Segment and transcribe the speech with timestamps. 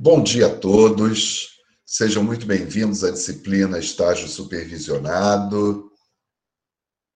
[0.00, 5.90] Bom dia a todos, sejam muito bem-vindos à disciplina Estágio Supervisionado.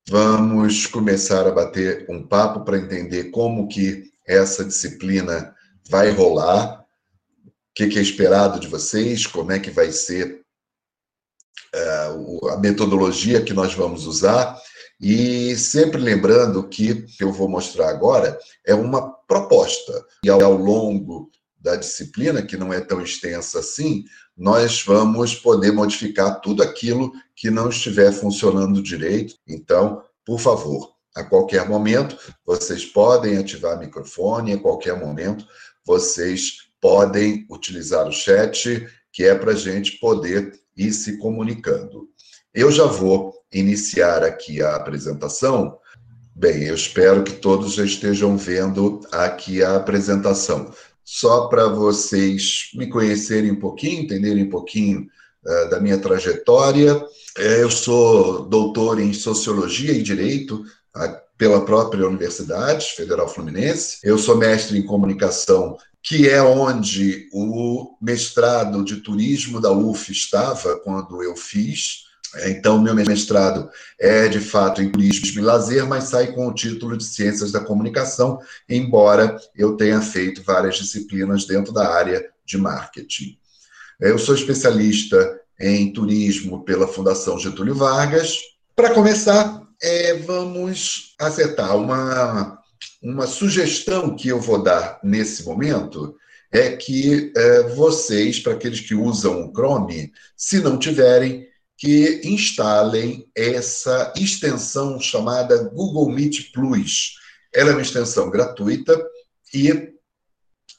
[0.08, 5.54] Vamos começar a bater um papo para entender como que essa disciplina
[5.88, 6.85] vai rolar,
[7.47, 10.42] o que, é esperado de vocês, como é que vai ser
[11.72, 14.60] uh, a metodologia que nós vamos usar.
[15.01, 20.05] E sempre lembrando que o que eu vou mostrar agora é uma proposta.
[20.25, 21.30] E ao longo
[21.62, 24.05] da disciplina, que não é tão extensa assim,
[24.37, 29.37] nós vamos poder modificar tudo aquilo que não estiver funcionando direito.
[29.47, 35.47] Então, por favor, a qualquer momento, vocês podem ativar o microfone, a qualquer momento,
[35.87, 42.09] vocês podem utilizar o chat, que é para a gente poder ir se comunicando.
[42.52, 45.79] Eu já vou iniciar aqui a apresentação.
[46.35, 50.73] Bem, eu espero que todos já estejam vendo aqui a apresentação
[51.05, 55.09] só para vocês me conhecerem um pouquinho, entenderem um pouquinho
[55.45, 57.04] uh, da minha trajetória.
[57.37, 60.65] É, eu sou doutor em Sociologia e Direito
[60.96, 63.99] uh, pela própria Universidade Federal Fluminense.
[64.02, 70.78] Eu sou mestre em Comunicação, que é onde o mestrado de turismo da UF estava
[70.80, 72.05] quando eu fiz.
[72.44, 76.97] Então, meu mestrado é de fato em turismo e lazer, mas sai com o título
[76.97, 83.36] de Ciências da Comunicação, embora eu tenha feito várias disciplinas dentro da área de marketing.
[84.00, 88.39] Eu sou especialista em turismo pela Fundação Getúlio Vargas.
[88.74, 92.58] Para começar, é, vamos acertar uma,
[93.02, 96.17] uma sugestão que eu vou dar nesse momento
[96.52, 103.28] é que é, vocês, para aqueles que usam o Chrome, se não tiverem, que instalem
[103.34, 107.14] essa extensão chamada Google Meet Plus.
[107.52, 109.00] Ela é uma extensão gratuita
[109.52, 109.92] e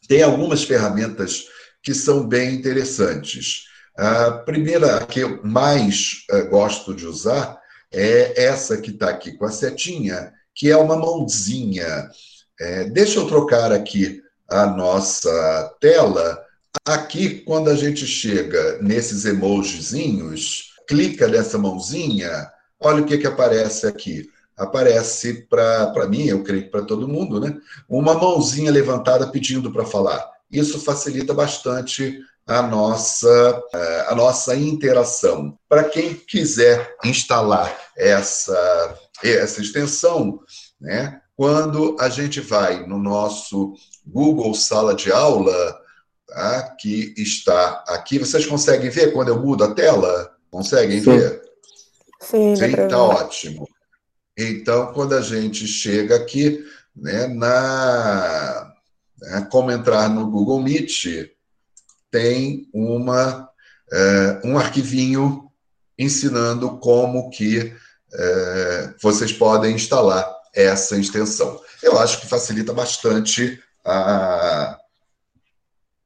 [0.08, 1.48] tem algumas ferramentas
[1.82, 3.66] que são bem interessantes.
[3.98, 7.60] A primeira, que eu mais uh, gosto de usar,
[7.92, 12.10] é essa que está aqui com a setinha, que é uma mãozinha.
[12.60, 16.44] É, deixa eu trocar aqui a nossa tela.
[16.86, 23.88] Aqui, quando a gente chega nesses emojizinhos, clica nessa mãozinha, olha o que, que aparece
[23.88, 24.30] aqui.
[24.56, 27.58] Aparece para mim, eu creio que para todo mundo, né?
[27.90, 30.30] Uma mãozinha levantada pedindo para falar.
[30.52, 35.58] Isso facilita bastante a nossa, eh, a nossa interação.
[35.68, 40.40] Para quem quiser instalar essa, essa extensão,
[40.80, 41.20] né?
[41.36, 43.74] quando a gente vai no nosso
[44.06, 45.80] Google Sala de Aula,
[46.28, 46.76] tá?
[46.80, 50.33] que está aqui, vocês conseguem ver quando eu mudo a tela?
[50.54, 51.18] Conseguem Sim.
[51.18, 51.42] ver?
[52.22, 53.68] Sim, Sim tá ótimo.
[54.38, 56.64] Então, quando a gente chega aqui,
[56.96, 58.72] né, na,
[59.20, 61.28] né, como entrar no Google Meet,
[62.12, 63.50] tem uma,
[63.92, 65.52] é, um arquivinho
[65.98, 67.76] ensinando como que
[68.14, 71.60] é, vocês podem instalar essa extensão.
[71.82, 74.78] Eu acho que facilita bastante a,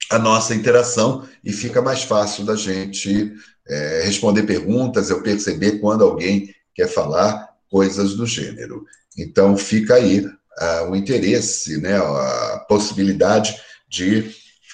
[0.10, 3.36] a nossa interação e fica mais fácil da gente
[3.70, 8.86] é, responder perguntas, eu perceber quando alguém quer falar coisas do gênero.
[9.18, 14.32] Então, fica aí uh, o interesse, né, a possibilidade de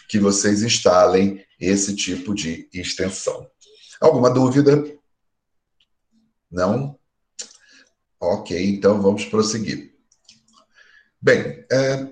[0.09, 3.47] que vocês instalem esse tipo de extensão.
[3.99, 4.83] Alguma dúvida?
[6.51, 6.99] Não?
[8.19, 9.93] Ok, então vamos prosseguir.
[11.21, 12.07] Bem, é,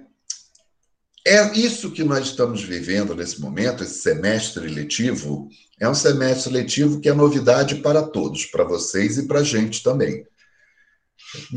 [1.28, 5.50] é isso que nós estamos vivendo nesse momento, esse semestre letivo,
[5.82, 9.82] é um semestre letivo que é novidade para todos, para vocês e para a gente
[9.82, 10.24] também.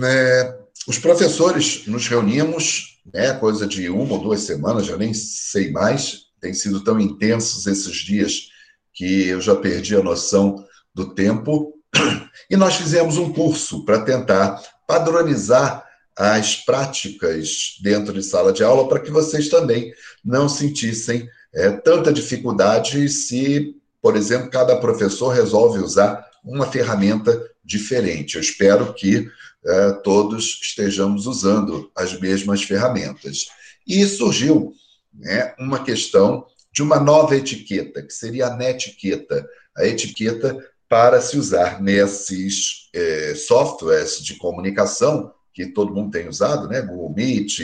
[0.03, 0.59] É,
[0.89, 6.23] os professores nos reunimos, né, coisa de uma ou duas semanas, já nem sei mais,
[6.41, 8.49] tem sido tão intensos esses dias
[8.95, 10.65] que eu já perdi a noção
[10.95, 11.75] do tempo,
[12.49, 15.84] e nós fizemos um curso para tentar padronizar
[16.17, 19.93] as práticas dentro de sala de aula para que vocês também
[20.25, 28.34] não sentissem é, tanta dificuldade se, por exemplo, cada professor resolve usar uma ferramenta diferente.
[28.34, 29.30] Eu espero que
[29.65, 33.47] é, todos estejamos usando as mesmas ferramentas.
[33.86, 34.74] E surgiu
[35.10, 40.54] né, uma questão de uma nova etiqueta, que seria a netiqueta, a etiqueta
[40.86, 46.83] para se usar nesses é, softwares de comunicação que todo mundo tem usado, né?
[46.83, 47.59] Google Meet,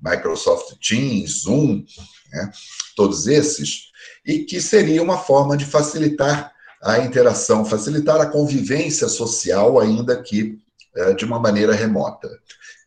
[0.00, 1.84] Microsoft Teams, Zoom,
[2.32, 2.50] né?
[2.96, 3.89] todos esses,
[4.24, 6.52] e que seria uma forma de facilitar
[6.82, 10.58] a interação, facilitar a convivência social, ainda que
[10.94, 12.28] é, de uma maneira remota.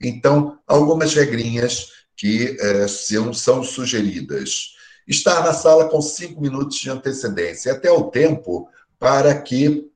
[0.01, 4.73] Então, algumas regrinhas que é, são, são sugeridas.
[5.07, 8.67] estar na sala com cinco minutos de antecedência, até o tempo
[8.99, 9.89] para que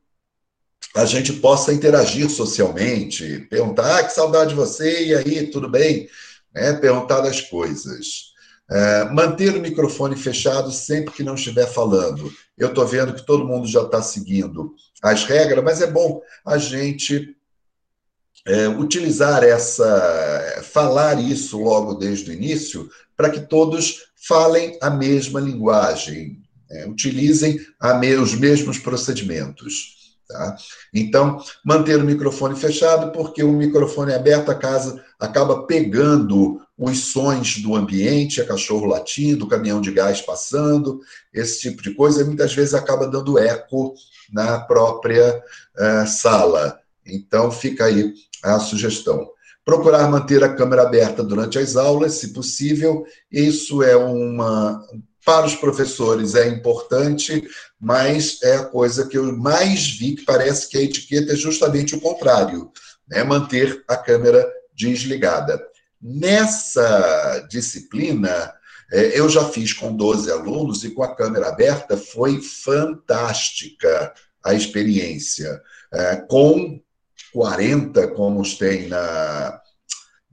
[0.96, 6.10] a gente possa interagir socialmente, perguntar, ah, que saudade de você, e aí, tudo bem?
[6.54, 8.34] É, perguntar das coisas.
[8.70, 12.32] É, manter o microfone fechado sempre que não estiver falando.
[12.58, 16.58] Eu estou vendo que todo mundo já está seguindo as regras, mas é bom a
[16.58, 17.36] gente
[18.46, 25.40] é, utilizar essa, falar isso logo desde o início, para que todos falem a mesma
[25.40, 27.60] linguagem, é, utilizem
[28.00, 29.97] me, os mesmos procedimentos.
[30.28, 30.58] Tá?
[30.94, 37.60] Então, manter o microfone fechado, porque o microfone aberto, a casa acaba pegando os sons
[37.60, 41.00] do ambiente, a cachorro latindo, o caminhão de gás passando,
[41.34, 43.94] esse tipo de coisa, e muitas vezes acaba dando eco
[44.32, 45.42] na própria
[45.78, 46.78] uh, sala.
[47.06, 48.14] Então, fica aí
[48.44, 49.30] a sugestão.
[49.64, 53.06] Procurar manter a câmera aberta durante as aulas, se possível.
[53.32, 54.82] Isso é uma.
[55.28, 57.46] Para os professores é importante,
[57.78, 61.94] mas é a coisa que eu mais vi que parece que a etiqueta é justamente
[61.94, 62.72] o contrário,
[63.06, 63.26] né?
[63.26, 65.62] manter a câmera desligada.
[66.02, 68.54] Nessa disciplina,
[68.90, 74.54] é, eu já fiz com 12 alunos e com a câmera aberta foi fantástica a
[74.54, 75.62] experiência.
[75.94, 76.80] É, com
[77.34, 79.60] 40, como os tem na,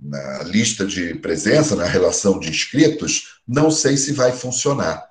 [0.00, 5.04] na lista de presença, na relação de inscritos, não sei se vai funcionar.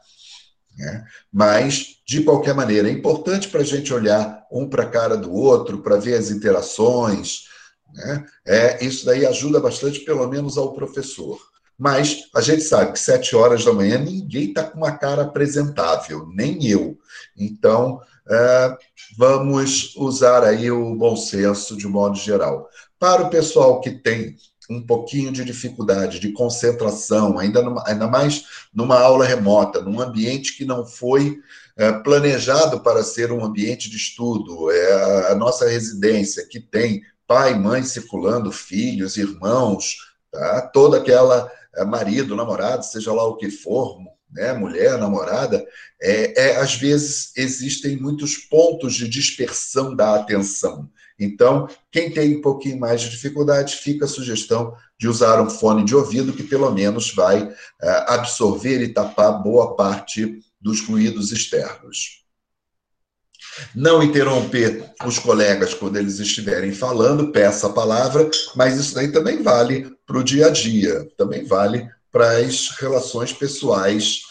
[0.78, 1.06] Né?
[1.32, 5.32] Mas, de qualquer maneira, é importante para a gente olhar um para a cara do
[5.32, 7.44] outro, para ver as interações.
[7.94, 8.26] Né?
[8.46, 11.40] É, isso daí ajuda bastante, pelo menos, ao professor.
[11.78, 16.28] Mas a gente sabe que sete horas da manhã ninguém está com uma cara apresentável,
[16.34, 16.98] nem eu.
[17.36, 18.78] Então, é,
[19.18, 22.70] vamos usar aí o bom senso de modo geral.
[23.00, 24.38] Para o pessoal que tem
[24.70, 30.56] um pouquinho de dificuldade de concentração, ainda, numa, ainda mais numa aula remota, num ambiente
[30.56, 31.40] que não foi
[31.76, 37.02] é, planejado para ser um ambiente de estudo, é a, a nossa residência que tem
[37.28, 39.98] pai, mãe circulando, filhos, irmãos,
[40.32, 40.62] tá?
[40.74, 43.98] toda aquela é, marido, namorado, seja lá o que for,
[44.34, 45.66] né, mulher, namorada,
[46.02, 50.90] é, é, às vezes existem muitos pontos de dispersão da atenção.
[51.20, 55.84] Então, quem tem um pouquinho mais de dificuldade, fica a sugestão de usar um fone
[55.84, 57.50] de ouvido que pelo menos vai
[57.82, 62.24] é, absorver e tapar boa parte dos ruídos externos.
[63.76, 69.44] Não interromper os colegas quando eles estiverem falando, peça a palavra, mas isso daí também
[69.44, 74.22] vale para o dia a dia, também vale para as relações pessoais,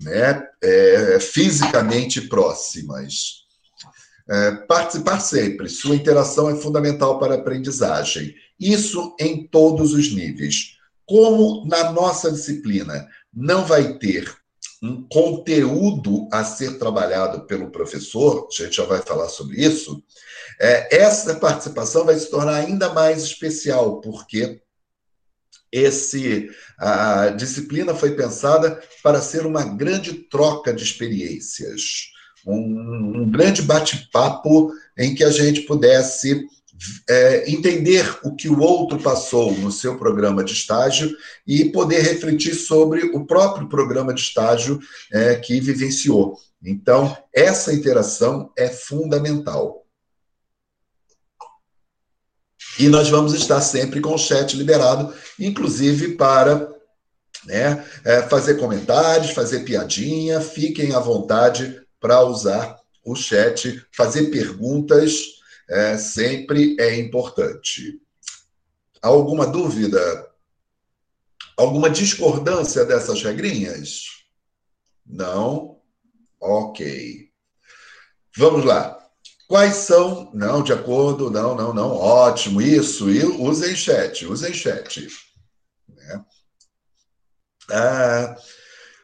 [0.00, 3.39] né, é, fisicamente próximas.
[4.30, 8.34] É, participar sempre, sua interação é fundamental para a aprendizagem.
[8.60, 10.76] Isso em todos os níveis.
[11.04, 14.32] Como na nossa disciplina não vai ter
[14.80, 20.02] um conteúdo a ser trabalhado pelo professor, a gente já vai falar sobre isso,
[20.60, 24.62] é, essa participação vai se tornar ainda mais especial, porque
[25.72, 32.09] esse a disciplina foi pensada para ser uma grande troca de experiências,
[32.46, 36.46] um, um grande bate-papo em que a gente pudesse
[37.08, 41.14] é, entender o que o outro passou no seu programa de estágio
[41.46, 44.80] e poder refletir sobre o próprio programa de estágio
[45.12, 46.38] é, que vivenciou.
[46.62, 49.84] Então, essa interação é fundamental.
[52.78, 56.70] E nós vamos estar sempre com o chat liberado, inclusive para
[57.44, 65.40] né, é, fazer comentários, fazer piadinha, fiquem à vontade para usar o chat, fazer perguntas,
[65.68, 68.00] é, sempre é importante.
[69.00, 70.28] Alguma dúvida?
[71.56, 74.24] Alguma discordância dessas regrinhas?
[75.06, 75.80] Não?
[76.40, 77.30] Ok.
[78.36, 78.98] Vamos lá.
[79.46, 80.30] Quais são.
[80.32, 81.90] Não, de acordo, não, não, não.
[81.90, 83.06] Ótimo, isso.
[83.38, 85.08] Usem chat, usem chat.
[85.88, 86.24] Né?
[87.70, 88.36] Ah,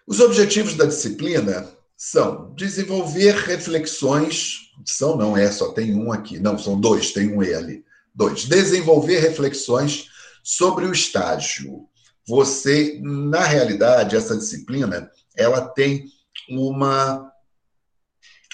[0.07, 4.71] os objetivos da disciplina são desenvolver reflexões.
[4.85, 6.39] São, não é, só tem um aqui.
[6.39, 7.85] Não, são dois, tem um E ali.
[8.15, 8.45] Dois.
[8.45, 10.09] Desenvolver reflexões
[10.43, 11.89] sobre o estágio.
[12.27, 16.05] Você, na realidade, essa disciplina, ela tem
[16.51, 17.33] uma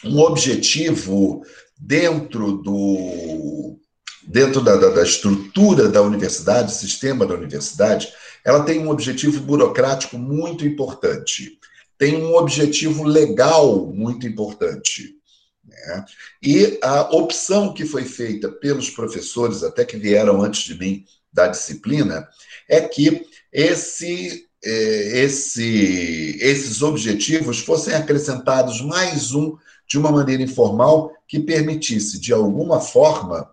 [0.05, 1.43] um objetivo
[1.79, 3.79] dentro do
[4.25, 8.13] dentro da, da, da, estrutura da universidade, sistema da universidade,
[8.45, 11.59] ela tem um objetivo burocrático muito importante,
[12.03, 15.15] tem um objetivo legal muito importante.
[15.65, 16.05] Né?
[16.43, 21.47] E a opção que foi feita pelos professores, até que vieram antes de mim da
[21.47, 22.29] disciplina,
[22.69, 29.57] é que esse é, esse, esses objetivos fossem acrescentados mais um
[29.89, 33.49] de uma maneira informal que permitisse, de alguma forma,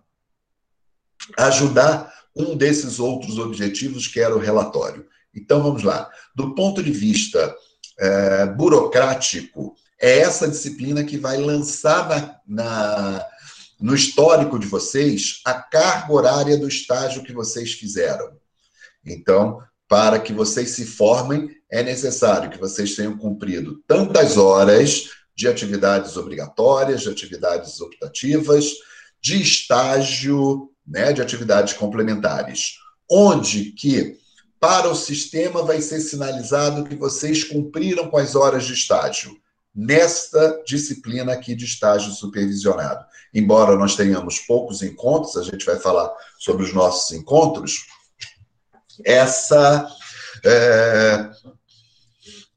[1.37, 5.05] ajudar um desses outros objetivos, que era o relatório.
[5.35, 6.09] Então, vamos lá.
[6.35, 7.55] Do ponto de vista
[7.99, 13.25] é, burocrático, é essa disciplina que vai lançar na, na,
[13.79, 18.31] no histórico de vocês a carga horária do estágio que vocês fizeram.
[19.05, 25.47] Então, para que vocês se formem, é necessário que vocês tenham cumprido tantas horas de
[25.47, 28.65] atividades obrigatórias, de atividades optativas,
[29.21, 32.75] de estágio, né, de atividades complementares,
[33.09, 34.18] onde que
[34.59, 39.39] para o sistema vai ser sinalizado que vocês cumpriram com as horas de estágio
[39.73, 43.05] nesta disciplina aqui de estágio supervisionado.
[43.33, 47.85] Embora nós tenhamos poucos encontros, a gente vai falar sobre os nossos encontros,
[49.05, 49.87] essa
[50.43, 51.29] é,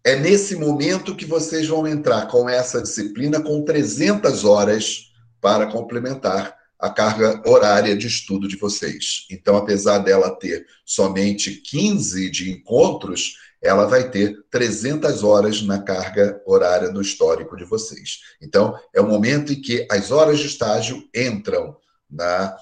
[0.02, 6.56] é nesse momento que vocês vão entrar com essa disciplina com 300 horas para complementar
[6.83, 9.25] a carga horária de estudo de vocês.
[9.31, 16.43] Então, apesar dela ter somente 15 de encontros, ela vai ter 300 horas na carga
[16.45, 18.23] horária do histórico de vocês.
[18.43, 21.77] Então, é o momento em que as horas de estágio entram
[22.11, 22.57] na,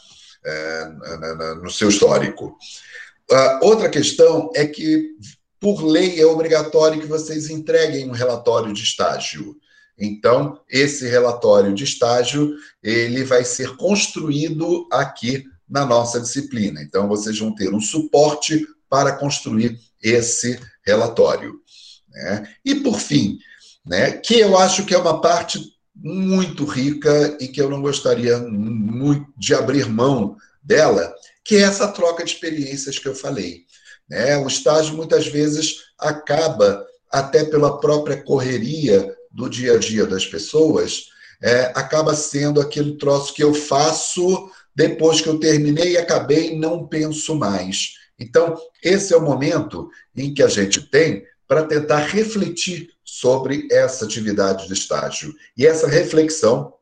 [0.44, 2.58] é, na, na no seu histórico.
[3.30, 5.16] Uh, outra questão é que,
[5.58, 9.56] por lei, é obrigatório que vocês entreguem um relatório de estágio.
[10.00, 16.82] Então, esse relatório de estágio, ele vai ser construído aqui na nossa disciplina.
[16.82, 21.60] Então, vocês vão ter um suporte para construir esse relatório.
[22.08, 22.48] Né?
[22.64, 23.38] E, por fim,
[23.84, 25.60] né, que eu acho que é uma parte
[25.94, 31.14] muito rica e que eu não gostaria muito de abrir mão dela,
[31.44, 33.64] que é essa troca de experiências que eu falei.
[34.08, 34.38] Né?
[34.38, 41.10] O estágio, muitas vezes, acaba, até pela própria correria do dia a dia das pessoas,
[41.42, 46.86] é, acaba sendo aquele troço que eu faço depois que eu terminei e acabei, não
[46.86, 47.94] penso mais.
[48.18, 54.04] Então, esse é o momento em que a gente tem para tentar refletir sobre essa
[54.04, 55.34] atividade de estágio.
[55.56, 56.74] E essa reflexão,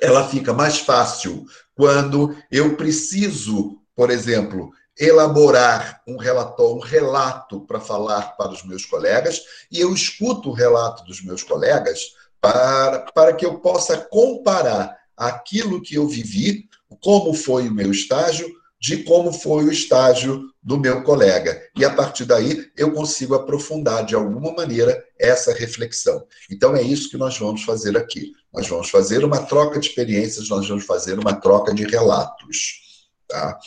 [0.00, 7.80] ela fica mais fácil quando eu preciso, por exemplo, elaborar um relatório, um relato para
[7.80, 9.40] falar para os meus colegas,
[9.70, 12.00] e eu escuto o relato dos meus colegas
[12.40, 16.68] para, para que eu possa comparar aquilo que eu vivi,
[17.02, 18.48] como foi o meu estágio,
[18.80, 21.60] de como foi o estágio do meu colega.
[21.76, 26.24] E a partir daí eu consigo aprofundar de alguma maneira essa reflexão.
[26.50, 28.32] Então é isso que nós vamos fazer aqui.
[28.52, 32.80] Nós vamos fazer uma troca de experiências, nós vamos fazer uma troca de relatos.
[33.26, 33.58] Tá?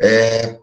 [0.00, 0.58] É,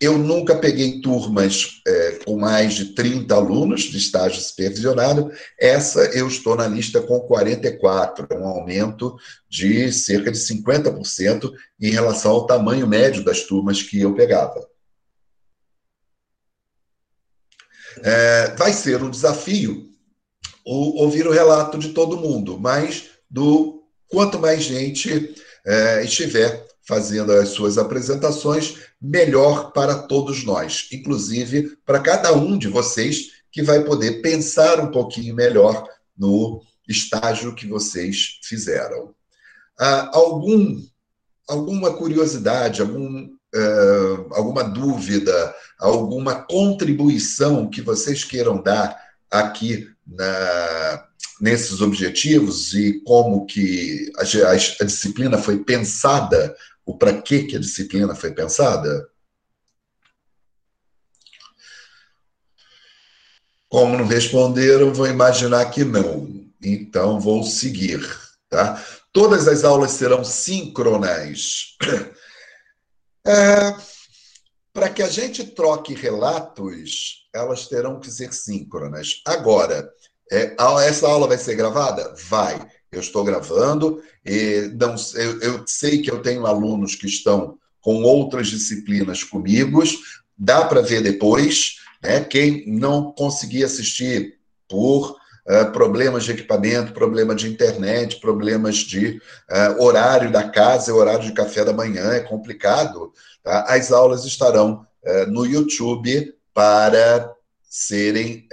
[0.00, 5.30] eu nunca peguei turmas é, com mais de 30 alunos de estágio supervisionado.
[5.58, 9.16] Essa eu estou na lista com 44, um aumento
[9.48, 11.50] de cerca de 50%
[11.80, 14.68] em relação ao tamanho médio das turmas que eu pegava.
[18.02, 19.88] É, vai ser um desafio
[20.62, 25.34] ouvir o relato de todo mundo, mas do quanto mais gente
[25.64, 32.68] é, estiver fazendo as suas apresentações, melhor para todos nós, inclusive para cada um de
[32.68, 39.14] vocês que vai poder pensar um pouquinho melhor no estágio que vocês fizeram.
[39.78, 40.80] Ah, algum,
[41.48, 48.96] alguma curiosidade, algum, uh, alguma dúvida, alguma contribuição que vocês queiram dar
[49.30, 51.04] aqui na,
[51.40, 56.54] nesses objetivos e como que a, a, a disciplina foi pensada
[56.86, 59.10] o para que, que a disciplina foi pensada?
[63.68, 66.46] Como não responderam, vou imaginar que não.
[66.62, 68.00] Então, vou seguir.
[68.48, 68.82] Tá?
[69.12, 71.76] Todas as aulas serão síncronas.
[73.26, 73.76] É,
[74.72, 79.20] para que a gente troque relatos, elas terão que ser síncronas.
[79.26, 79.92] Agora,
[80.30, 80.54] é,
[80.86, 82.14] essa aula vai ser gravada?
[82.28, 87.58] Vai eu estou gravando, e não, eu, eu sei que eu tenho alunos que estão
[87.80, 89.82] com outras disciplinas comigo,
[90.36, 92.20] dá para ver depois, né?
[92.20, 94.38] Quem não conseguir assistir
[94.68, 101.24] por uh, problemas de equipamento, problema de internet, problemas de uh, horário da casa, horário
[101.24, 103.12] de café da manhã, é complicado.
[103.42, 103.66] Tá?
[103.68, 107.32] As aulas estarão uh, no YouTube para
[107.68, 108.48] serem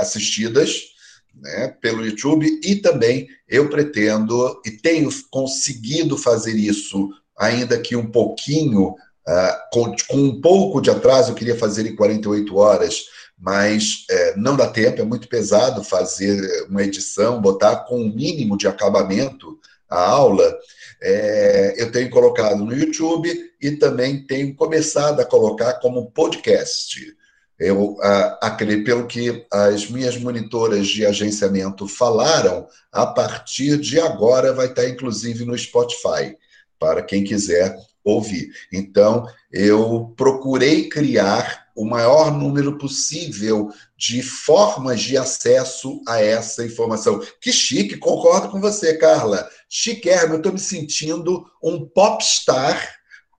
[0.00, 0.93] assistidas
[1.40, 8.06] né, pelo YouTube e também eu pretendo e tenho conseguido fazer isso, ainda que um
[8.06, 13.04] pouquinho, uh, com, com, um pouco de atraso, eu queria fazer em 48 horas,
[13.38, 18.14] mas é, não dá tempo, é muito pesado fazer uma edição, botar com o um
[18.14, 20.56] mínimo de acabamento a aula.
[21.02, 27.14] É, eu tenho colocado no YouTube e também tenho começado a colocar como podcast.
[27.58, 27.96] Eu
[28.40, 34.88] acredito, pelo que as minhas monitoras de agenciamento falaram, a partir de agora vai estar
[34.88, 36.36] inclusive no Spotify,
[36.78, 38.50] para quem quiser ouvir.
[38.72, 47.20] Então, eu procurei criar o maior número possível de formas de acesso a essa informação.
[47.40, 49.48] Que chique, concordo com você, Carla.
[49.68, 52.94] Chiquérrimo, eu estou me sentindo um popstar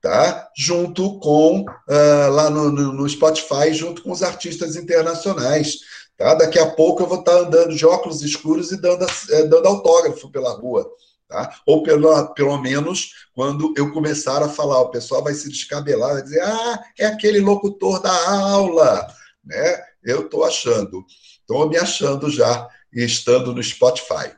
[0.05, 0.51] tá?
[0.55, 5.79] junto com, uh, lá no, no, no, Spotify, junto com os artistas internacionais.
[6.15, 6.35] Tá?
[6.35, 10.29] Daqui a pouco eu vou estar andando de óculos escuros e dando, uh, dando autógrafo
[10.29, 10.87] pela rua.
[11.27, 11.51] Tá?
[11.65, 16.21] Ou pelo, pelo menos quando eu começar a falar, o pessoal vai se descabelar, vai
[16.21, 19.07] dizer, ah, é aquele locutor da aula.
[19.43, 19.83] Né?
[20.03, 21.03] Eu estou achando,
[21.39, 24.31] estou me achando já estando no Spotify.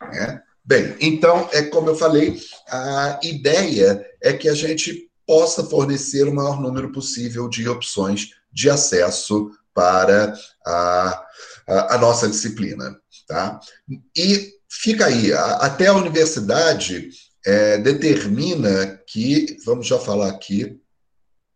[0.00, 0.42] Né?
[0.64, 6.34] Bem, então, é como eu falei, a ideia é que a gente possa fornecer o
[6.34, 10.34] maior número possível de opções de acesso para
[10.66, 11.24] a,
[11.68, 12.98] a, a nossa disciplina.
[13.28, 13.60] Tá?
[14.16, 17.10] E fica aí, a, até a universidade
[17.46, 20.80] é, determina que, vamos já falar aqui,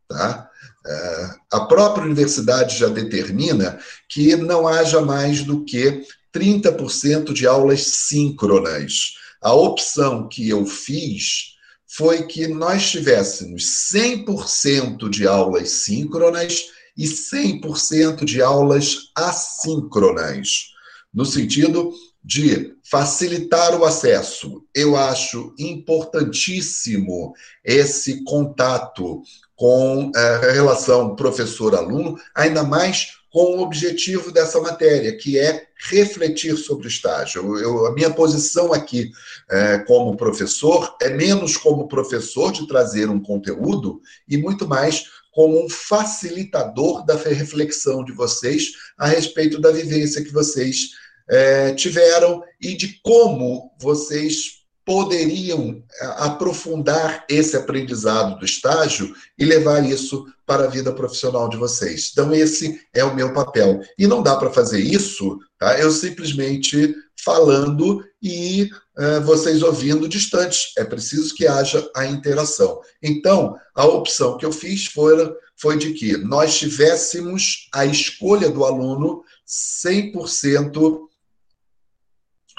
[0.07, 0.49] tá?
[0.87, 3.77] É, a própria universidade já determina
[4.09, 9.17] que não haja mais do que 30% de aulas síncronas.
[9.43, 11.54] A opção que eu fiz
[11.97, 20.73] foi que nós tivéssemos 100% de aulas síncronas e 100% de aulas assíncronas,
[21.13, 24.65] no sentido de facilitar o acesso.
[24.75, 27.33] Eu acho importantíssimo
[27.65, 29.23] esse contato
[29.55, 36.57] com eh, a relação professor-aluno, ainda mais com o objetivo dessa matéria, que é refletir
[36.57, 37.59] sobre o estágio.
[37.59, 39.11] Eu, a minha posição aqui,
[39.51, 45.65] é, como professor, é menos como professor de trazer um conteúdo e muito mais como
[45.65, 50.91] um facilitador da reflexão de vocês a respeito da vivência que vocês
[51.29, 59.85] é, tiveram e de como vocês poderiam é, aprofundar esse aprendizado do estágio e levar
[59.85, 62.11] isso para a vida profissional de vocês.
[62.13, 63.81] Então, esse é o meu papel.
[63.99, 65.79] E não dá para fazer isso, tá?
[65.79, 70.73] eu simplesmente falando e uh, vocês ouvindo distantes.
[70.77, 72.81] É preciso que haja a interação.
[73.03, 78.65] Então, a opção que eu fiz foi, foi de que nós tivéssemos a escolha do
[78.65, 81.09] aluno 100%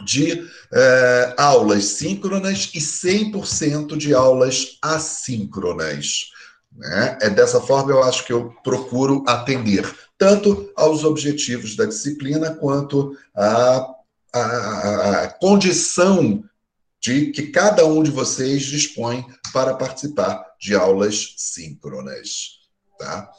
[0.04, 6.32] de eh, aulas síncronas e 100% de aulas assíncronas.
[6.76, 7.18] Né?
[7.22, 13.18] É dessa forma eu acho que eu procuro atender tanto aos objetivos da disciplina quanto
[13.36, 13.96] à,
[14.34, 16.44] à, à condição
[17.02, 22.60] de que cada um de vocês dispõe para participar de aulas síncronas.
[22.98, 23.30] Tá?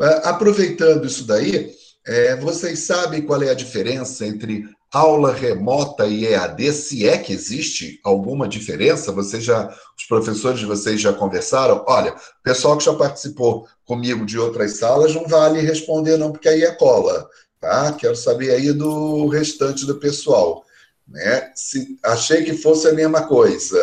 [0.00, 1.74] Eh, aproveitando isso daí,
[2.06, 7.30] é, vocês sabem qual é a diferença entre aula remota e EAD, se é que
[7.30, 9.12] existe alguma diferença?
[9.12, 11.84] Vocês já, os professores de vocês já conversaram?
[11.86, 16.48] Olha, o pessoal que já participou comigo de outras salas não vale responder não, porque
[16.48, 17.28] aí é cola,
[17.60, 17.92] tá?
[17.92, 20.64] Quero saber aí do restante do pessoal,
[21.06, 21.52] né?
[21.54, 23.78] Se achei que fosse a mesma coisa,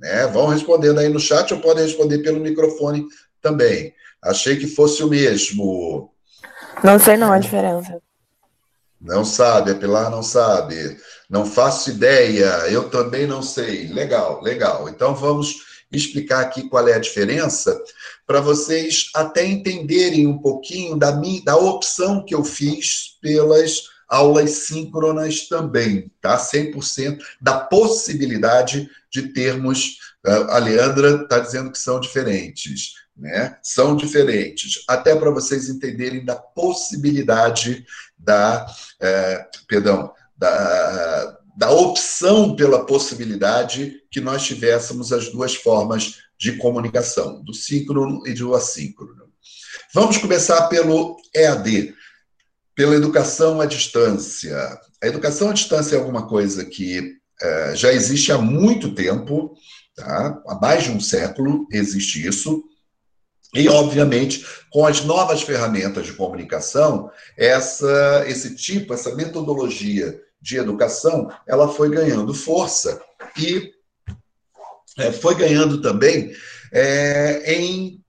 [0.00, 0.26] né?
[0.28, 3.04] Vão respondendo aí no chat ou podem responder pelo microfone
[3.42, 3.92] também.
[4.22, 6.10] Achei que fosse o mesmo.
[6.82, 8.00] Não sei não a diferença.
[9.00, 10.98] Não sabe, a Pilar não sabe.
[11.28, 13.88] Não faço ideia, eu também não sei.
[13.88, 14.88] Legal, legal.
[14.88, 17.80] Então vamos explicar aqui qual é a diferença
[18.26, 24.50] para vocês até entenderem um pouquinho da minha, da opção que eu fiz pelas aulas
[24.66, 26.36] síncronas também, tá?
[26.38, 33.56] 100% da possibilidade de termos ah, a Leandra está dizendo que são diferentes, né?
[33.62, 37.84] São diferentes, até para vocês entenderem da possibilidade
[38.18, 38.66] da,
[39.00, 47.42] é, perdão, da, da opção pela possibilidade que nós tivéssemos as duas formas de comunicação,
[47.42, 49.28] do síncrono e do assíncrono.
[49.92, 51.94] Vamos começar pelo EAD,
[52.74, 54.56] pela educação à distância.
[55.02, 59.54] A educação à distância é alguma coisa que é, já existe há muito tempo,
[59.96, 60.40] tá?
[60.46, 62.62] há mais de um século existe isso,
[63.54, 71.30] e, obviamente, com as novas ferramentas de comunicação, essa, esse tipo, essa metodologia de educação,
[71.46, 73.00] ela foi ganhando força
[73.36, 73.72] e
[74.98, 76.32] é, foi ganhando também
[76.72, 78.02] é, em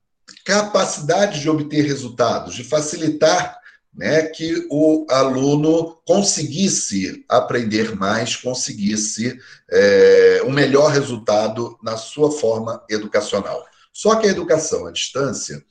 [0.44, 3.58] capacidade de obter resultados, de facilitar
[3.92, 9.38] né, que o aluno conseguisse aprender mais, conseguisse
[9.70, 13.69] é, um melhor resultado na sua forma educacional.
[13.92, 15.62] Só que a educação à distância,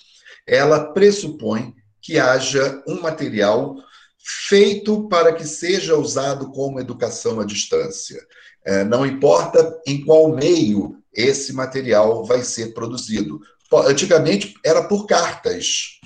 [0.48, 3.76] ela pressupõe que haja um material
[4.48, 8.22] feito para que seja usado como educação à distância.
[8.66, 13.40] É, não importa em qual meio esse material vai ser produzido.
[13.86, 16.00] Antigamente era por cartas.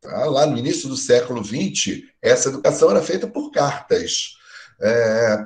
[0.00, 0.24] Tá?
[0.26, 4.36] Lá no início do século XX, essa educação era feita por cartas.
[4.80, 5.44] É...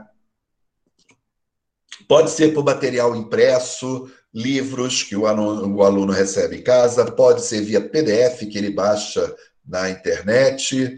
[2.09, 7.45] Pode ser por material impresso, livros que o aluno, o aluno recebe em casa, pode
[7.45, 9.35] ser via PDF que ele baixa
[9.67, 10.97] na internet,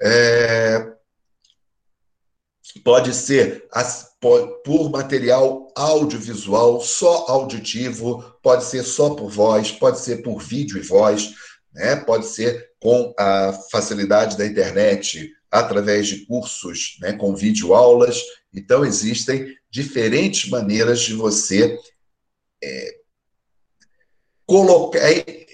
[0.00, 0.92] é...
[2.84, 10.22] pode ser as, por material audiovisual, só auditivo, pode ser só por voz, pode ser
[10.22, 11.34] por vídeo e voz,
[11.72, 11.96] né?
[11.96, 18.20] pode ser com a facilidade da internet, através de cursos né, com videoaulas.
[18.52, 21.78] Então, existem diferentes maneiras de você
[22.66, 22.96] é,
[24.44, 25.00] colocar,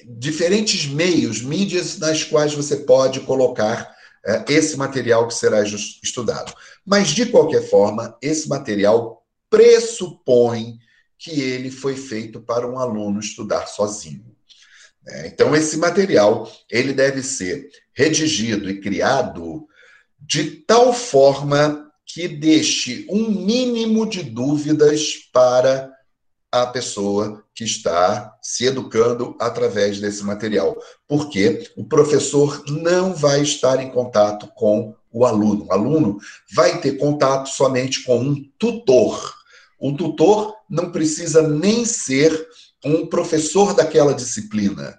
[0.06, 3.94] diferentes meios, mídias nas quais você pode colocar
[4.24, 6.54] é, esse material que será estudado.
[6.84, 10.78] Mas, de qualquer forma, esse material pressupõe
[11.18, 14.34] que ele foi feito para um aluno estudar sozinho.
[15.04, 15.28] Né?
[15.28, 19.66] Então, esse material ele deve ser redigido e criado
[20.18, 25.91] de tal forma que deixe um mínimo de dúvidas para
[26.52, 30.76] a pessoa que está se educando através desse material.
[31.08, 35.66] Porque o professor não vai estar em contato com o aluno.
[35.66, 36.18] O aluno
[36.54, 39.34] vai ter contato somente com um tutor.
[39.80, 42.46] O tutor não precisa nem ser
[42.84, 44.98] um professor daquela disciplina.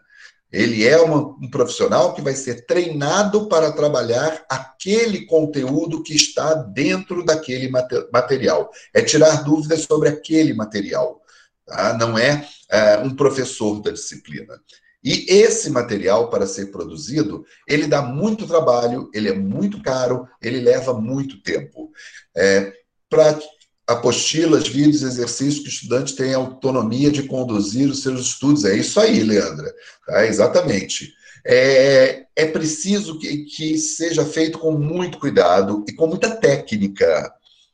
[0.52, 6.54] Ele é uma, um profissional que vai ser treinado para trabalhar aquele conteúdo que está
[6.54, 7.72] dentro daquele
[8.12, 8.70] material.
[8.94, 11.23] É tirar dúvidas sobre aquele material.
[11.66, 11.98] Tá?
[11.98, 14.60] Não é, é um professor da disciplina.
[15.04, 20.62] E esse material, para ser produzido, ele dá muito trabalho, ele é muito caro, ele
[20.62, 21.92] leva muito tempo.
[22.36, 22.72] É,
[23.10, 23.38] para
[23.86, 28.64] apostilas, vídeos, exercícios que o estudante tem autonomia de conduzir os seus estudos.
[28.64, 29.74] É isso aí, Leandra.
[30.08, 30.26] Tá?
[30.26, 31.14] Exatamente.
[31.46, 37.30] É, é preciso que, que seja feito com muito cuidado e com muita técnica.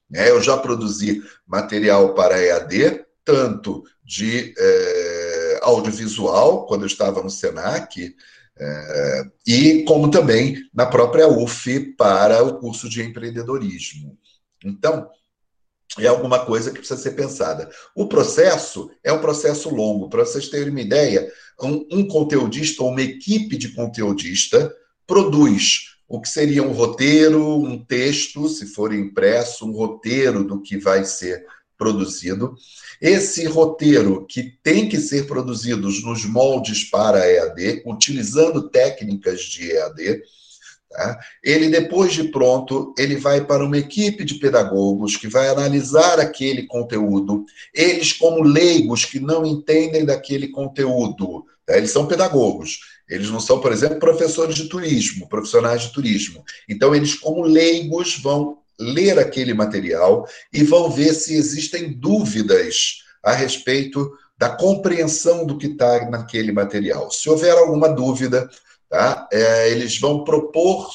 [0.10, 0.32] Né?
[0.32, 8.16] Eu já produzi material para EAD, tanto de é, audiovisual, quando eu estava no SENAC,
[8.58, 14.18] é, e como também na própria UF para o curso de empreendedorismo.
[14.64, 15.10] Então,
[15.98, 17.70] é alguma coisa que precisa ser pensada.
[17.96, 20.10] O processo é um processo longo.
[20.10, 24.74] Para vocês terem uma ideia, um, um conteudista ou uma equipe de conteudista
[25.08, 30.78] produz o que seria um roteiro, um texto, se for impresso, um roteiro do que
[30.78, 31.46] vai ser
[31.80, 32.54] produzido.
[33.02, 40.22] Esse roteiro, que tem que ser produzido nos moldes para EAD, utilizando técnicas de EAD,
[40.90, 41.20] Tá?
[41.44, 46.66] Ele, depois de pronto, ele vai para uma equipe de pedagogos que vai analisar aquele
[46.66, 47.46] conteúdo.
[47.72, 51.78] Eles, como leigos que não entendem daquele conteúdo, tá?
[51.78, 52.80] eles são pedagogos.
[53.08, 56.44] Eles não são, por exemplo, professores de turismo, profissionais de turismo.
[56.68, 63.34] Então, eles, como leigos, vão ler aquele material e vão ver se existem dúvidas a
[63.34, 67.12] respeito da compreensão do que está naquele material.
[67.12, 68.50] Se houver alguma dúvida,
[68.90, 69.30] Tá?
[69.32, 70.90] É, eles vão propor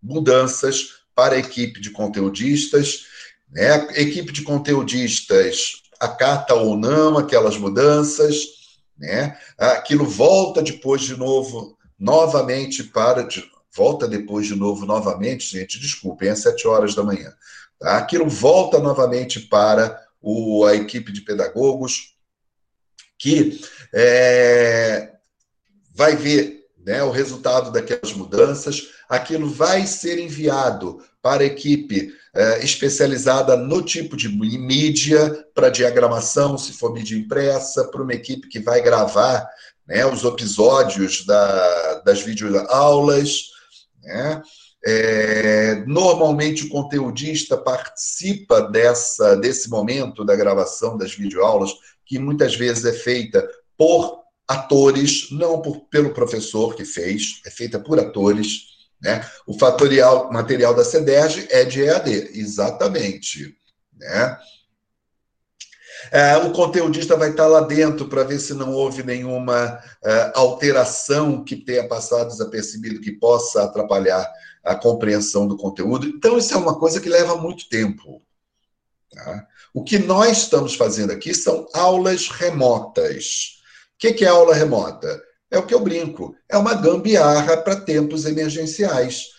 [0.00, 3.06] mudanças para a equipe de conteudistas.
[3.50, 3.70] Né?
[3.72, 8.44] A equipe de conteudistas acata ou não aquelas mudanças.
[8.96, 9.36] Né?
[9.58, 13.26] Aquilo volta depois de novo, novamente para.
[13.74, 17.32] Volta depois de novo, novamente, gente, desculpem, é sete horas da manhã.
[17.78, 17.96] Tá?
[17.96, 22.14] Aquilo volta novamente para o, a equipe de pedagogos,
[23.18, 23.60] que
[23.92, 25.12] é,
[25.94, 32.62] vai ver né, o resultado daquelas mudanças, aquilo vai ser enviado para a equipe é,
[32.62, 38.60] especializada no tipo de mídia, para diagramação, se for mídia impressa, para uma equipe que
[38.60, 39.48] vai gravar
[39.86, 43.53] né, os episódios da, das videoaulas.
[44.04, 44.42] Né?
[44.86, 51.72] É, normalmente o conteudista participa dessa, desse momento da gravação das videoaulas,
[52.04, 57.78] que muitas vezes é feita por atores, não por, pelo professor que fez, é feita
[57.78, 58.74] por atores.
[59.00, 59.26] Né?
[59.46, 63.56] O fatorial material da CEDERJ é de EAD, exatamente.
[63.96, 64.38] Né?
[66.14, 71.42] É, o conteudista vai estar lá dentro para ver se não houve nenhuma é, alteração
[71.42, 76.06] que tenha passado desapercebido que possa atrapalhar a compreensão do conteúdo.
[76.06, 78.22] Então, isso é uma coisa que leva muito tempo.
[79.12, 79.44] Tá?
[79.74, 83.58] O que nós estamos fazendo aqui são aulas remotas.
[83.96, 85.20] O que é aula remota?
[85.50, 89.30] É o que eu brinco, é uma gambiarra para tempos emergenciais.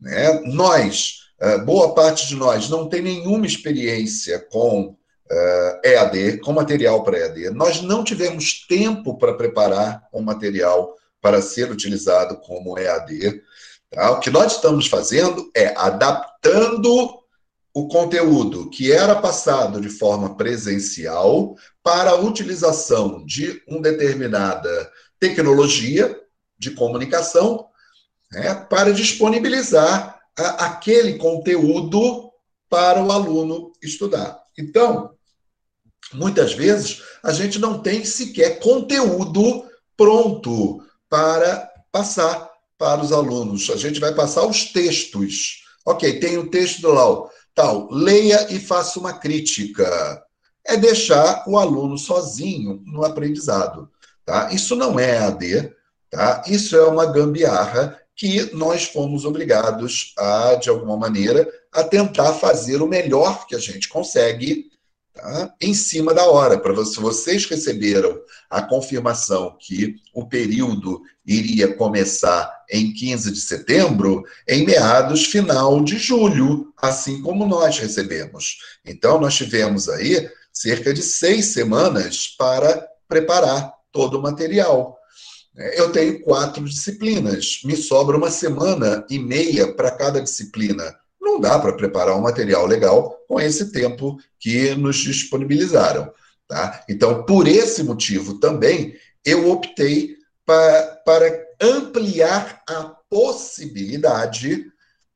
[0.00, 0.42] Né?
[0.44, 4.96] Nós, é, boa parte de nós, não tem nenhuma experiência com
[5.30, 7.50] uh, é, EAD, com material para EAD.
[7.50, 13.42] Nós não tivemos tempo para preparar um material para ser utilizado como EAD.
[13.90, 14.12] Tá?
[14.12, 17.20] O que nós estamos fazendo é adaptando
[17.72, 24.90] o conteúdo que era passado de forma presencial para a utilização de uma determinada
[25.20, 26.18] tecnologia
[26.58, 27.68] de comunicação
[28.32, 32.30] né, para disponibilizar a, aquele conteúdo
[32.68, 34.40] para o aluno estudar.
[34.58, 35.12] Então,
[36.12, 39.64] muitas vezes, a gente não tem sequer conteúdo
[39.96, 43.68] pronto para passar para os alunos.
[43.70, 45.64] A gente vai passar os textos.
[45.84, 47.30] Ok, tem o texto do Lau.
[47.54, 50.22] Tal, leia e faça uma crítica.
[50.66, 53.90] É deixar o aluno sozinho no aprendizado.
[54.24, 54.50] Tá?
[54.52, 55.72] Isso não é AD,
[56.08, 56.42] tá?
[56.46, 62.82] isso é uma gambiarra que nós fomos obrigados a, de alguma maneira, a tentar fazer
[62.82, 64.69] o melhor que a gente consegue
[65.14, 65.54] tá?
[65.60, 66.58] em cima da hora.
[66.58, 74.64] Para vocês receberam a confirmação que o período iria começar em 15 de setembro, em
[74.64, 78.58] meados final de julho, assim como nós recebemos.
[78.84, 84.98] Então, nós tivemos aí cerca de seis semanas para preparar todo o material.
[85.74, 90.96] Eu tenho quatro disciplinas, me sobra uma semana e meia para cada disciplina.
[91.40, 96.12] Dá para preparar um material legal com esse tempo que nos disponibilizaram.
[96.46, 96.84] Tá?
[96.88, 104.66] Então, por esse motivo também, eu optei pa, para ampliar a possibilidade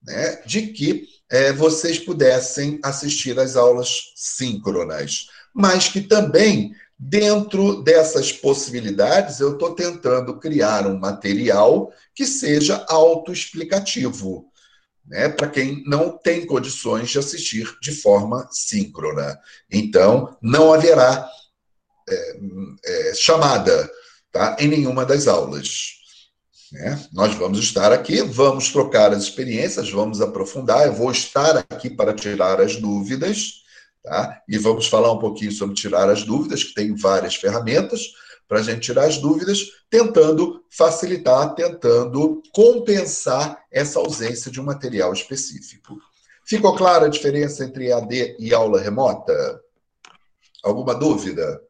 [0.02, 8.32] né, de que é, vocês pudessem assistir às aulas síncronas, mas que também Dentro dessas
[8.32, 14.46] possibilidades, eu estou tentando criar um material que seja autoexplicativo,
[15.06, 19.38] né, para quem não tem condições de assistir de forma síncrona.
[19.70, 21.28] Então, não haverá
[22.08, 22.36] é,
[22.84, 23.90] é, chamada
[24.32, 25.94] tá, em nenhuma das aulas.
[26.72, 27.06] Né?
[27.12, 30.86] Nós vamos estar aqui, vamos trocar as experiências, vamos aprofundar.
[30.86, 33.64] Eu vou estar aqui para tirar as dúvidas
[34.04, 34.42] Tá?
[34.46, 38.02] E vamos falar um pouquinho sobre tirar as dúvidas, que tem várias ferramentas
[38.48, 45.12] para a gente tirar as dúvidas, tentando facilitar, tentando compensar essa ausência de um material
[45.12, 45.98] específico.
[46.46, 49.62] Ficou clara a diferença entre EAD e aula remota?
[50.62, 51.62] Alguma dúvida?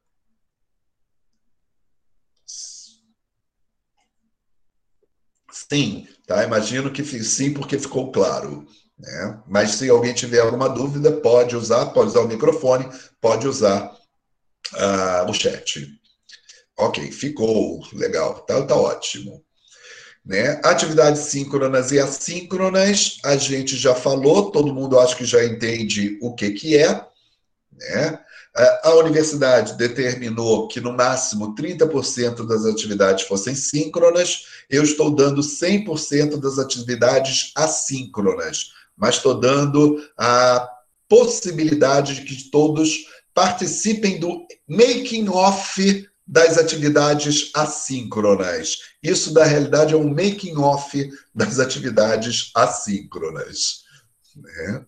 [5.50, 6.44] Sim, tá?
[6.44, 8.66] Imagino que sim, porque ficou claro.
[8.98, 9.42] Né?
[9.46, 12.88] Mas se alguém tiver alguma dúvida, pode usar, pode usar o microfone,
[13.20, 13.92] pode usar
[14.74, 15.88] uh, o chat.
[16.76, 19.42] Ok, ficou legal, tá, tá ótimo.
[20.24, 20.60] Né?
[20.64, 26.34] Atividades síncronas e assíncronas, a gente já falou, todo mundo acho que já entende o
[26.34, 27.06] que, que é.
[27.72, 28.18] Né?
[28.84, 36.40] A universidade determinou que no máximo 30% das atividades fossem síncronas, eu estou dando 100%
[36.40, 40.68] das atividades assíncronas mas estou dando a
[41.08, 48.78] possibilidade de que todos participem do making off das atividades assíncronas.
[49.02, 53.84] Isso, na realidade, é um making off das atividades assíncronas.
[54.36, 54.84] Né?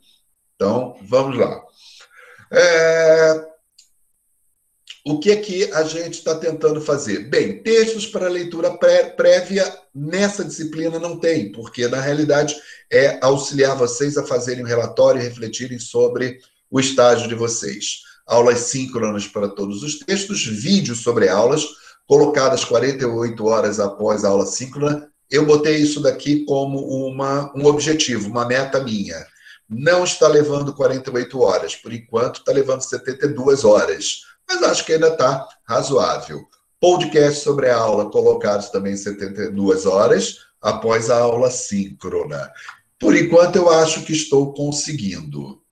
[0.55, 1.63] Então, vamos lá.
[2.51, 3.57] É...
[5.05, 7.31] O que é que a gente está tentando fazer?
[7.31, 12.57] Bem, textos para leitura pré prévia nessa disciplina não tem, porque na realidade
[12.91, 18.01] é auxiliar vocês a fazerem um relatório e refletirem sobre o estágio de vocês.
[18.27, 21.65] Aulas síncronas para todos os textos, vídeos sobre aulas,
[22.07, 25.09] colocadas 48 horas após a aula síncrona.
[25.31, 29.27] Eu botei isso daqui como uma, um objetivo, uma meta minha.
[29.69, 35.09] Não está levando 48 horas, por enquanto está levando 72 horas mas acho que ainda
[35.09, 36.47] está razoável.
[36.81, 42.51] Podcast sobre a aula colocados também em 72 horas após a aula síncrona.
[42.99, 45.63] Por enquanto, eu acho que estou conseguindo.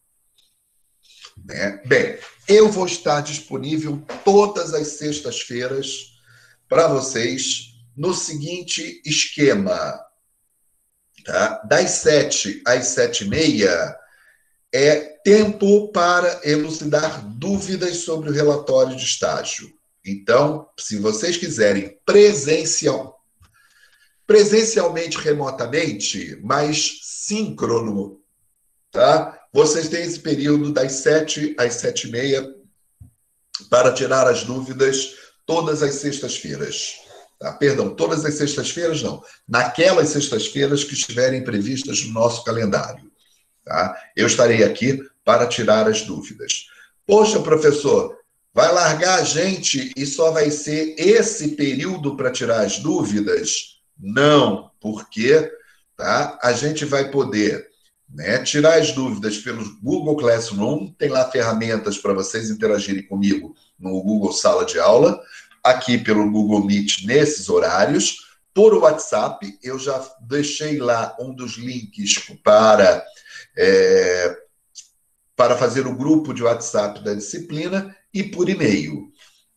[1.43, 1.81] Né?
[1.87, 6.19] Bem, eu vou estar disponível todas as sextas-feiras
[6.69, 10.01] para vocês no seguinte esquema.
[11.25, 11.63] Tá?
[11.69, 13.97] Das 7 às 7 e meia,
[14.73, 19.73] é tempo para elucidar dúvidas sobre o relatório de estágio.
[20.05, 23.25] Então, se vocês quiserem presencial,
[24.27, 28.21] presencialmente, remotamente, mas síncrono,
[28.91, 29.41] tá?
[29.55, 32.53] Vocês têm esse período das sete às sete e meia
[33.71, 35.15] para tirar as dúvidas
[35.47, 36.97] todas as sextas-feiras.
[37.39, 37.53] Tá?
[37.53, 39.23] Perdão, todas as sextas-feiras não.
[39.49, 43.09] Naquelas sextas-feiras que estiverem previstas no nosso calendário.
[43.65, 43.97] Tá?
[44.17, 46.67] Eu estarei aqui para tirar as dúvidas.
[47.07, 48.19] Poxa, professor,
[48.53, 53.81] vai largar a gente e só vai ser esse período para tirar as dúvidas?
[53.97, 55.49] Não, porque
[55.97, 56.41] tá?
[56.43, 57.73] a gente vai poder
[58.15, 64.01] né, tirar as dúvidas pelo Google Classroom, tem lá ferramentas para vocês interagirem comigo no
[64.03, 65.21] Google Sala de Aula,
[65.63, 68.19] aqui pelo Google Meet nesses horários.
[68.55, 73.05] Por WhatsApp, eu já deixei lá um dos links para,
[73.57, 74.37] é,
[75.35, 79.11] para fazer o grupo de WhatsApp da disciplina e por e-mail.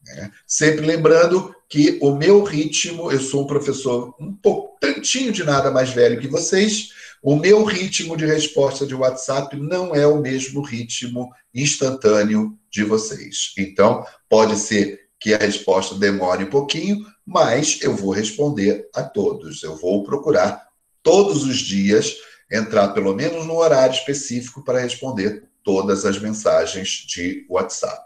[0.03, 0.31] Né?
[0.47, 5.91] Sempre lembrando que o meu ritmo, eu sou um professor um pouquinho de nada mais
[5.91, 6.89] velho que vocês,
[7.29, 13.53] o meu ritmo de resposta de WhatsApp não é o mesmo ritmo instantâneo de vocês.
[13.57, 19.61] Então, pode ser que a resposta demore um pouquinho, mas eu vou responder a todos.
[19.61, 20.69] Eu vou procurar
[21.03, 22.15] todos os dias
[22.49, 28.05] entrar pelo menos no horário específico para responder todas as mensagens de WhatsApp.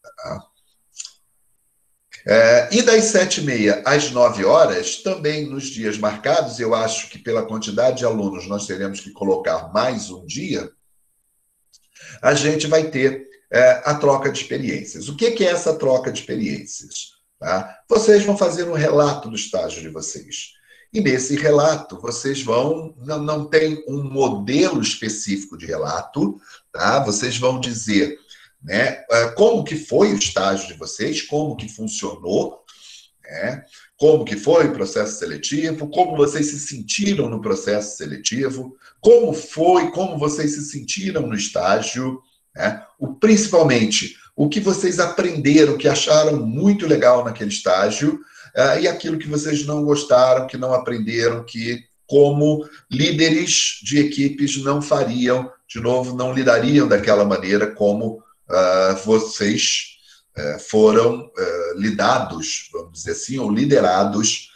[0.00, 0.46] Tá?
[2.30, 7.08] É, e das sete e meia às nove horas, também nos dias marcados, eu acho
[7.08, 10.70] que pela quantidade de alunos nós teremos que colocar mais um dia,
[12.20, 15.08] a gente vai ter é, a troca de experiências.
[15.08, 17.12] O que, que é essa troca de experiências?
[17.38, 17.78] Tá?
[17.88, 20.52] Vocês vão fazer um relato do estágio de vocês.
[20.92, 26.38] E nesse relato, vocês vão, não, não tem um modelo específico de relato,
[26.72, 26.98] tá?
[27.04, 28.18] Vocês vão dizer
[28.62, 29.04] né?
[29.10, 32.64] É, como que foi o estágio de vocês, como que funcionou,
[33.24, 33.64] né?
[33.96, 39.90] como que foi o processo seletivo, como vocês se sentiram no processo seletivo, como foi,
[39.90, 42.20] como vocês se sentiram no estágio,
[42.54, 42.82] né?
[42.98, 48.20] o, principalmente o que vocês aprenderam, que acharam muito legal naquele estágio,
[48.56, 54.62] uh, e aquilo que vocês não gostaram, que não aprenderam, que como líderes de equipes
[54.62, 59.98] não fariam, de novo, não lidariam daquela maneira como uh, vocês
[60.36, 64.50] uh, foram uh, lidados, vamos dizer assim, ou liderados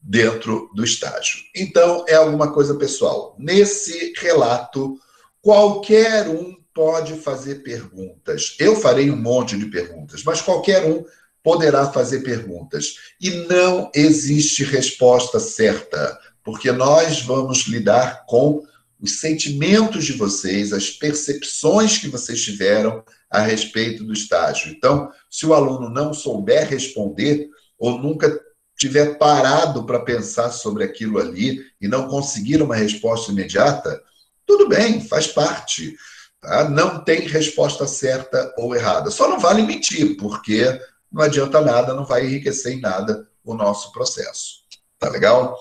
[0.00, 1.40] dentro do estágio.
[1.54, 3.34] Então, é alguma coisa pessoal.
[3.38, 4.96] Nesse relato,
[5.42, 8.54] qualquer um pode fazer perguntas.
[8.58, 11.04] Eu farei um monte de perguntas, mas qualquer um
[11.42, 12.96] poderá fazer perguntas.
[13.20, 18.62] E não existe resposta certa, porque nós vamos lidar com
[19.00, 24.72] os sentimentos de vocês, as percepções que vocês tiveram a respeito do estágio.
[24.72, 28.40] Então, se o aluno não souber responder ou nunca
[28.78, 34.02] tiver parado para pensar sobre aquilo ali e não conseguir uma resposta imediata,
[34.46, 35.96] tudo bem, faz parte.
[36.40, 36.68] Tá?
[36.68, 39.10] Não tem resposta certa ou errada.
[39.10, 40.80] Só não vale mentir, porque
[41.10, 44.62] não adianta nada, não vai enriquecer em nada o nosso processo.
[44.98, 45.58] Tá legal?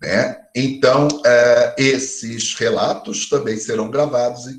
[0.00, 0.36] Né?
[0.54, 4.58] Então, é, esses relatos também serão gravados e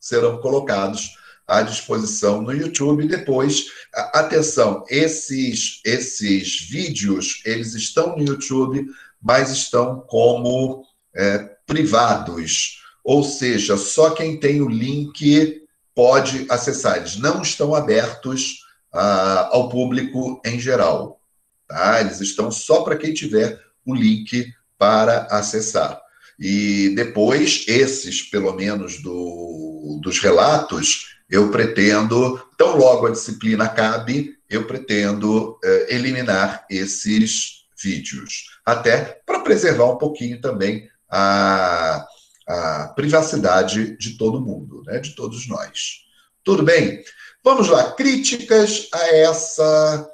[0.00, 1.10] serão colocados
[1.46, 3.06] à disposição no YouTube.
[3.06, 8.86] Depois, atenção, esses, esses vídeos, eles estão no YouTube,
[9.20, 12.80] mas estão como é, privados.
[13.04, 15.62] Ou seja, só quem tem o link
[15.94, 16.96] pode acessar.
[16.96, 21.20] Eles não estão abertos ao público em geral.
[21.66, 22.00] Tá?
[22.00, 24.52] Eles estão só para quem tiver o link
[24.82, 26.02] para acessar.
[26.36, 34.34] E depois, esses, pelo menos, do, dos relatos, eu pretendo, tão logo a disciplina cabe,
[34.50, 42.04] eu pretendo eh, eliminar esses vídeos, até para preservar um pouquinho também a,
[42.48, 46.06] a privacidade de todo mundo, né, de todos nós.
[46.42, 47.04] Tudo bem?
[47.44, 50.10] Vamos lá, críticas a essa,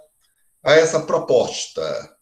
[0.63, 2.18] a essa proposta.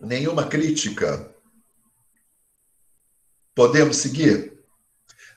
[0.00, 1.30] Nenhuma crítica?
[3.54, 4.54] Podemos seguir?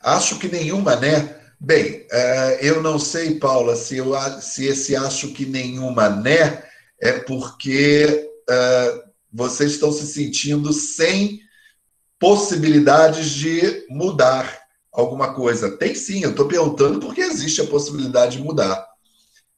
[0.01, 1.39] Acho que nenhuma, né?
[1.59, 6.63] Bem, é, eu não sei, Paula, se, eu, se esse acho que nenhuma, né,
[6.99, 11.41] é porque é, vocês estão se sentindo sem
[12.19, 14.61] possibilidades de mudar
[14.91, 15.77] alguma coisa.
[15.77, 18.87] Tem sim, eu estou perguntando porque existe a possibilidade de mudar.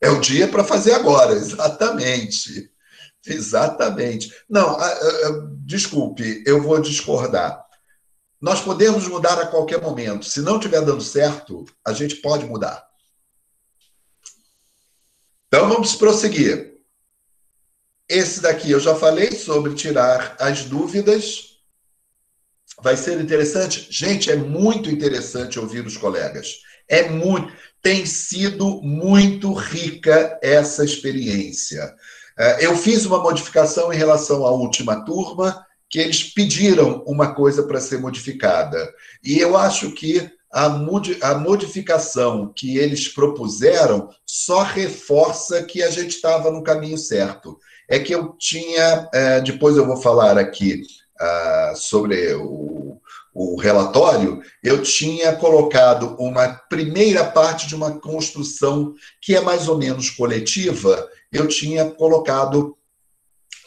[0.02, 2.72] É o dia para fazer agora, exatamente.
[3.28, 4.34] Exatamente.
[4.50, 4.78] Não,
[5.66, 7.66] desculpe, eu vou discordar.
[8.40, 10.26] Nós podemos mudar a qualquer momento.
[10.26, 12.86] Se não estiver dando certo, a gente pode mudar.
[15.48, 16.76] Então vamos prosseguir.
[18.08, 21.56] Esse daqui eu já falei sobre tirar as dúvidas.
[22.82, 23.88] Vai ser interessante?
[23.90, 26.60] Gente, é muito interessante ouvir os colegas.
[26.88, 27.52] É muito,
[27.82, 31.96] tem sido muito rica essa experiência.
[32.38, 37.64] É, eu fiz uma modificação em relação à última turma que eles pediram uma coisa
[37.64, 38.94] para ser modificada.
[39.24, 40.70] E eu acho que a,
[41.38, 47.60] modificação que eles propuseram só reforça que a gente estava no caminho certo.
[47.90, 50.82] É que eu tinha, é, depois eu vou falar aqui
[51.22, 53.00] uh, sobre o,
[53.36, 59.78] o relatório, eu tinha colocado uma primeira parte de uma construção que é mais ou
[59.78, 62.78] menos coletiva, eu tinha colocado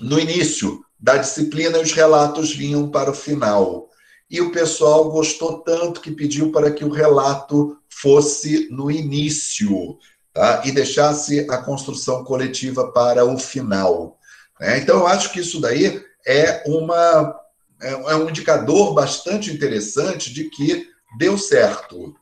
[0.01, 3.89] no início, da disciplina, os relatos vinham para o final.
[4.31, 9.99] E o pessoal gostou tanto que pediu para que o relato fosse no início
[10.33, 10.63] tá?
[10.65, 14.19] e deixasse a construção coletiva para o final.
[14.59, 14.79] Né?
[14.79, 17.39] Então, eu acho que isso daí é, uma,
[17.81, 22.15] é, é um indicador bastante interessante de que deu certo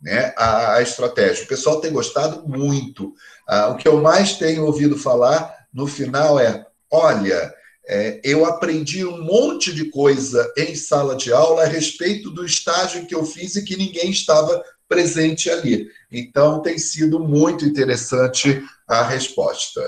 [0.00, 1.44] né, a, a estratégia.
[1.44, 3.14] O pessoal tem gostado muito.
[3.46, 7.54] Ah, o que eu mais tenho ouvido falar no final é: olha,
[7.86, 13.06] é, eu aprendi um monte de coisa em sala de aula a respeito do estágio
[13.06, 15.88] que eu fiz e que ninguém estava presente ali.
[16.10, 19.82] Então, tem sido muito interessante a resposta.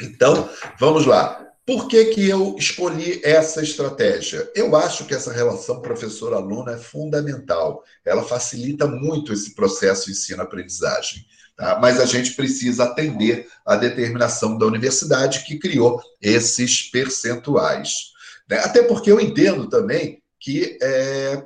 [0.00, 0.48] Então,
[0.78, 1.44] vamos lá.
[1.66, 4.50] Por que, que eu escolhi essa estratégia?
[4.54, 7.82] Eu acho que essa relação professor-aluno é fundamental.
[8.04, 11.24] Ela facilita muito esse processo ensino-aprendizagem.
[11.56, 11.78] Tá?
[11.80, 18.12] Mas a gente precisa atender à determinação da universidade que criou esses percentuais.
[18.48, 18.58] Né?
[18.58, 21.42] Até porque eu entendo também que é,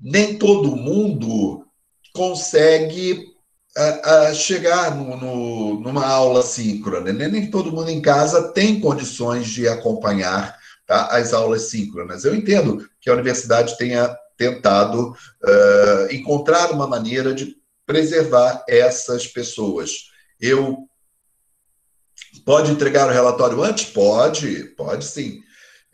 [0.00, 1.66] nem todo mundo
[2.14, 3.36] consegue
[3.78, 7.12] a, chegar no, no, numa aula síncrona.
[7.12, 7.28] Né?
[7.28, 12.24] Nem todo mundo em casa tem condições de acompanhar tá, as aulas síncronas.
[12.24, 17.56] Eu entendo que a universidade tenha tentado uh, encontrar uma maneira de
[17.86, 20.10] preservar essas pessoas.
[20.40, 20.88] Eu
[22.44, 23.86] pode entregar o relatório antes?
[23.86, 25.40] Pode, pode sim.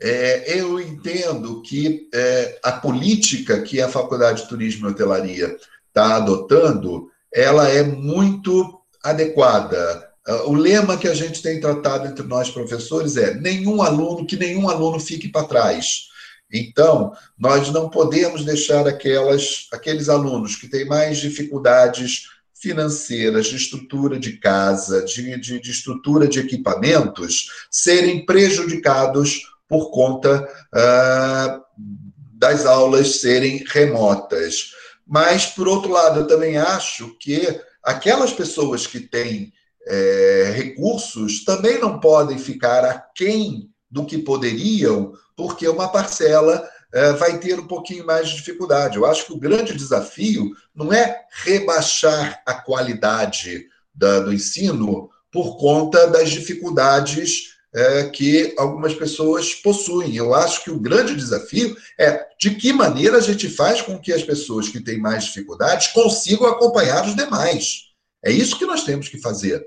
[0.00, 5.56] É, eu entendo que é, a política que a Faculdade de Turismo e Hotelaria
[5.88, 10.08] está adotando, ela é muito adequada.
[10.46, 14.70] O lema que a gente tem tratado entre nós professores é nenhum aluno, que nenhum
[14.70, 16.04] aluno fique para trás.
[16.50, 24.18] Então, nós não podemos deixar aquelas, aqueles alunos que têm mais dificuldades financeiras, de estrutura
[24.18, 31.60] de casa, de, de, de estrutura de equipamentos, serem prejudicados por conta ah,
[32.34, 34.70] das aulas serem remotas.
[35.06, 39.52] Mas, por outro lado, eu também acho que aquelas pessoas que têm
[39.86, 47.38] é, recursos também não podem ficar aquém do que poderiam porque uma parcela é, vai
[47.38, 48.96] ter um pouquinho mais de dificuldade.
[48.96, 55.56] Eu acho que o grande desafio não é rebaixar a qualidade da, do ensino por
[55.58, 60.14] conta das dificuldades é, que algumas pessoas possuem.
[60.14, 64.12] Eu acho que o grande desafio é de que maneira a gente faz com que
[64.12, 67.86] as pessoas que têm mais dificuldades consigam acompanhar os demais.
[68.24, 69.66] É isso que nós temos que fazer.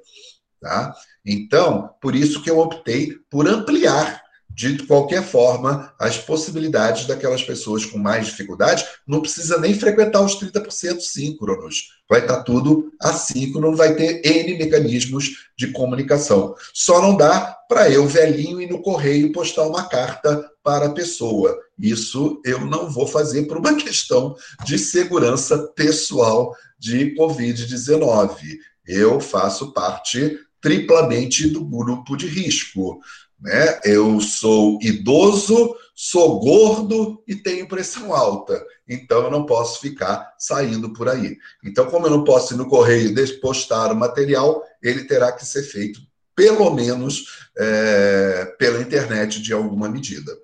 [0.61, 0.93] Tá?
[1.25, 4.23] Então, por isso que eu optei por ampliar
[4.57, 10.35] de qualquer forma, as possibilidades daquelas pessoas com mais dificuldade, não precisa nem frequentar os
[10.39, 11.89] 30% síncronos.
[12.09, 16.55] Vai estar tudo assíncrono, vai ter N mecanismos de comunicação.
[16.73, 21.55] Só não dá para eu, velhinho, ir no correio postar uma carta para a pessoa.
[21.79, 24.35] Isso eu não vou fazer por uma questão
[24.65, 28.39] de segurança pessoal de Covid-19.
[28.87, 32.99] Eu faço parte triplamente do grupo de risco.
[33.39, 33.79] Né?
[33.83, 38.63] Eu sou idoso, sou gordo e tenho pressão alta.
[38.87, 41.37] Então eu não posso ficar saindo por aí.
[41.63, 45.63] Então, como eu não posso ir no correio postar o material, ele terá que ser
[45.63, 45.99] feito,
[46.35, 50.35] pelo menos, é, pela internet de alguma medida.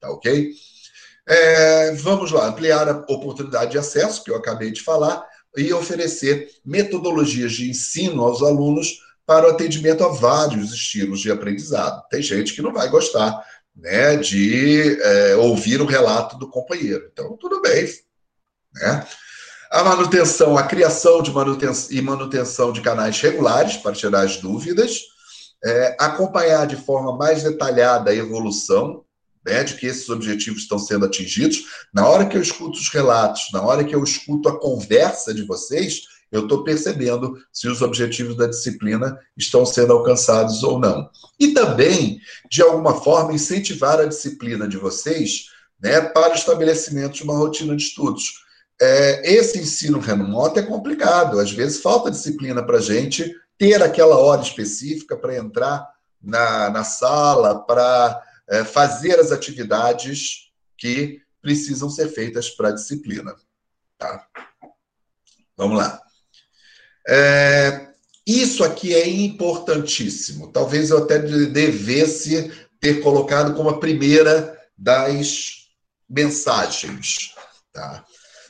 [0.00, 0.52] Tá ok?
[1.28, 5.26] É, vamos lá, ampliar a oportunidade de acesso, que eu acabei de falar,
[5.56, 12.06] e oferecer metodologias de ensino aos alunos para o atendimento a vários estilos de aprendizado.
[12.08, 17.08] Tem gente que não vai gostar né, de é, ouvir o relato do companheiro.
[17.12, 17.86] Então, tudo bem.
[18.74, 19.06] Né?
[19.70, 25.00] A manutenção, a criação de manutenção e manutenção de canais regulares para tirar as dúvidas.
[25.64, 29.04] é, acompanhar de forma mais detalhada a evolução
[29.44, 31.64] né, de que esses objetivos estão sendo atingidos.
[31.92, 35.42] Na hora que eu escuto os relatos, na hora que eu escuto a conversa de
[35.42, 41.08] vocês, eu estou percebendo se os objetivos da disciplina estão sendo alcançados ou não.
[41.38, 42.20] E também,
[42.50, 45.50] de alguma forma, incentivar a disciplina de vocês
[45.80, 48.44] né, para o estabelecimento de uma rotina de estudos.
[48.80, 54.18] É, esse ensino remoto é complicado, às vezes falta disciplina para a gente ter aquela
[54.18, 55.88] hora específica para entrar
[56.22, 63.34] na, na sala, para é, fazer as atividades que precisam ser feitas para a disciplina.
[63.96, 64.26] Tá?
[65.56, 66.05] Vamos lá.
[67.08, 67.86] É,
[68.26, 70.50] isso aqui é importantíssimo.
[70.50, 72.50] Talvez eu até devesse
[72.80, 75.68] ter colocado como a primeira das
[76.08, 77.34] mensagens.
[77.72, 78.04] Tá?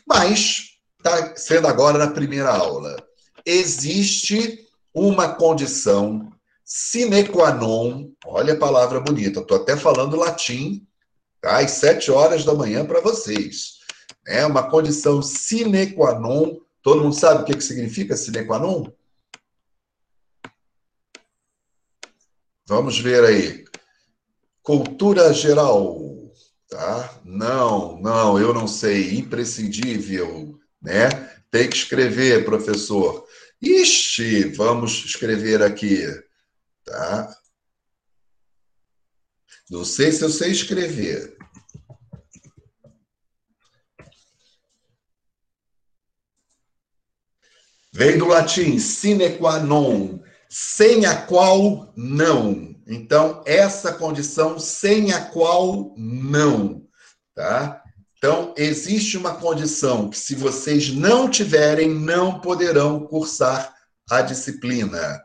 [0.06, 2.96] Mas está sendo agora na primeira aula.
[3.44, 6.32] Existe uma condição
[6.64, 10.84] sine qua non, olha a palavra bonita, estou até falando latim,
[11.40, 11.58] tá?
[11.58, 13.76] às sete horas da manhã para vocês.
[14.26, 18.60] É uma condição sine qua non Todo mundo sabe o que, que significa sine qua
[18.60, 18.86] non?
[22.64, 23.64] Vamos ver aí.
[24.62, 26.30] Cultura geral.
[26.68, 27.20] Tá?
[27.24, 29.18] Não, não, eu não sei.
[29.18, 31.08] Imprescindível, né?
[31.50, 33.26] Tem que escrever, professor.
[33.60, 36.06] Ixi, vamos escrever aqui.
[36.84, 37.36] Tá?
[39.68, 41.35] Não sei se eu sei escrever.
[47.96, 50.20] Vem do latim sine qua non,
[50.50, 52.76] sem a qual não.
[52.86, 56.82] Então, essa condição sem a qual não,
[57.34, 57.82] tá?
[58.18, 63.72] Então, existe uma condição que, se vocês não tiverem, não poderão cursar
[64.10, 65.18] a disciplina,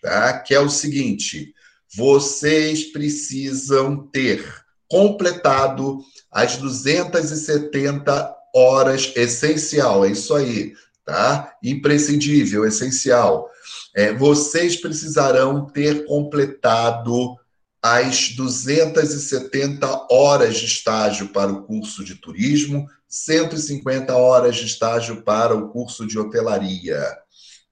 [0.00, 0.38] tá?
[0.38, 1.52] Que é o seguinte:
[1.94, 4.42] vocês precisam ter
[4.88, 5.98] completado
[6.32, 10.72] as 270 horas essencial, é isso aí
[11.04, 11.54] tá?
[11.62, 13.50] Imprescindível, essencial.
[13.94, 17.36] É, vocês precisarão ter completado
[17.82, 25.54] as 270 horas de estágio para o curso de turismo, 150 horas de estágio para
[25.54, 27.04] o curso de hotelaria.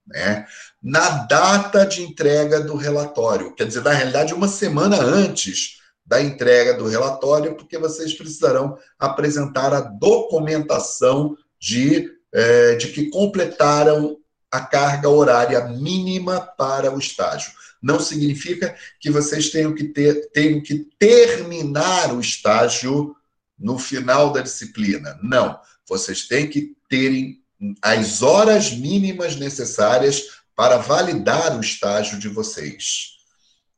[0.07, 0.45] Né?
[0.83, 6.75] Na data de entrega do relatório, quer dizer, na realidade, uma semana antes da entrega
[6.75, 14.19] do relatório, porque vocês precisarão apresentar a documentação de é, de que completaram
[14.51, 17.53] a carga horária mínima para o estágio.
[17.83, 23.17] Não significa que vocês tenham que, ter, tenham que terminar o estágio
[23.59, 25.19] no final da disciplina.
[25.23, 25.59] Não.
[25.89, 27.43] Vocês têm que terem
[27.81, 33.13] as horas mínimas necessárias para validar o estágio de vocês.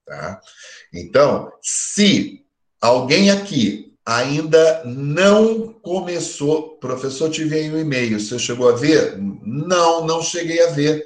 [0.05, 0.41] Tá?
[0.93, 2.45] Então, se
[2.81, 6.77] alguém aqui ainda não começou.
[6.79, 8.21] Professor, tive aí um e-mail.
[8.21, 9.19] Você chegou a ver?
[9.19, 11.05] Não, não cheguei a ver.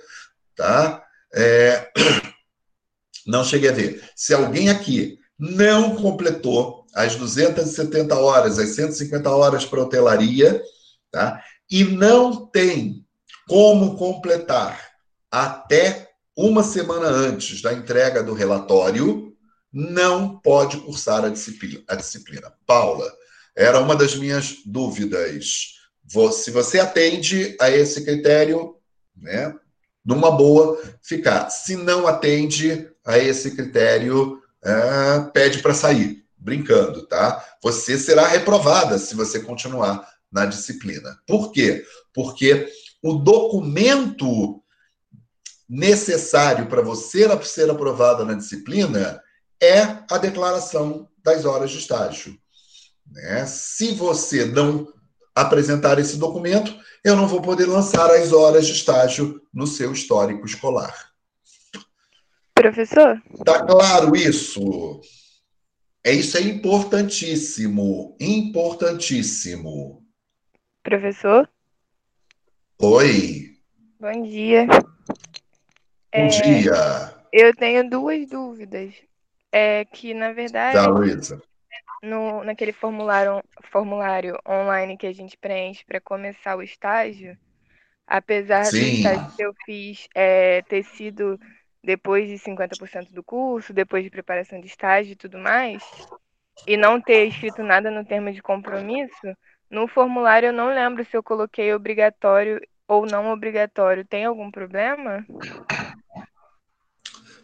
[0.56, 1.02] Tá?
[1.34, 1.90] É...
[3.26, 4.02] Não cheguei a ver.
[4.16, 10.62] Se alguém aqui não completou as 270 horas, as 150 horas para hotelaria,
[11.10, 11.44] tá?
[11.70, 13.04] e não tem
[13.46, 14.80] como completar
[15.30, 19.27] até uma semana antes da entrega do relatório,
[19.72, 21.82] não pode cursar a disciplina.
[21.88, 22.52] A disciplina.
[22.66, 23.10] Paula,
[23.56, 25.74] era uma das minhas dúvidas.
[26.32, 28.76] Se você atende a esse critério,
[29.16, 29.54] né,
[30.04, 31.50] numa boa, ficar.
[31.50, 37.44] Se não atende a esse critério, é, pede para sair, brincando, tá?
[37.62, 41.18] Você será reprovada se você continuar na disciplina.
[41.26, 41.84] Por quê?
[42.14, 42.68] Porque
[43.02, 44.62] o documento
[45.68, 49.22] necessário para você ser aprovada na disciplina
[49.60, 49.80] é
[50.10, 52.38] a declaração das horas de estágio.
[53.06, 53.46] Né?
[53.46, 54.92] Se você não
[55.34, 60.44] apresentar esse documento, eu não vou poder lançar as horas de estágio no seu histórico
[60.46, 61.12] escolar.
[62.54, 63.22] Professor?
[63.44, 65.00] Tá claro isso?
[66.04, 70.04] É isso é importantíssimo, importantíssimo.
[70.82, 71.48] Professor?
[72.80, 73.56] Oi.
[74.00, 74.66] Bom dia.
[74.66, 74.78] Bom
[76.12, 77.14] é, dia.
[77.32, 78.94] Eu tenho duas dúvidas.
[79.52, 80.78] É que, na verdade,
[82.02, 87.36] no, naquele formulário, formulário online que a gente preenche para começar o estágio,
[88.06, 88.94] apesar do Sim.
[88.96, 91.38] estágio que eu fiz é, ter sido
[91.82, 95.82] depois de 50% do curso, depois de preparação de estágio e tudo mais,
[96.66, 99.26] e não ter escrito nada no termo de compromisso,
[99.70, 104.06] no formulário eu não lembro se eu coloquei obrigatório ou não obrigatório.
[104.06, 105.26] Tem algum problema?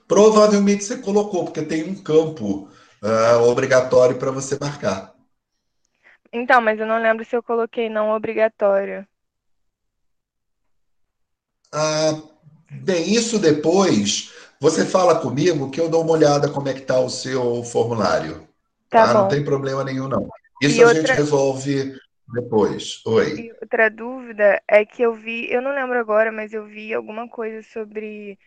[0.07, 2.68] Provavelmente você colocou, porque tem um campo
[3.02, 5.14] uh, obrigatório para você marcar.
[6.32, 9.07] Então, mas eu não lembro se eu coloquei não obrigatório.
[11.72, 12.20] Ah,
[12.70, 16.98] bem, isso depois você fala comigo que eu dou uma olhada como é que está
[16.98, 18.48] o seu formulário.
[18.88, 19.14] Tá, tá?
[19.14, 20.28] Não tem problema nenhum, não.
[20.62, 21.00] Isso e a outra...
[21.02, 21.98] gente resolve
[22.32, 23.00] depois.
[23.07, 23.34] Oi.
[23.34, 27.28] E outra dúvida é que eu vi, eu não lembro agora, mas eu vi alguma
[27.28, 28.38] coisa sobre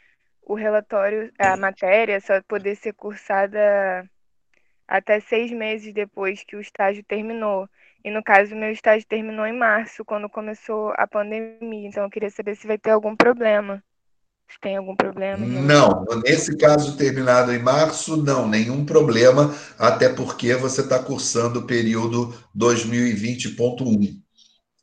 [0.47, 4.09] o relatório, a matéria só poder ser cursada
[4.87, 7.67] até seis meses depois que o estágio terminou.
[8.03, 11.89] E no caso, meu estágio terminou em março, quando começou a pandemia.
[11.89, 13.83] Então, eu queria saber se vai ter algum problema.
[14.49, 15.45] Se tem algum problema.
[15.45, 21.67] Não, nesse caso terminado em março, não, nenhum problema, até porque você está cursando o
[21.67, 24.21] período 2020.1,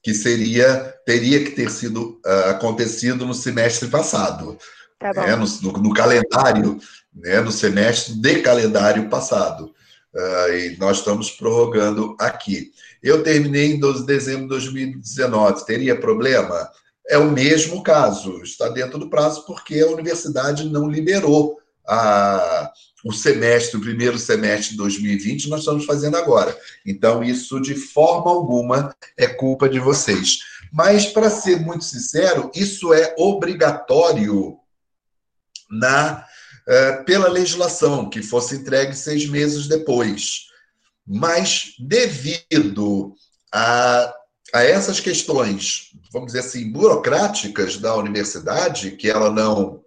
[0.02, 4.58] que seria, teria que ter sido uh, acontecido no semestre passado.
[4.98, 6.78] Tá né, no, no, no, calendário,
[7.14, 9.74] né, no semestre de calendário passado.
[10.14, 12.70] Uh, e nós estamos prorrogando aqui.
[13.02, 15.66] Eu terminei em 12 de dezembro de 2019.
[15.66, 16.70] Teria problema?
[17.08, 22.72] É o mesmo caso, está dentro do prazo, porque a universidade não liberou a,
[23.04, 26.56] o semestre, o primeiro semestre de 2020, nós estamos fazendo agora.
[26.86, 30.38] Então, isso de forma alguma é culpa de vocês.
[30.72, 34.58] Mas, para ser muito sincero, isso é obrigatório
[35.74, 36.24] na
[36.68, 40.46] uh, pela legislação, que fosse entregue seis meses depois.
[41.06, 43.14] Mas, devido
[43.52, 44.14] a,
[44.52, 49.82] a essas questões, vamos dizer assim, burocráticas da universidade, que ela não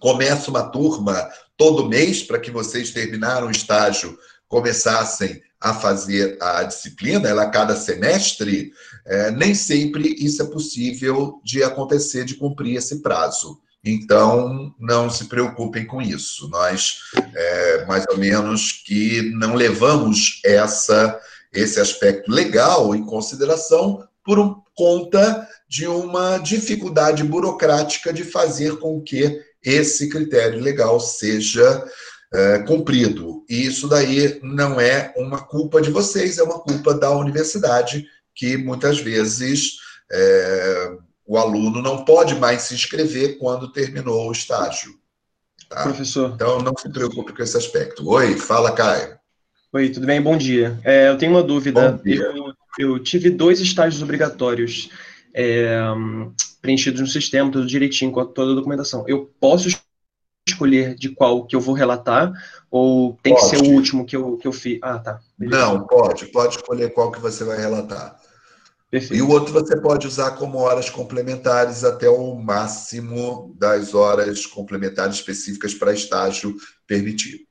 [0.00, 4.18] começa uma turma todo mês para que vocês terminaram o estágio
[4.48, 8.72] começassem a fazer a disciplina, ela a cada semestre,
[9.06, 13.60] é, nem sempre isso é possível de acontecer, de cumprir esse prazo.
[13.84, 16.48] Então, não se preocupem com isso.
[16.48, 16.98] Nós,
[17.34, 21.18] é, mais ou menos, que não levamos essa,
[21.52, 29.40] esse aspecto legal em consideração por conta de uma dificuldade burocrática de fazer com que
[29.62, 31.84] esse critério legal seja
[32.32, 33.44] é, cumprido.
[33.48, 38.56] E isso daí não é uma culpa de vocês, é uma culpa da universidade, que
[38.56, 39.78] muitas vezes.
[40.12, 40.92] É,
[41.30, 44.98] o aluno não pode mais se inscrever quando terminou o estágio.
[45.68, 45.84] Tá?
[45.84, 46.32] Professor.
[46.34, 48.04] Então, não se preocupe com esse aspecto.
[48.08, 49.16] Oi, fala, Caio.
[49.72, 50.20] Oi, tudo bem?
[50.20, 50.80] Bom dia.
[50.82, 52.00] É, eu tenho uma dúvida.
[52.04, 54.90] Eu, eu, tive dois estágios obrigatórios
[55.32, 55.78] é,
[56.60, 59.04] preenchidos no sistema, tudo direitinho, com toda a documentação.
[59.06, 59.68] Eu posso
[60.48, 62.32] escolher de qual que eu vou relatar
[62.68, 63.50] ou tem pode.
[63.50, 64.80] que ser o último que eu, que eu fiz?
[64.82, 65.20] Ah, tá.
[65.38, 65.64] Beleza.
[65.64, 66.26] Não, pode.
[66.26, 68.19] Pode escolher qual que você vai relatar.
[68.90, 69.14] Perfeito.
[69.14, 75.16] E o outro você pode usar como horas complementares até o máximo das horas complementares
[75.16, 76.56] específicas para estágio
[76.88, 77.44] permitido.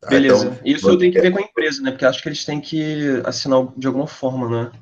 [0.00, 0.08] Tá?
[0.08, 0.46] Beleza.
[0.46, 1.90] Então, Isso eu tenho que ver com a empresa, né?
[1.90, 4.72] Porque acho que eles têm que assinar de alguma forma, né?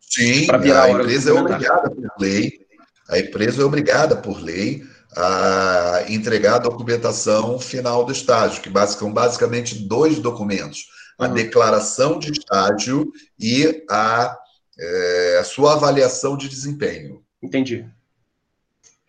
[0.00, 2.66] Sim, a empresa é obrigada por lei.
[3.08, 4.82] A empresa é obrigada por lei
[5.16, 10.86] a entregar a documentação final do estágio, que são basicamente dois documentos:
[11.16, 11.34] a uhum.
[11.34, 14.36] declaração de estágio e a
[14.78, 17.24] é, a sua avaliação de desempenho.
[17.42, 17.88] Entendi.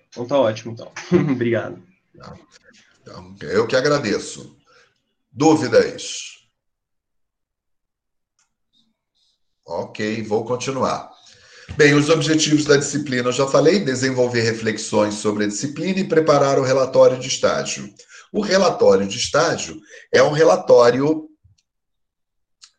[0.09, 0.91] Então tá ótimo, então.
[1.31, 1.81] Obrigado.
[3.01, 4.57] Então, eu que agradeço.
[5.31, 6.39] Dúvidas?
[9.65, 11.11] Ok, vou continuar.
[11.77, 16.57] Bem, os objetivos da disciplina eu já falei: desenvolver reflexões sobre a disciplina e preparar
[16.57, 17.93] o relatório de estágio.
[18.31, 19.79] O relatório de estágio
[20.11, 21.29] é um relatório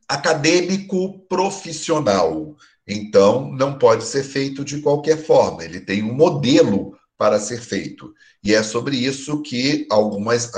[0.08, 2.56] acadêmico profissional.
[2.90, 8.12] Então, não pode ser feito de qualquer forma, ele tem um modelo para ser feito.
[8.42, 10.50] E é sobre isso que algumas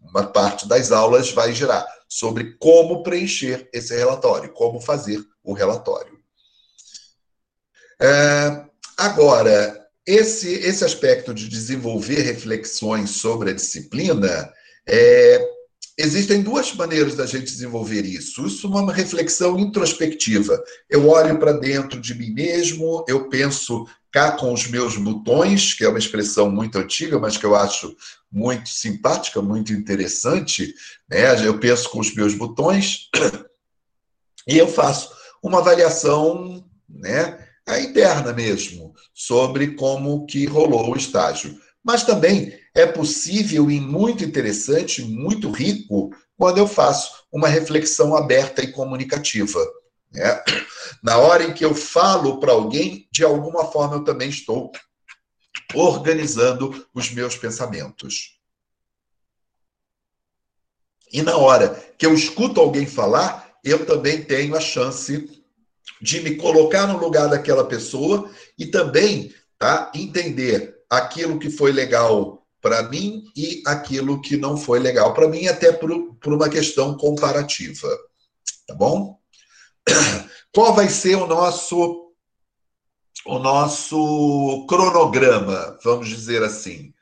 [0.00, 6.18] uma parte das aulas vai girar, sobre como preencher esse relatório, como fazer o relatório.
[8.00, 8.64] É,
[8.96, 14.50] agora, esse, esse aspecto de desenvolver reflexões sobre a disciplina
[14.86, 15.57] é,
[16.00, 18.46] Existem duas maneiras da gente desenvolver isso.
[18.46, 20.62] Isso é uma reflexão introspectiva.
[20.88, 25.84] Eu olho para dentro de mim mesmo, eu penso cá com os meus botões, que
[25.84, 27.96] é uma expressão muito antiga, mas que eu acho
[28.30, 30.72] muito simpática, muito interessante.
[31.10, 31.44] Né?
[31.44, 33.08] Eu penso com os meus botões
[34.46, 35.10] e eu faço
[35.42, 37.44] uma avaliação né,
[37.82, 41.58] interna mesmo sobre como que rolou o estágio.
[41.84, 48.62] Mas também é possível e muito interessante, muito rico, quando eu faço uma reflexão aberta
[48.62, 49.58] e comunicativa.
[50.12, 50.44] Né?
[51.02, 54.70] Na hora em que eu falo para alguém, de alguma forma eu também estou
[55.74, 58.38] organizando os meus pensamentos.
[61.12, 65.42] E na hora que eu escuto alguém falar, eu também tenho a chance
[66.00, 72.37] de me colocar no lugar daquela pessoa e também tá, entender aquilo que foi legal
[72.60, 76.96] para mim e aquilo que não foi legal para mim, até por, por uma questão
[76.96, 77.88] comparativa.
[78.66, 79.18] Tá bom?
[80.52, 82.04] Qual vai ser o nosso
[83.26, 86.94] o nosso cronograma, vamos dizer assim?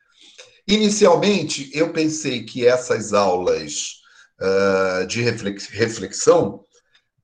[0.67, 4.01] Inicialmente, eu pensei que essas aulas
[4.41, 6.65] uh, de reflexão,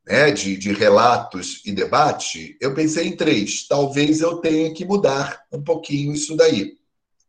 [0.06, 3.66] né, de, de relatos e debate, eu pensei em três.
[3.66, 6.76] Talvez eu tenha que mudar um pouquinho isso daí,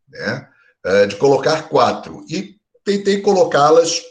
[0.07, 0.47] né?
[0.85, 2.25] Uh, de colocar quatro.
[2.29, 4.01] E tentei colocá-las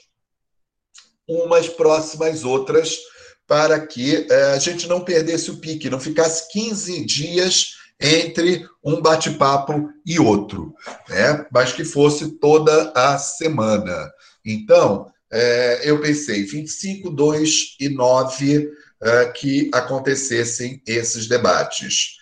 [1.29, 2.99] umas próximas outras
[3.47, 9.01] para que uh, a gente não perdesse o pique, não ficasse 15 dias entre um
[9.01, 10.75] bate-papo e outro,
[11.09, 11.47] né?
[11.53, 14.11] mas que fosse toda a semana.
[14.45, 18.71] Então, é, eu pensei 25, 2 e 9
[19.01, 22.17] é, que acontecessem esses debates.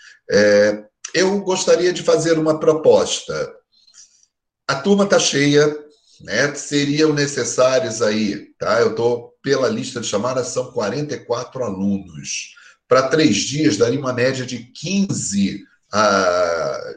[1.12, 3.52] Eu gostaria de fazer uma proposta.
[4.70, 5.66] A turma está cheia,
[6.20, 6.54] né?
[6.54, 8.80] seriam necessários aí, tá?
[8.80, 12.54] Eu estou pela lista de chamadas, são 44 alunos.
[12.86, 16.94] Para três dias, daria uma média de 15 a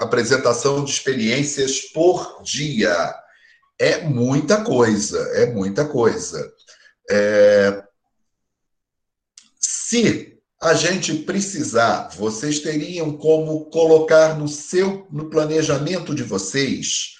[0.00, 3.14] apresentação de experiências por dia.
[3.78, 6.52] É muita coisa, é muita coisa.
[7.10, 7.82] É...
[9.58, 10.33] Se
[10.64, 17.16] a gente precisar, vocês teriam como colocar no seu no planejamento de vocês,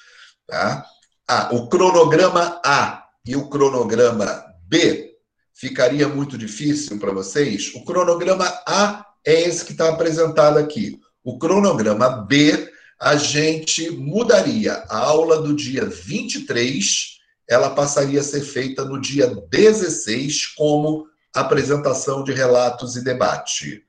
[0.47, 0.83] tá?
[1.29, 5.13] Ah, o cronograma A e o cronograma B
[5.53, 7.71] ficaria muito difícil para vocês.
[7.75, 10.99] O cronograma A é esse que está apresentado aqui.
[11.23, 18.41] O cronograma B, a gente mudaria a aula do dia 23, ela passaria a ser
[18.41, 23.85] feita no dia 16 como apresentação de relatos e debate.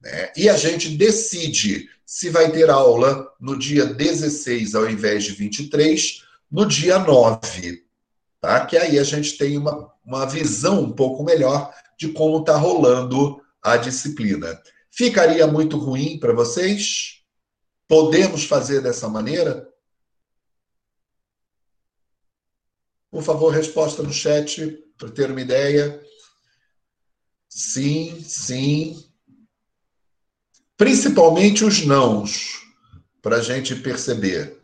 [0.00, 0.32] Né?
[0.36, 6.22] E a gente decide se vai ter aula no dia 16 ao invés de 23,
[6.50, 7.84] no dia 9.
[8.40, 8.64] Tá?
[8.64, 13.42] Que aí a gente tem uma, uma visão um pouco melhor de como está rolando
[13.62, 14.60] a disciplina.
[14.90, 17.24] Ficaria muito ruim para vocês?
[17.88, 19.68] Podemos fazer dessa maneira?
[23.10, 26.00] Por favor, resposta no chat para ter uma ideia.
[27.54, 29.08] Sim, sim.
[30.76, 32.60] Principalmente os nãos,
[33.22, 34.60] para a gente perceber.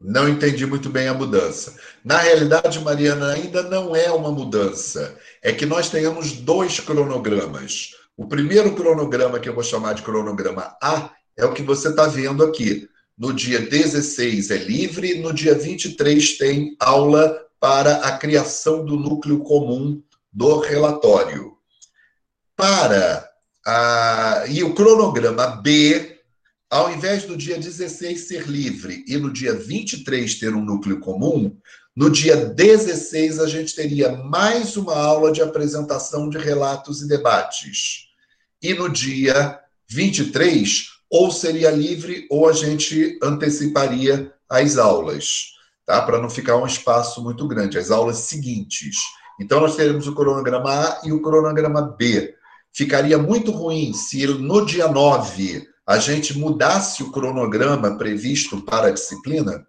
[0.00, 1.78] Não entendi muito bem a mudança.
[2.02, 5.18] Na realidade, Mariana, ainda não é uma mudança.
[5.42, 7.90] É que nós tenhamos dois cronogramas.
[8.16, 12.06] O primeiro cronograma, que eu vou chamar de cronograma A, é o que você está
[12.06, 12.88] vendo aqui.
[13.22, 19.38] No dia 16 é livre, no dia 23 tem aula para a criação do núcleo
[19.44, 20.02] comum
[20.32, 21.52] do relatório.
[22.56, 23.30] Para
[23.64, 24.44] a...
[24.48, 26.18] E o cronograma B
[26.68, 31.56] ao invés do dia 16 ser livre e no dia 23 ter um núcleo comum,
[31.94, 38.08] no dia 16 a gente teria mais uma aula de apresentação de relatos e debates.
[38.60, 45.52] E no dia 23, ou seria livre ou a gente anteciparia as aulas,
[45.84, 46.00] tá?
[46.00, 48.96] Para não ficar um espaço muito grande, as aulas seguintes.
[49.38, 52.34] Então nós teremos o cronograma A e o cronograma B.
[52.72, 58.92] Ficaria muito ruim se no dia 9 a gente mudasse o cronograma previsto para a
[58.92, 59.66] disciplina,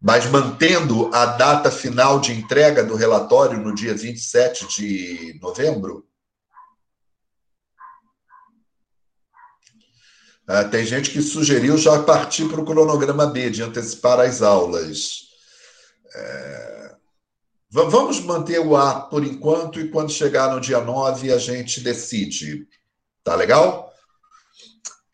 [0.00, 6.06] mas mantendo a data final de entrega do relatório no dia 27 de novembro?
[10.46, 15.22] Ah, tem gente que sugeriu já partir para o cronograma B, de antecipar as aulas.
[16.14, 16.94] É...
[17.70, 22.68] Vamos manter o A por enquanto e quando chegar no dia 9 a gente decide.
[23.24, 23.92] Tá legal?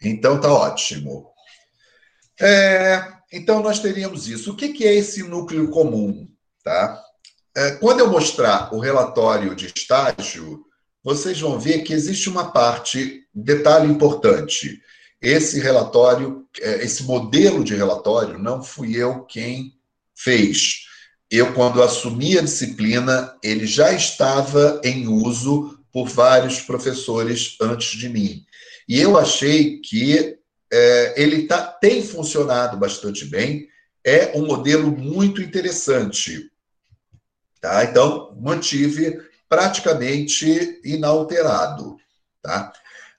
[0.02, 1.30] Então tá ótimo.
[2.40, 4.52] É, então nós teríamos isso.
[4.52, 6.28] O que, que é esse núcleo comum?
[6.64, 7.02] Tá?
[7.56, 10.64] É, quando eu mostrar o relatório de estágio,
[11.02, 14.82] vocês vão ver que existe uma parte, detalhe importante.
[15.20, 19.74] Esse relatório, é, esse modelo de relatório, não fui eu quem
[20.14, 20.86] fez.
[21.30, 28.08] Eu, quando assumi a disciplina, ele já estava em uso por vários professores antes de
[28.08, 28.44] mim.
[28.88, 30.38] E eu achei que
[30.72, 33.68] é, ele tá, tem funcionado bastante bem,
[34.04, 36.50] é um modelo muito interessante.
[37.60, 37.84] Tá?
[37.84, 41.96] Então, mantive praticamente inalterado.
[42.40, 42.72] Tá?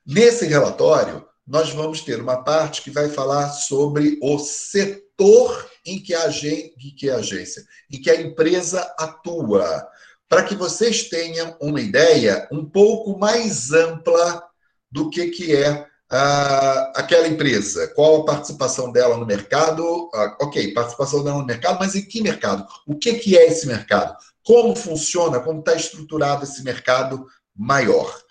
[0.05, 6.13] Nesse relatório, nós vamos ter uma parte que vai falar sobre o setor em que
[6.13, 9.85] a, agência, em que a empresa atua,
[10.29, 14.41] para que vocês tenham uma ideia um pouco mais ampla
[14.89, 20.73] do que, que é ah, aquela empresa, qual a participação dela no mercado, ah, ok,
[20.73, 22.65] participação dela no mercado, mas em que mercado?
[22.87, 24.15] O que, que é esse mercado?
[24.41, 28.21] Como funciona, como está estruturado esse mercado maior?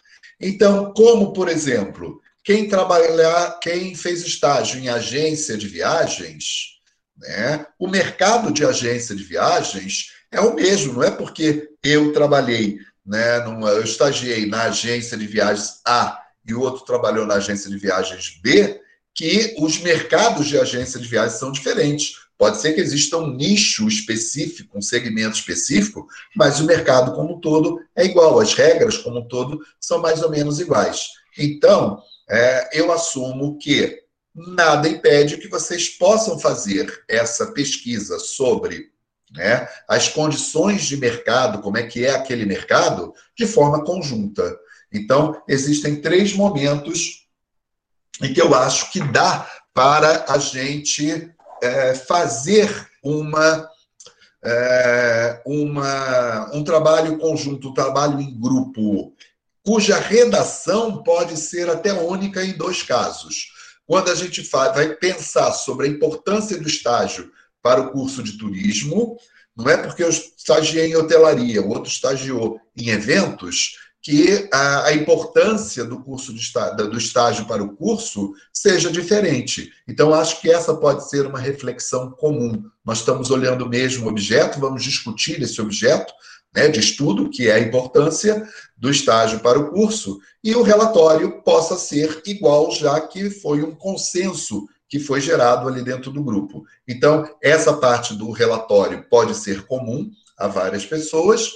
[0.40, 6.78] Então, como, por exemplo, quem trabalhar, quem fez estágio em agência de viagens,
[7.16, 12.78] né, o mercado de agência de viagens é o mesmo, não é porque eu trabalhei,
[13.04, 17.68] né, numa, eu estagiei na agência de viagens A e o outro trabalhou na agência
[17.68, 18.80] de viagens B,
[19.14, 22.14] que os mercados de agência de viagens são diferentes.
[22.38, 27.40] Pode ser que exista um nicho específico, um segmento específico, mas o mercado como um
[27.40, 31.08] todo é igual, as regras como um todo são mais ou menos iguais.
[31.36, 34.02] Então, é, eu assumo que
[34.34, 38.90] nada impede que vocês possam fazer essa pesquisa sobre
[39.32, 44.56] né, as condições de mercado, como é que é aquele mercado, de forma conjunta.
[44.92, 47.26] Então, existem três momentos
[48.22, 53.68] em que eu acho que dá para a gente é, fazer uma,
[54.44, 59.14] é, uma, um trabalho conjunto, um trabalho em grupo,
[59.70, 63.52] cuja redação pode ser até única em dois casos.
[63.86, 67.30] Quando a gente vai pensar sobre a importância do estágio
[67.62, 69.16] para o curso de turismo,
[69.56, 75.84] não é porque eu estagiei em hotelaria, o outro estagiou em eventos, que a, importância
[75.84, 76.52] do curso de
[76.90, 79.70] do estágio para o curso seja diferente.
[79.86, 82.64] Então, acho que essa pode ser uma reflexão comum.
[82.84, 86.12] Nós estamos olhando o mesmo objeto, vamos discutir esse objeto
[86.54, 88.46] né, de estudo, que é a importância
[88.76, 93.74] do estágio para o curso, e o relatório possa ser igual, já que foi um
[93.74, 96.64] consenso que foi gerado ali dentro do grupo.
[96.88, 101.50] Então, essa parte do relatório pode ser comum a várias pessoas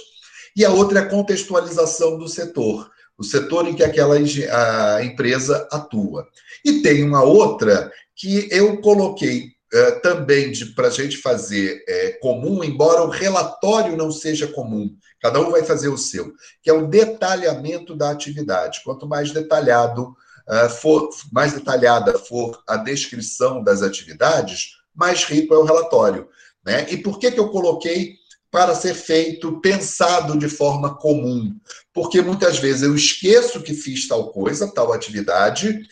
[0.55, 5.67] e a outra é a contextualização do setor, o setor em que aquela a empresa
[5.69, 6.25] atua.
[6.63, 12.63] E tem uma outra que eu coloquei uh, também para a gente fazer é, comum,
[12.63, 16.87] embora o relatório não seja comum, cada um vai fazer o seu, que é o
[16.87, 18.81] detalhamento da atividade.
[18.83, 20.15] Quanto mais detalhado
[20.47, 26.29] uh, for, mais detalhada for a descrição das atividades, mais rico é o relatório.
[26.65, 26.87] Né?
[26.89, 28.15] E por que, que eu coloquei
[28.55, 31.53] para ser feito, pensado de forma comum.
[31.93, 35.85] Porque muitas vezes eu esqueço que fiz tal coisa, tal atividade,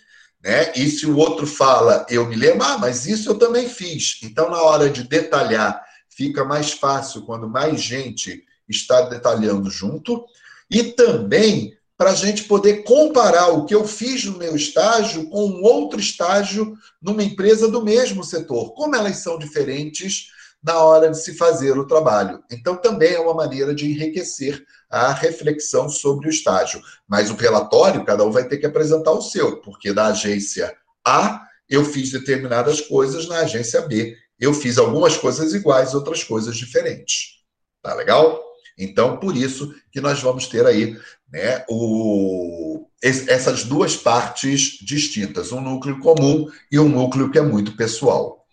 [0.44, 0.74] né?
[0.76, 4.20] E se o outro fala, eu me lembro, ah, mas isso eu também fiz.
[4.24, 10.26] Então, na hora de detalhar, fica mais fácil quando mais gente está detalhando junto.
[10.70, 15.46] E também para a gente poder comparar o que eu fiz no meu estágio com
[15.46, 18.74] um outro estágio numa empresa do mesmo setor.
[18.74, 20.28] Como elas são diferentes
[20.62, 22.44] na hora de se fazer o trabalho.
[22.52, 26.82] Então, também é uma maneira de enriquecer a reflexão sobre o estágio.
[27.08, 30.76] Mas o relatório, cada um vai ter que apresentar o seu, porque na agência
[31.06, 36.58] A eu fiz determinadas coisas, na agência B eu fiz algumas coisas iguais, outras coisas
[36.58, 37.44] diferentes.
[37.82, 38.44] Tá legal?
[38.78, 41.00] Então, por isso que nós vamos ter aí
[41.32, 47.78] né, o, essas duas partes distintas, um núcleo comum e um núcleo que é muito
[47.78, 48.46] pessoal.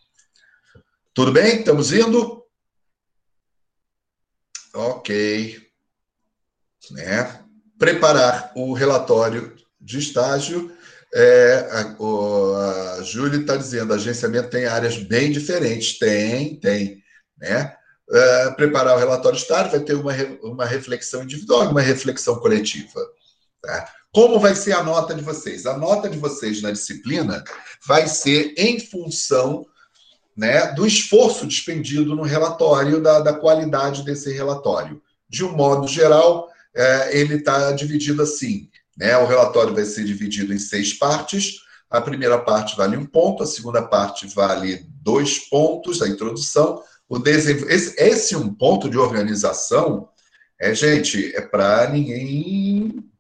[1.12, 1.58] Tudo bem?
[1.58, 2.44] Estamos indo?
[4.72, 5.69] Ok.
[6.90, 7.40] Né?
[7.78, 10.72] Preparar o relatório de estágio.
[11.12, 15.98] É, a, a Júlia está dizendo, agenciamento tem áreas bem diferentes.
[15.98, 17.02] Tem, tem.
[17.38, 17.74] Né?
[18.12, 20.12] É, preparar o relatório de estágio vai ter uma,
[20.42, 23.00] uma reflexão individual uma reflexão coletiva.
[23.62, 23.88] Tá?
[24.12, 25.66] Como vai ser a nota de vocês?
[25.66, 27.44] A nota de vocês na disciplina
[27.86, 29.64] vai ser em função
[30.36, 35.00] né, do esforço despendido no relatório, da, da qualidade desse relatório.
[35.28, 40.52] De um modo geral, é, ele está dividido assim: né, o relatório vai ser dividido
[40.52, 41.60] em seis partes.
[41.88, 46.82] A primeira parte vale um ponto, a segunda parte vale dois pontos, a introdução.
[47.08, 47.68] O desenvol...
[47.68, 50.08] esse, esse um ponto de organização,
[50.60, 53.10] é, gente, é para ninguém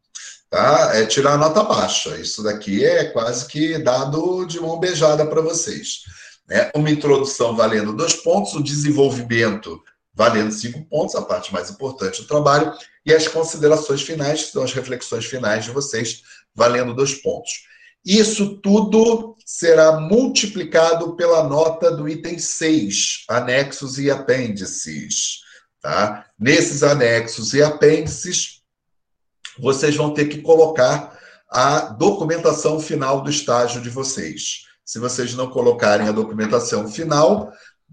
[0.50, 0.90] tá?
[0.94, 2.18] É tirar nota baixa.
[2.18, 6.02] Isso daqui é quase que dado de mão beijada para vocês.
[6.48, 6.70] Né?
[6.74, 9.80] Uma introdução valendo dois pontos, o desenvolvimento
[10.14, 12.72] valendo cinco pontos, a parte mais importante do trabalho,
[13.04, 16.22] e as considerações finais, que são as reflexões finais de vocês,
[16.54, 17.64] valendo dois pontos.
[18.04, 25.40] Isso tudo será multiplicado pela nota do item 6, anexos e apêndices.
[25.80, 26.26] Tá?
[26.38, 28.62] Nesses anexos e apêndices,
[29.58, 31.18] vocês vão ter que colocar
[31.50, 34.66] a documentação final do estágio de vocês.
[34.84, 37.52] Se vocês não colocarem a documentação final,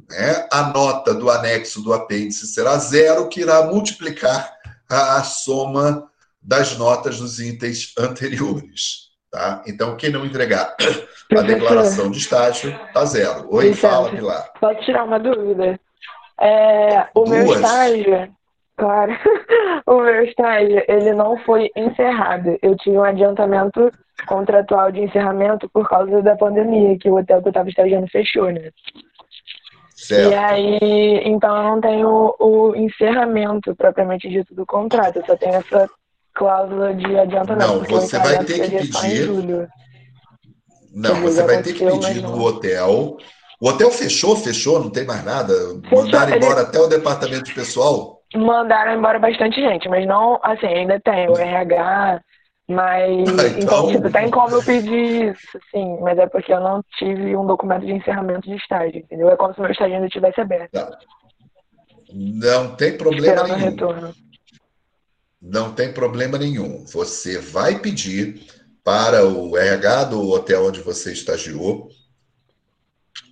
[0.09, 4.51] né, a nota do anexo do apêndice será zero, que irá multiplicar
[4.89, 6.09] a, a soma
[6.41, 9.07] das notas dos itens anteriores.
[9.29, 9.61] Tá?
[9.67, 10.75] Então, quem não entregar
[11.37, 13.47] a declaração de estágio, está zero.
[13.53, 14.51] Oi, fala, Pilar.
[14.59, 15.77] Pode tirar uma dúvida.
[16.39, 17.29] É, o Duas.
[17.29, 18.33] meu estágio,
[18.77, 19.11] claro,
[19.85, 22.57] o meu estágio, ele não foi encerrado.
[22.61, 23.91] Eu tive um adiantamento
[24.25, 28.49] contratual de encerramento por causa da pandemia, que o hotel que eu estava estagiando fechou,
[28.51, 28.71] né?
[30.07, 30.31] Certo.
[30.31, 35.55] E aí, então eu não tenho o encerramento propriamente dito do contrato, eu só tenho
[35.55, 35.89] essa
[36.33, 37.67] cláusula de adiantamento.
[37.67, 39.69] Não, você vai ter que pedir.
[40.93, 43.17] Não, você vai ter que pedir no hotel.
[43.59, 45.53] O hotel fechou, fechou, não tem mais nada.
[45.81, 46.69] Fechou, Mandaram embora ele...
[46.69, 48.21] até o departamento de pessoal.
[48.33, 52.21] Mandaram embora bastante gente, mas não, assim, ainda tem o RH,
[52.67, 53.57] mas ah, então...
[53.59, 57.45] então, tipo, tem como eu pedir isso, sim, mas é porque eu não tive um
[57.45, 59.29] documento de encerramento de estágio, entendeu?
[59.29, 60.71] É como se meu estágio ainda tivesse aberto.
[60.71, 60.97] Tá.
[62.13, 63.69] Não tem problema Esperando nenhum.
[63.69, 64.15] Retorno.
[65.41, 66.85] Não tem problema nenhum.
[66.85, 68.45] Você vai pedir
[68.83, 71.89] para o RH do hotel onde você estagiou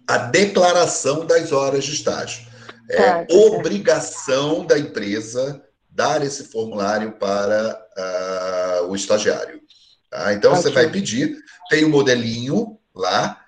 [0.07, 2.45] a declaração das horas de estágio.
[2.89, 9.61] É tá, tá obrigação da empresa dar esse formulário para uh, o estagiário.
[10.09, 10.33] Tá?
[10.33, 10.63] Então, okay.
[10.63, 11.37] você vai pedir,
[11.69, 13.41] tem o um modelinho lá,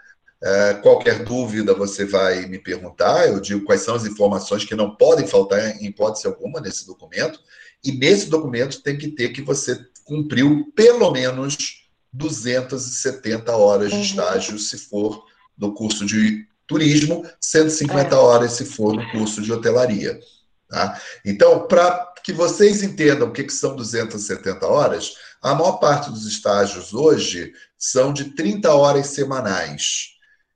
[0.43, 4.95] uh, qualquer dúvida você vai me perguntar, eu digo quais são as informações que não
[4.95, 7.39] podem faltar em hipótese alguma nesse documento,
[7.83, 14.01] e nesse documento tem que ter que você cumpriu pelo menos 270 horas de uhum.
[14.01, 15.23] estágio, se for
[15.57, 18.17] no curso de turismo, 150 é.
[18.17, 20.19] horas se for no curso de hotelaria.
[20.67, 20.99] Tá?
[21.25, 26.25] Então, para que vocês entendam o que, que são 270 horas, a maior parte dos
[26.25, 30.09] estágios hoje são de 30 horas semanais.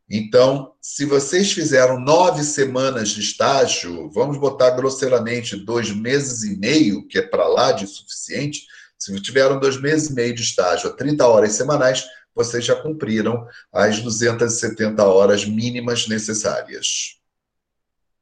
[0.09, 7.07] Então, se vocês fizeram nove semanas de estágio, vamos botar grosseiramente dois meses e meio,
[7.07, 8.67] que é para lá de suficiente.
[8.99, 12.03] Se tiveram dois meses e meio de estágio a 30 horas semanais,
[12.35, 17.17] vocês já cumpriram as 270 horas mínimas necessárias.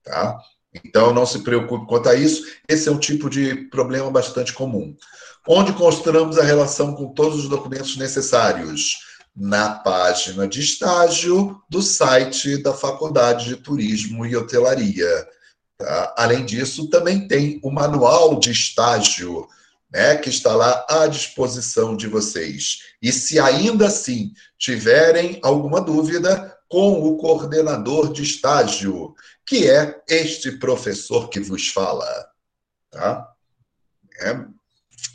[0.03, 0.39] Tá?
[0.73, 2.43] Então, não se preocupe quanto a isso.
[2.67, 4.95] Esse é um tipo de problema bastante comum.
[5.47, 9.07] Onde construímos a relação com todos os documentos necessários?
[9.35, 15.27] Na página de estágio do site da Faculdade de Turismo e Hotelaria.
[15.77, 16.13] Tá?
[16.17, 19.47] Além disso, também tem o manual de estágio
[19.91, 22.79] né, que está lá à disposição de vocês.
[23.01, 29.15] E se ainda assim tiverem alguma dúvida, com o coordenador de estágio,
[29.49, 32.05] que é este professor que vos fala.
[32.91, 33.33] Tá?
[34.21, 34.45] É.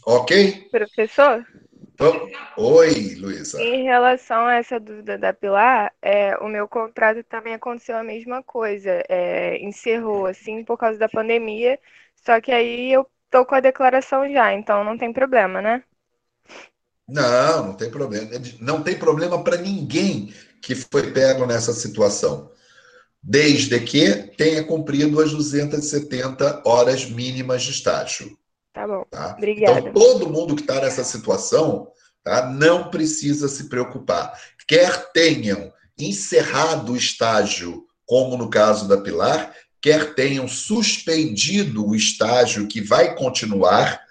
[0.05, 0.68] Ok?
[0.70, 1.47] Professor?
[1.95, 3.62] Então, oi, Luísa.
[3.62, 8.43] Em relação a essa dúvida da Pilar, é, o meu contrato também aconteceu a mesma
[8.43, 9.03] coisa.
[9.09, 11.78] É, encerrou, assim, por causa da pandemia.
[12.16, 15.82] Só que aí eu Estou com a declaração já, então não tem problema, né?
[17.09, 18.30] Não, não tem problema.
[18.61, 20.32] Não tem problema para ninguém
[20.62, 22.53] que foi pego nessa situação.
[23.27, 28.37] Desde que tenha cumprido as 270 horas mínimas de estágio.
[28.75, 29.03] Tá bom.
[29.11, 29.35] Tá?
[29.39, 29.81] Obrigada.
[29.81, 31.89] Então, todo mundo que está nessa situação
[32.22, 34.39] tá, não precisa se preocupar.
[34.68, 42.66] Quer tenham encerrado o estágio, como no caso da Pilar, quer tenham suspendido o estágio
[42.66, 44.03] que vai continuar,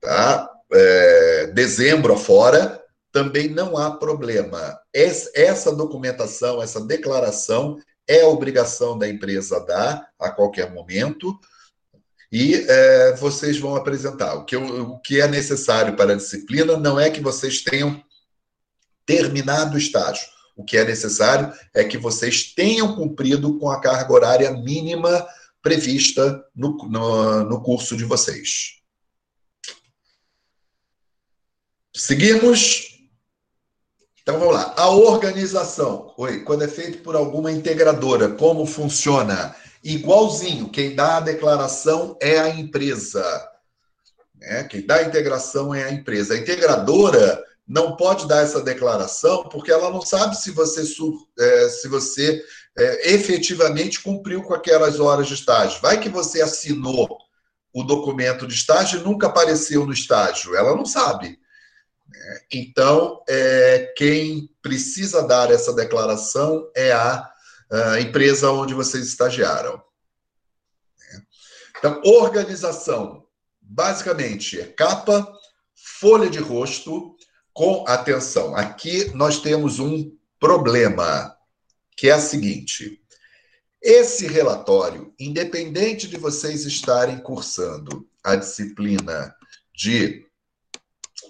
[0.00, 0.50] tá?
[0.72, 2.82] É, dezembro afora,
[3.12, 4.78] também não há problema.
[4.94, 7.78] Essa documentação, essa declaração
[8.08, 11.38] é obrigação da empresa dar a qualquer momento
[12.30, 14.34] e é, vocês vão apresentar.
[14.34, 18.02] O que, o que é necessário para a disciplina não é que vocês tenham
[19.04, 20.26] terminado o estágio.
[20.56, 25.26] O que é necessário é que vocês tenham cumprido com a carga horária mínima
[25.62, 28.76] prevista no, no, no curso de vocês.
[31.94, 32.95] Seguimos.
[34.26, 34.74] Então vamos lá.
[34.76, 36.12] A organização.
[36.16, 39.54] Oi, quando é feito por alguma integradora, como funciona?
[39.84, 43.24] Igualzinho, quem dá a declaração é a empresa.
[44.42, 46.34] É, quem dá a integração é a empresa.
[46.34, 50.82] A integradora não pode dar essa declaração porque ela não sabe se você,
[51.38, 52.42] é, se você
[52.76, 55.80] é, efetivamente cumpriu com aquelas horas de estágio.
[55.80, 57.16] Vai que você assinou
[57.72, 60.56] o documento de estágio e nunca apareceu no estágio.
[60.56, 61.38] Ela não sabe.
[62.52, 67.30] Então, é, quem precisa dar essa declaração é a,
[67.70, 69.82] a empresa onde vocês estagiaram.
[71.78, 73.26] Então, organização,
[73.60, 75.30] basicamente, é capa,
[75.74, 77.14] folha de rosto,
[77.52, 78.54] com atenção.
[78.56, 81.36] Aqui nós temos um problema,
[81.96, 83.00] que é a seguinte:
[83.82, 89.34] esse relatório, independente de vocês estarem cursando a disciplina
[89.74, 90.25] de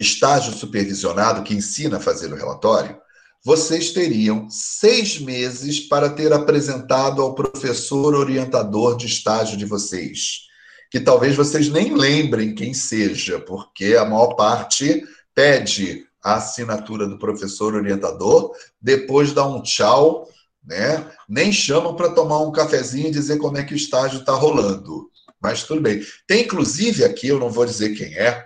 [0.01, 2.97] estágio supervisionado, que ensina a fazer o relatório,
[3.45, 10.47] vocês teriam seis meses para ter apresentado ao professor orientador de estágio de vocês.
[10.91, 17.19] Que talvez vocês nem lembrem quem seja, porque a maior parte pede a assinatura do
[17.19, 20.29] professor orientador, depois dá um tchau,
[20.65, 21.09] né?
[21.29, 25.09] Nem chamam para tomar um cafezinho e dizer como é que o estágio está rolando.
[25.41, 26.05] Mas tudo bem.
[26.27, 28.46] Tem inclusive aqui, eu não vou dizer quem é,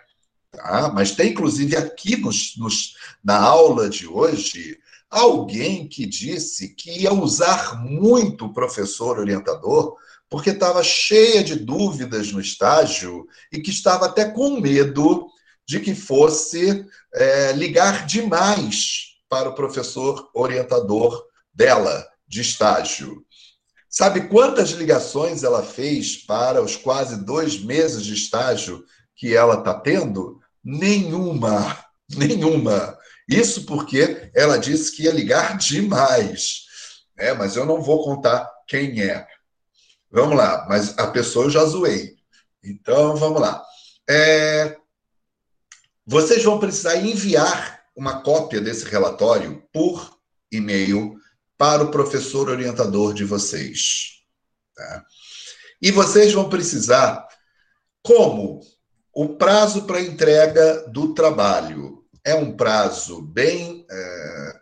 [0.50, 0.90] tá?
[0.94, 4.78] mas tem inclusive aqui nos, nos, na aula de hoje
[5.08, 9.96] alguém que disse que ia usar muito o professor orientador
[10.28, 15.26] porque estava cheia de dúvidas no estágio e que estava até com medo
[15.66, 23.24] de que fosse é, ligar demais para o professor orientador dela de estágio.
[23.88, 28.84] Sabe quantas ligações ela fez para os quase dois meses de estágio
[29.16, 30.39] que ela está tendo?
[30.62, 32.98] Nenhuma, nenhuma.
[33.28, 36.66] Isso porque ela disse que ia ligar demais.
[37.16, 39.26] É, mas eu não vou contar quem é.
[40.10, 42.16] Vamos lá, mas a pessoa eu já zoei.
[42.62, 43.62] Então, vamos lá.
[44.08, 44.76] É,
[46.04, 50.18] vocês vão precisar enviar uma cópia desse relatório por
[50.50, 51.16] e-mail
[51.56, 54.22] para o professor orientador de vocês.
[54.74, 55.04] Tá?
[55.80, 57.28] E vocês vão precisar,
[58.02, 58.60] como
[59.12, 64.60] o prazo para entrega do trabalho é um prazo bem é,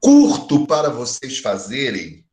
[0.00, 2.24] curto para vocês fazerem,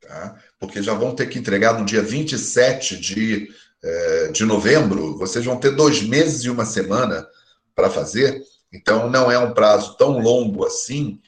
[0.00, 0.36] tá?
[0.60, 3.48] porque já vão ter que entregar no dia 27 de,
[3.82, 7.26] é, de novembro, vocês vão ter dois meses e uma semana
[7.74, 8.40] para fazer,
[8.72, 11.20] então não é um prazo tão longo assim.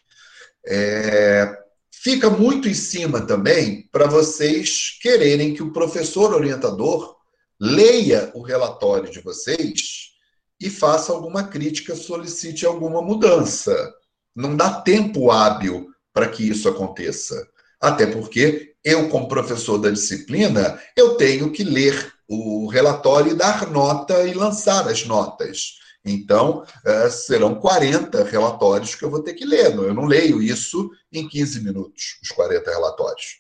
[0.67, 1.59] É,
[1.91, 7.17] fica muito em cima também para vocês quererem que o professor orientador
[7.61, 10.13] leia o relatório de vocês
[10.61, 13.93] e faça alguma crítica, solicite alguma mudança.
[14.35, 17.49] Não dá tempo hábil para que isso aconteça.
[17.81, 23.71] Até porque eu, como professor da disciplina, eu tenho que ler o relatório e dar
[23.71, 25.79] nota e lançar as notas.
[26.05, 29.75] Então, eh, serão 40 relatórios que eu vou ter que ler.
[29.75, 33.39] Eu não leio isso em 15 minutos, os 40 relatórios.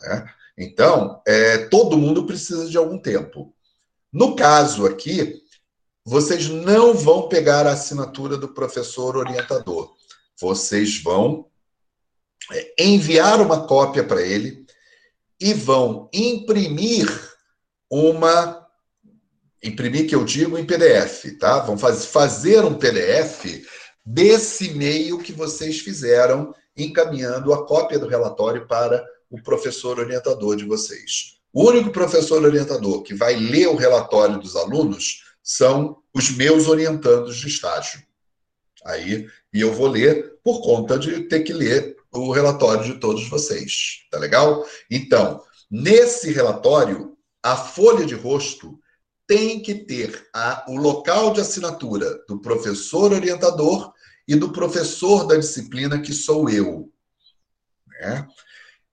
[0.00, 0.24] Né?
[0.56, 3.54] Então, é, todo mundo precisa de algum tempo.
[4.12, 5.42] No caso aqui,
[6.04, 9.94] vocês não vão pegar a assinatura do professor orientador.
[10.38, 11.46] Vocês vão
[12.50, 14.66] é, enviar uma cópia para ele
[15.40, 17.08] e vão imprimir
[17.90, 18.60] uma.
[19.62, 21.60] Imprimir, que eu digo, em PDF, tá?
[21.60, 23.64] Vão faz, fazer um PDF
[24.04, 30.66] desse e-mail que vocês fizeram, encaminhando a cópia do relatório para o professor orientador de
[30.66, 31.38] vocês.
[31.52, 37.36] O único professor orientador que vai ler o relatório dos alunos são os meus orientandos
[37.38, 38.02] de estágio.
[38.84, 43.26] Aí, e eu vou ler por conta de ter que ler o relatório de todos
[43.28, 44.06] vocês.
[44.10, 44.66] Tá legal?
[44.90, 48.78] Então, nesse relatório, a folha de rosto
[49.26, 53.94] tem que ter a, o local de assinatura do professor orientador
[54.28, 56.92] e do professor da disciplina, que sou eu.
[57.88, 58.28] Né?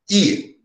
[0.10, 0.57] E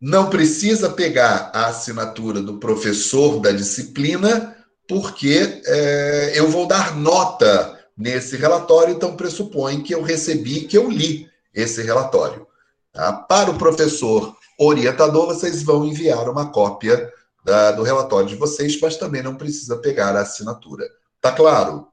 [0.00, 4.54] não precisa pegar a assinatura do professor da disciplina
[4.88, 10.90] porque é, eu vou dar nota nesse relatório, então pressupõe que eu recebi, que eu
[10.90, 12.46] li esse relatório.
[12.92, 13.12] Tá?
[13.12, 17.12] Para o professor orientador, vocês vão enviar uma cópia
[17.44, 20.88] da, do relatório de vocês, mas também não precisa pegar a assinatura.
[21.20, 21.88] Tá claro?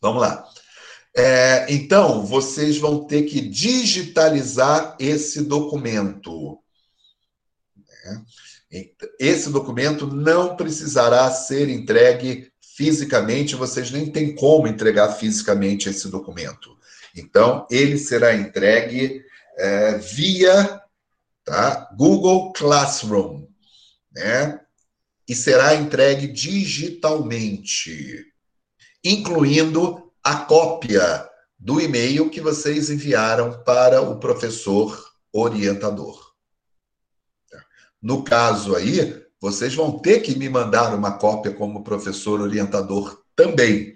[0.00, 0.44] Vamos lá.
[1.18, 6.58] É, então, vocês vão ter que digitalizar esse documento.
[8.04, 8.24] Né?
[9.18, 16.76] Esse documento não precisará ser entregue fisicamente, vocês nem têm como entregar fisicamente esse documento.
[17.16, 19.24] Então, ele será entregue
[19.56, 20.82] é, via
[21.42, 23.46] tá, Google Classroom,
[24.12, 24.60] né?
[25.26, 28.26] E será entregue digitalmente,
[29.02, 31.24] incluindo a cópia
[31.56, 36.32] do e-mail que vocês enviaram para o professor orientador.
[38.02, 43.94] No caso aí, vocês vão ter que me mandar uma cópia como professor orientador também.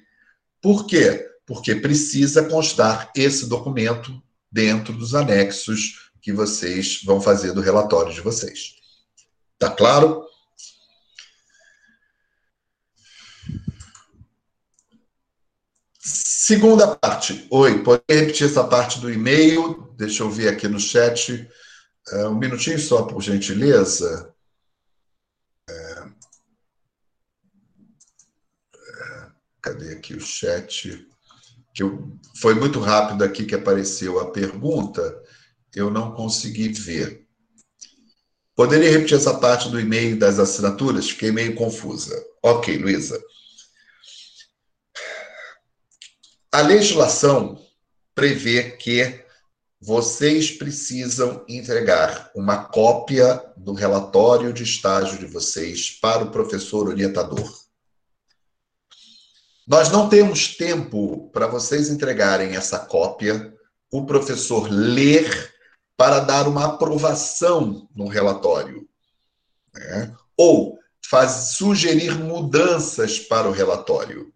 [0.63, 1.29] Por quê?
[1.45, 8.21] Porque precisa constar esse documento dentro dos anexos que vocês vão fazer do relatório de
[8.21, 8.77] vocês.
[9.59, 10.25] Tá claro?
[16.51, 17.47] Segunda parte.
[17.49, 19.95] Oi, pode repetir essa parte do e-mail?
[19.97, 21.49] Deixa eu ver aqui no chat.
[22.13, 24.35] Uh, um minutinho só, por gentileza.
[25.69, 25.73] É...
[28.75, 29.27] É...
[29.63, 31.07] Cadê aqui o chat?
[31.73, 32.19] Que eu...
[32.41, 35.23] Foi muito rápido aqui que apareceu a pergunta,
[35.73, 37.29] eu não consegui ver.
[38.57, 41.11] Poderia repetir essa parte do e-mail das assinaturas?
[41.11, 42.21] Fiquei meio confusa.
[42.43, 43.23] Ok, Luísa.
[46.53, 47.65] A legislação
[48.13, 49.25] prevê que
[49.81, 57.49] vocês precisam entregar uma cópia do relatório de estágio de vocês para o professor orientador.
[59.65, 63.55] Nós não temos tempo para vocês entregarem essa cópia,
[63.93, 65.55] o professor ler
[65.97, 68.89] para dar uma aprovação no relatório.
[69.73, 70.13] Né?
[70.37, 74.33] Ou faz, sugerir mudanças para o relatório.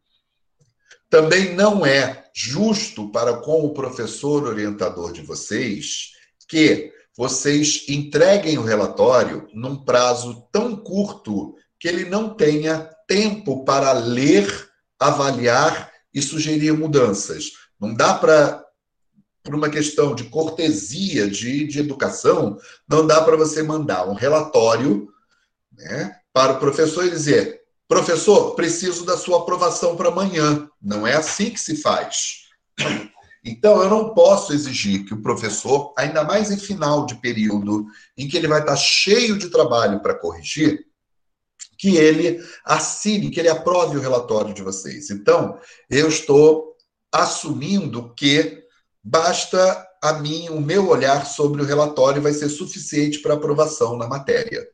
[1.14, 6.10] Também não é justo para com o professor orientador de vocês
[6.48, 13.92] que vocês entreguem o relatório num prazo tão curto que ele não tenha tempo para
[13.92, 14.68] ler,
[14.98, 17.52] avaliar e sugerir mudanças.
[17.80, 18.64] Não dá para,
[19.44, 22.58] por uma questão de cortesia, de, de educação,
[22.88, 25.08] não dá para você mandar um relatório
[25.70, 27.60] né, para o professor e dizer:
[27.94, 30.68] Professor, preciso da sua aprovação para amanhã.
[30.82, 32.48] Não é assim que se faz.
[33.44, 37.86] Então, eu não posso exigir que o professor, ainda mais em final de período,
[38.18, 40.84] em que ele vai estar cheio de trabalho para corrigir,
[41.78, 45.10] que ele assine, que ele aprove o relatório de vocês.
[45.10, 45.56] Então,
[45.88, 46.76] eu estou
[47.12, 48.60] assumindo que
[49.04, 54.08] basta a mim, o meu olhar sobre o relatório vai ser suficiente para aprovação na
[54.08, 54.66] matéria.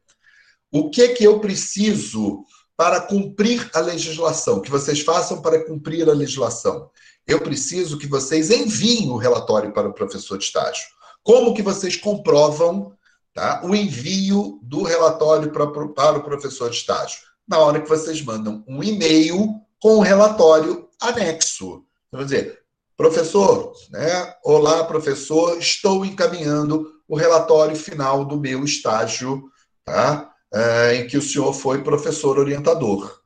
[0.73, 2.47] O que que eu preciso
[2.81, 6.91] para cumprir a legislação, que vocês façam para cumprir a legislação.
[7.27, 10.87] Eu preciso que vocês enviem o relatório para o professor de estágio.
[11.23, 12.95] Como que vocês comprovam
[13.35, 17.19] tá, o envio do relatório para, para o professor de estágio?
[17.47, 21.85] Na hora que vocês mandam um e-mail com o relatório anexo.
[22.11, 22.61] Vamos dizer,
[22.97, 24.35] professor, né?
[24.43, 29.51] Olá, professor, estou encaminhando o relatório final do meu estágio,
[29.85, 30.30] tá?
[30.53, 33.21] É, em que o senhor foi professor orientador.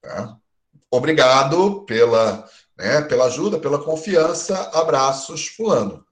[0.00, 0.36] Tá?
[0.90, 4.70] Obrigado pela, né, pela ajuda, pela confiança.
[4.72, 6.04] Abraços, fulano.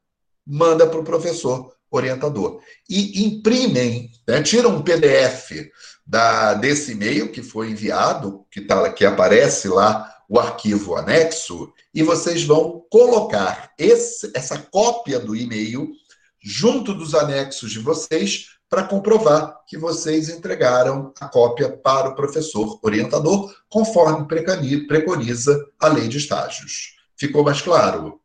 [0.46, 2.60] Manda para o professor orientador.
[2.88, 5.70] E imprimem, né, tiram um PDF
[6.06, 12.02] da, desse e-mail que foi enviado, que, tá, que aparece lá o arquivo anexo, e
[12.02, 15.92] vocês vão colocar esse, essa cópia do e-mail
[16.42, 22.80] junto dos anexos de vocês para comprovar que vocês entregaram a cópia para o professor
[22.82, 24.26] orientador, conforme
[24.88, 26.96] preconiza a lei de estágios.
[27.16, 28.20] Ficou mais claro?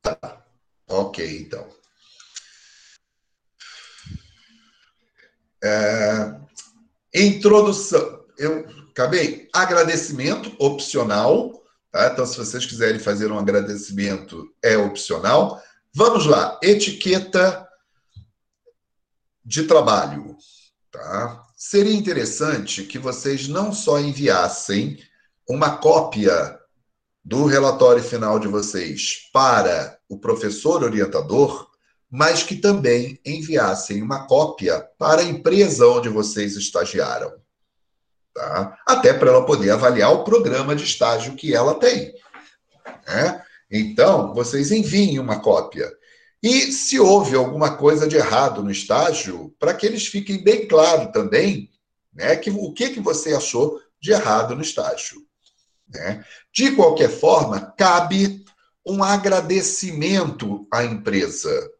[0.00, 0.42] Tá.
[0.88, 1.68] Ok, então.
[5.62, 6.40] É,
[7.14, 8.24] introdução.
[8.38, 9.46] Eu acabei.
[9.52, 11.62] Agradecimento opcional.
[11.90, 12.06] Tá?
[12.10, 15.62] Então, se vocês quiserem fazer um agradecimento, é opcional.
[15.94, 17.68] Vamos lá, etiqueta
[19.44, 20.36] de trabalho.
[20.90, 21.42] Tá?
[21.54, 24.98] Seria interessante que vocês não só enviassem
[25.46, 26.58] uma cópia
[27.22, 31.70] do relatório final de vocês para o professor orientador,
[32.10, 37.34] mas que também enviassem uma cópia para a empresa onde vocês estagiaram.
[38.34, 38.78] Tá?
[38.86, 42.14] Até para ela poder avaliar o programa de estágio que ela tem.
[43.06, 43.44] Né?
[43.72, 45.90] Então, vocês enviem uma cópia.
[46.42, 51.10] E se houve alguma coisa de errado no estágio, para que eles fiquem bem claro
[51.10, 51.70] também
[52.12, 55.22] né, que, o que, que você achou de errado no estágio.
[55.88, 56.22] Né?
[56.52, 58.44] De qualquer forma, cabe
[58.86, 61.70] um agradecimento à empresa.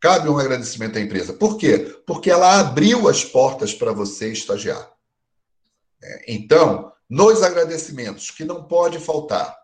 [0.00, 1.32] Cabe um agradecimento à empresa.
[1.34, 2.02] Por quê?
[2.04, 4.90] Porque ela abriu as portas para você estagiar.
[6.02, 9.63] É, então, nos agradecimentos, que não pode faltar,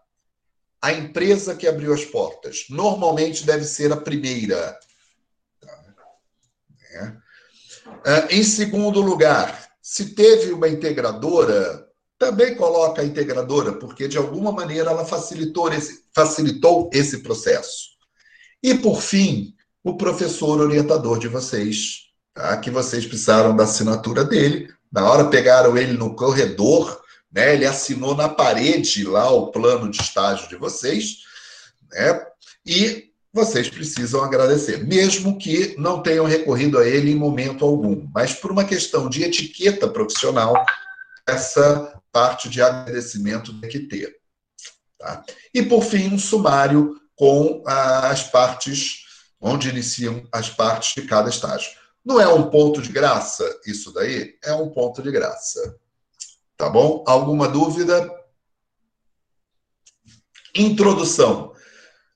[0.82, 2.66] a empresa que abriu as portas.
[2.70, 4.78] Normalmente deve ser a primeira.
[6.92, 8.34] É.
[8.34, 11.86] Em segundo lugar, se teve uma integradora,
[12.18, 17.90] também coloca a integradora, porque de alguma maneira ela facilitou esse, facilitou esse processo.
[18.62, 22.56] E por fim, o professor orientador de vocês, tá?
[22.58, 24.68] que vocês precisaram da assinatura dele.
[24.92, 26.99] Na hora pegaram ele no corredor
[27.32, 27.54] né?
[27.54, 31.18] Ele assinou na parede lá o plano de estágio de vocês,
[31.90, 32.26] né?
[32.66, 38.34] E vocês precisam agradecer, mesmo que não tenham recorrido a ele em momento algum, mas
[38.34, 40.54] por uma questão de etiqueta profissional,
[41.26, 44.16] essa parte de agradecimento tem que ter.
[44.98, 45.24] Tá?
[45.54, 49.04] E, por fim, um sumário com as partes,
[49.40, 51.70] onde iniciam as partes de cada estágio.
[52.04, 54.36] Não é um ponto de graça isso daí?
[54.42, 55.78] É um ponto de graça.
[56.60, 57.02] Tá bom?
[57.06, 58.06] Alguma dúvida?
[60.54, 61.54] Introdução.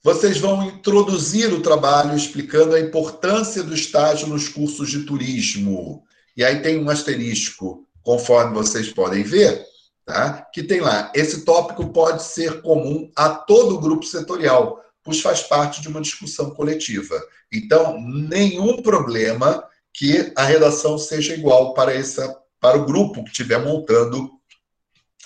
[0.02, 6.04] Vocês vão introduzir o trabalho explicando a importância do estágio nos cursos de turismo.
[6.36, 9.64] E aí tem um asterisco, conforme vocês podem ver,
[10.04, 10.46] tá?
[10.52, 11.10] que tem lá.
[11.14, 16.02] Esse tópico pode ser comum a todo o grupo setorial, pois faz parte de uma
[16.02, 17.18] discussão coletiva.
[17.50, 23.58] Então, nenhum problema que a redação seja igual para, essa, para o grupo que estiver
[23.58, 24.40] montando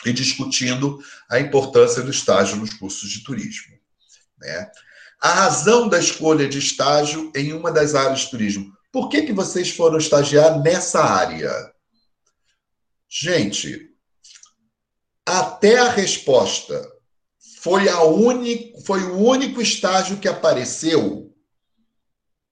[0.04, 0.98] e discutindo
[1.30, 3.78] a importância do estágio nos cursos de turismo.
[4.40, 4.68] Né?
[5.20, 8.76] A razão da escolha de estágio em uma das áreas de turismo.
[8.90, 11.52] Por que, que vocês foram estagiar nessa área?
[13.08, 13.88] Gente,
[15.24, 16.90] até a resposta
[17.60, 21.32] foi, a único, foi o único estágio que apareceu.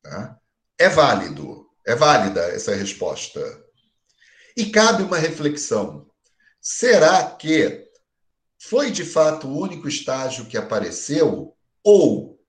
[0.00, 0.38] Tá?
[0.78, 3.65] É válido, é válida essa resposta.
[4.56, 6.06] E cabe uma reflexão.
[6.60, 7.84] Será que
[8.58, 11.54] foi de fato o único estágio que apareceu?
[11.84, 12.40] Ou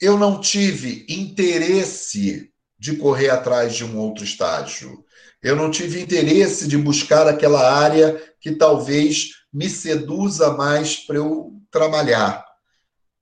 [0.00, 5.04] eu não tive interesse de correr atrás de um outro estágio?
[5.42, 11.52] Eu não tive interesse de buscar aquela área que talvez me seduza mais para eu
[11.70, 12.44] trabalhar.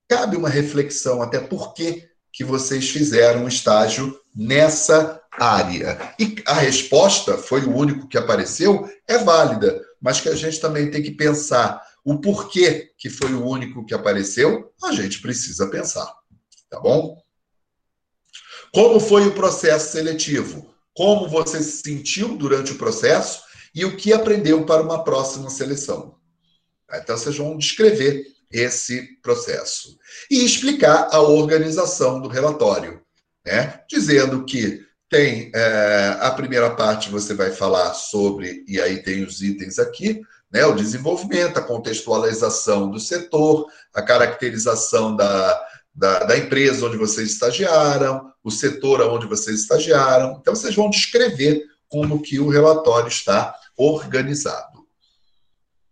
[0.09, 6.15] Cabe uma reflexão até por que, que vocês fizeram um estágio nessa área.
[6.19, 10.91] E a resposta foi o único que apareceu, é válida, mas que a gente também
[10.91, 16.13] tem que pensar o porquê que foi o único que apareceu, a gente precisa pensar.
[16.69, 17.21] Tá bom?
[18.73, 20.75] Como foi o processo seletivo?
[20.95, 23.43] Como você se sentiu durante o processo
[23.75, 26.17] e o que aprendeu para uma próxima seleção?
[26.93, 29.97] Então, vocês vão descrever esse processo
[30.31, 33.01] e explicar a organização do relatório,
[33.47, 33.83] né?
[33.89, 39.43] dizendo que tem é, a primeira parte, você vai falar sobre, e aí tem os
[39.43, 45.61] itens aqui, né, o desenvolvimento, a contextualização do setor, a caracterização da,
[45.93, 50.39] da, da, empresa onde vocês estagiaram, o setor onde vocês estagiaram.
[50.41, 54.87] Então, vocês vão descrever como que o relatório está organizado.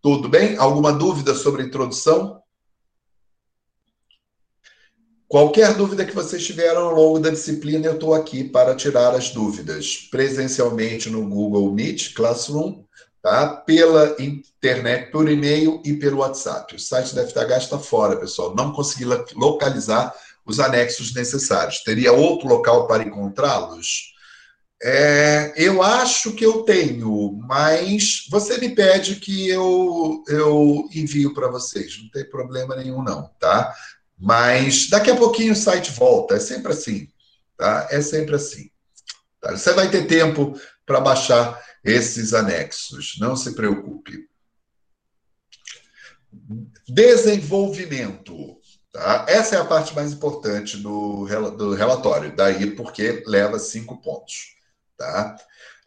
[0.00, 0.56] Tudo bem?
[0.56, 2.37] Alguma dúvida sobre a introdução?
[5.28, 9.28] Qualquer dúvida que vocês tiveram ao longo da disciplina, eu estou aqui para tirar as
[9.28, 12.82] dúvidas, presencialmente no Google Meet Classroom
[13.22, 13.48] tá?
[13.48, 16.74] pela internet, por e-mail e pelo WhatsApp.
[16.74, 18.54] O site da FTH está fora, pessoal.
[18.56, 20.14] Não consegui localizar
[20.46, 21.82] os anexos necessários.
[21.84, 24.14] Teria outro local para encontrá-los?
[24.80, 31.48] É, eu acho que eu tenho, mas você me pede que eu, eu envio para
[31.48, 31.98] vocês.
[32.00, 33.74] Não tem problema nenhum, não, tá?
[34.18, 36.34] Mas daqui a pouquinho o site volta.
[36.34, 37.08] É sempre assim,
[37.56, 37.86] tá?
[37.90, 38.70] É sempre assim.
[39.40, 39.56] Tá?
[39.56, 44.28] Você vai ter tempo para baixar esses anexos, não se preocupe.
[46.88, 48.58] Desenvolvimento.
[48.92, 49.26] Tá?
[49.28, 51.26] Essa é a parte mais importante do,
[51.56, 54.56] do relatório, daí porque leva cinco pontos.
[54.96, 55.36] Tá?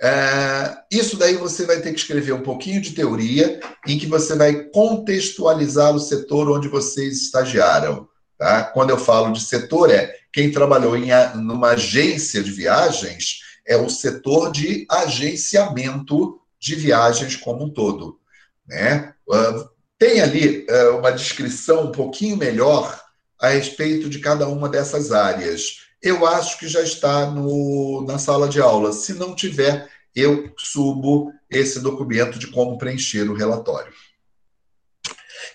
[0.01, 4.35] É, isso daí você vai ter que escrever um pouquinho de teoria, em que você
[4.35, 8.07] vai contextualizar o setor onde vocês estagiaram.
[8.41, 8.63] Tá?
[8.63, 13.87] Quando eu falo de setor, é quem trabalhou em numa agência de viagens é o
[13.87, 18.19] setor de agenciamento de viagens como um todo.
[18.67, 19.13] Né?
[19.29, 22.99] Uh, tem ali uh, uma descrição um pouquinho melhor
[23.39, 25.81] a respeito de cada uma dessas áreas.
[26.01, 28.91] Eu acho que já está no, na sala de aula.
[28.91, 33.93] Se não tiver, eu subo esse documento de como preencher o relatório.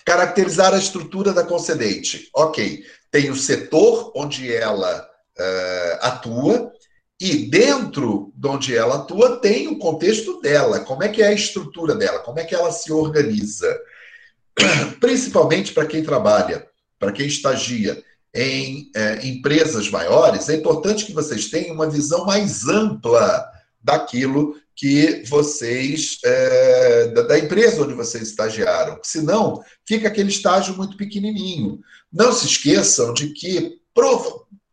[0.06, 2.30] Caracterizar a estrutura da concedente.
[2.32, 5.06] Ok, tem o setor onde ela
[5.38, 6.72] uh, atua,
[7.20, 11.32] e dentro de onde ela atua, tem o contexto dela, como é que é a
[11.32, 13.78] estrutura dela, como é que ela se organiza.
[15.00, 16.66] Principalmente para quem trabalha,
[16.98, 18.02] para quem estagia
[18.34, 23.50] em é, empresas maiores, é importante que vocês tenham uma visão mais ampla
[23.82, 29.00] daquilo que vocês, é, da, empresa onde vocês estagiaram.
[29.02, 31.80] Senão, fica aquele estágio muito pequenininho.
[32.12, 33.80] Não se esqueçam de que,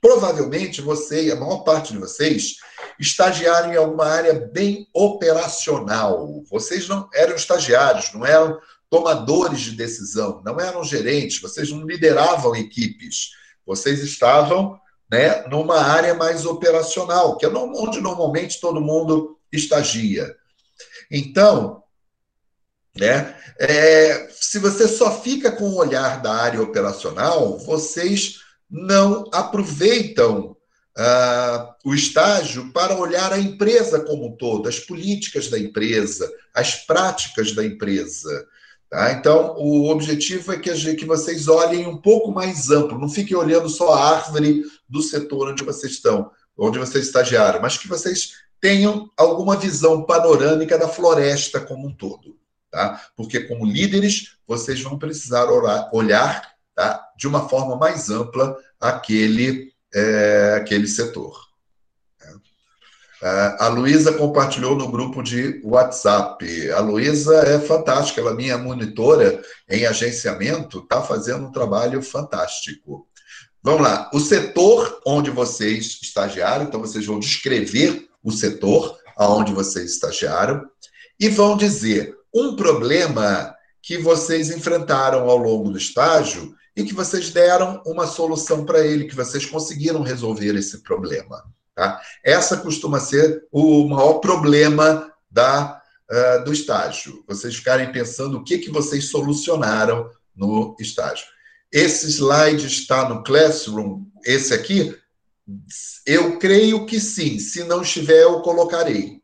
[0.02, 2.58] Provavelmente você e a maior parte de vocês
[3.00, 6.44] estagiaram em alguma área bem operacional.
[6.52, 8.60] Vocês não eram estagiários, não eram
[8.90, 13.30] tomadores de decisão, não eram gerentes, vocês não lideravam equipes.
[13.66, 14.78] Vocês estavam
[15.10, 20.36] né, numa área mais operacional, que é onde normalmente todo mundo estagia.
[21.12, 21.84] Então,
[22.96, 23.36] Né?
[23.60, 28.40] É, se você só fica com o olhar da área operacional, vocês
[28.70, 30.56] não aproveitam
[30.98, 36.86] uh, o estágio para olhar a empresa como um todo, as políticas da empresa, as
[36.86, 38.48] práticas da empresa.
[38.90, 39.12] Tá?
[39.14, 43.70] Então, o objetivo é que, que vocês olhem um pouco mais amplo, não fiquem olhando
[43.70, 48.34] só a árvore do setor onde vocês estão, onde vocês estagiaram, mas que vocês
[48.64, 52.38] tenham alguma visão panorâmica da floresta como um todo.
[52.72, 53.08] Tá?
[53.14, 57.06] Porque, como líderes, vocês vão precisar orar, olhar tá?
[57.18, 61.38] de uma forma mais ampla aquele, é, aquele setor.
[63.22, 66.72] É, a Luísa compartilhou no grupo de WhatsApp.
[66.72, 73.06] A Luísa é fantástica, ela é minha monitora em agenciamento, está fazendo um trabalho fantástico.
[73.62, 74.10] Vamos lá.
[74.14, 80.64] O setor onde vocês estagiaram, então vocês vão descrever o setor aonde vocês estagiaram
[81.20, 87.30] e vão dizer um problema que vocês enfrentaram ao longo do estágio e que vocês
[87.30, 91.44] deram uma solução para ele, que vocês conseguiram resolver esse problema.
[91.76, 92.02] Tá?
[92.24, 97.24] Essa costuma ser o maior problema da, uh, do estágio.
[97.28, 101.26] Vocês ficarem pensando o que, que vocês solucionaram no estágio.
[101.72, 104.96] Esse slide está no Classroom, esse aqui?
[106.06, 107.40] Eu creio que sim.
[107.40, 109.22] Se não estiver, eu colocarei.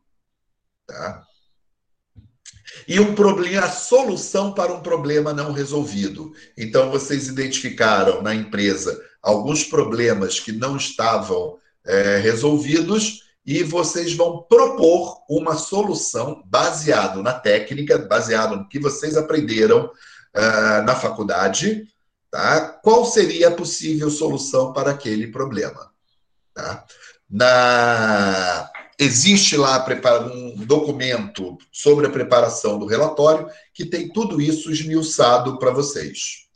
[0.87, 1.23] Tá?
[2.87, 6.33] e um problema, a solução para um problema não resolvido.
[6.57, 14.43] Então, vocês identificaram na empresa alguns problemas que não estavam é, resolvidos e vocês vão
[14.43, 21.87] propor uma solução baseado na técnica, baseado no que vocês aprenderam uh, na faculdade,
[22.29, 22.69] tá?
[22.83, 25.88] Qual seria a possível solução para aquele problema?
[26.61, 26.85] Tá?
[27.29, 28.69] Na
[29.01, 29.85] Existe lá
[30.29, 36.49] um documento sobre a preparação do relatório que tem tudo isso esmiuçado para vocês.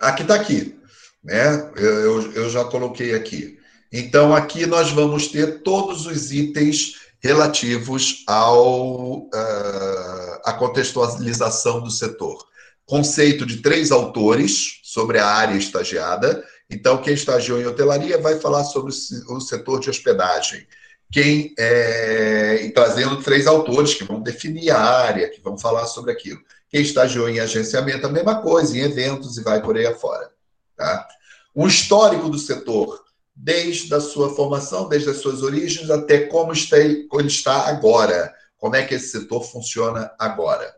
[0.00, 0.74] Aqui está aqui,
[1.22, 1.70] né?
[1.76, 3.58] Eu, eu já coloquei aqui.
[3.92, 12.42] Então, aqui nós vamos ter todos os itens relativos ao uh, a contextualização do setor.
[12.86, 16.42] Conceito de três autores sobre a área estagiada,
[16.72, 18.94] então, quem estagiou em hotelaria vai falar sobre
[19.28, 20.66] o setor de hospedagem.
[21.12, 26.40] Quem é, trazendo três autores que vão definir a área, que vão falar sobre aquilo.
[26.70, 30.30] Quem estagiou em agenciamento, a mesma coisa, em eventos e vai por aí afora.
[30.74, 31.06] Tá?
[31.54, 33.04] O histórico do setor,
[33.36, 38.34] desde a sua formação, desde as suas origens, até como está, ele está agora.
[38.56, 40.74] Como é que esse setor funciona agora.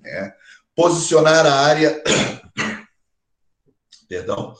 [0.00, 0.32] Né?
[0.74, 2.02] Posicionar a área.
[4.08, 4.54] Perdão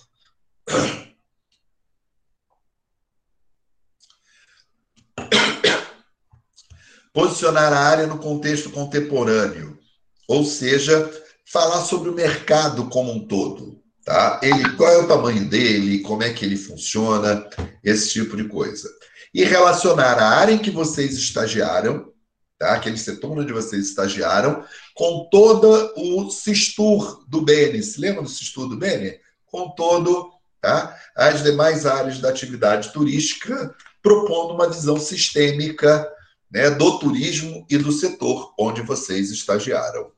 [7.12, 9.78] Posicionar a área no contexto contemporâneo,
[10.26, 11.08] ou seja,
[11.46, 14.40] falar sobre o mercado como um todo, tá?
[14.42, 17.48] Ele, qual é o tamanho dele, como é que ele funciona,
[17.84, 18.90] esse tipo de coisa.
[19.32, 22.12] E relacionar a área em que vocês estagiaram,
[22.58, 22.74] tá?
[22.74, 24.64] Aquele setor onde vocês estagiaram,
[24.94, 27.80] com todo o Sistur do Bene.
[27.80, 29.20] Se lembra do Sistur do Bene?
[29.46, 30.32] Com todo
[30.64, 30.98] tá?
[31.14, 36.10] as demais áreas da atividade turística, propondo uma visão sistêmica
[36.50, 40.10] né, do turismo e do setor onde vocês estagiaram.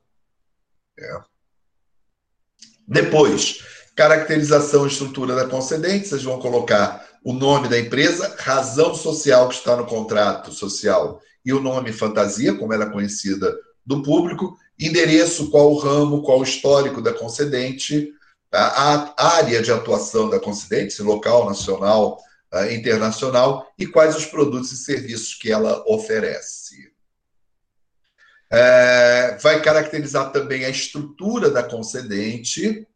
[0.97, 1.19] É.
[2.87, 3.61] Depois,
[3.93, 9.55] caracterização e estrutura da concedente, vocês vão colocar o nome da empresa, razão social que
[9.55, 13.53] está no contrato social e o nome fantasia, como ela é conhecida
[13.85, 18.13] do público, endereço, qual o ramo, qual o histórico da concedente,
[18.51, 22.17] a área de atuação da Concidente, local, nacional,
[22.53, 26.91] eh, internacional, e quais os produtos e serviços que ela oferece.
[28.49, 32.87] É, vai caracterizar também a estrutura da concedente.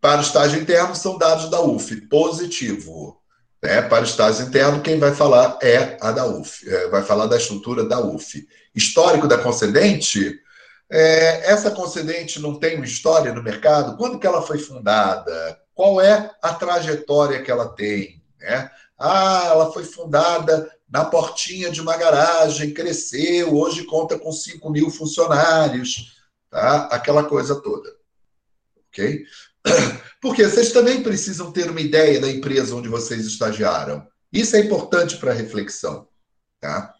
[0.00, 3.20] Para o estágio interno, são dados da UF, positivo.
[3.62, 3.82] Né?
[3.82, 7.36] Para o estágio interno, quem vai falar é a da UF, é, vai falar da
[7.36, 8.46] estrutura da UF.
[8.74, 10.40] Histórico da concedente,
[10.90, 13.96] é, essa concedente não tem uma história no mercado?
[13.96, 15.60] Quando que ela foi fundada?
[15.74, 18.22] Qual é a trajetória que ela tem?
[18.38, 18.70] Né?
[18.98, 24.88] Ah, ela foi fundada na portinha de uma garagem, cresceu, hoje conta com 5 mil
[24.88, 26.16] funcionários,
[26.48, 26.86] tá?
[26.86, 27.90] aquela coisa toda.
[28.88, 29.24] Ok?
[30.22, 34.06] Porque vocês também precisam ter uma ideia da empresa onde vocês estagiaram.
[34.32, 36.08] Isso é importante para reflexão.
[36.60, 36.94] Tá?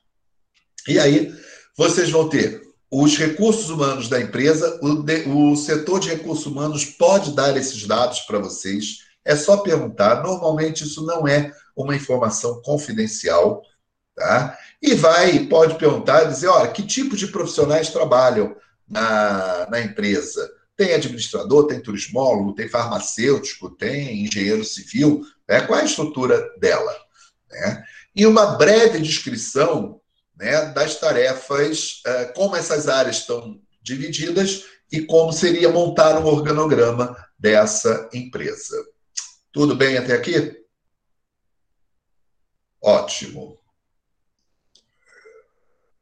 [0.88, 1.32] E aí,
[1.76, 6.84] vocês vão ter os recursos humanos da empresa, o, de, o setor de recursos humanos
[6.84, 8.98] pode dar esses dados para vocês.
[9.24, 10.22] É só perguntar.
[10.22, 13.62] Normalmente isso não é uma informação confidencial,
[14.16, 14.58] Tá?
[14.80, 18.56] E vai, pode perguntar, dizer, olha, que tipo de profissionais trabalham
[18.88, 20.50] na, na empresa?
[20.74, 25.60] Tem administrador, tem turismólogo, tem farmacêutico, tem engenheiro civil, né?
[25.60, 26.96] qual é a estrutura dela?
[27.50, 27.84] Né?
[28.14, 30.00] E uma breve descrição
[30.36, 37.16] né, das tarefas, uh, como essas áreas estão divididas e como seria montar um organograma
[37.38, 38.76] dessa empresa.
[39.52, 40.62] Tudo bem até aqui?
[42.82, 43.58] Ótimo.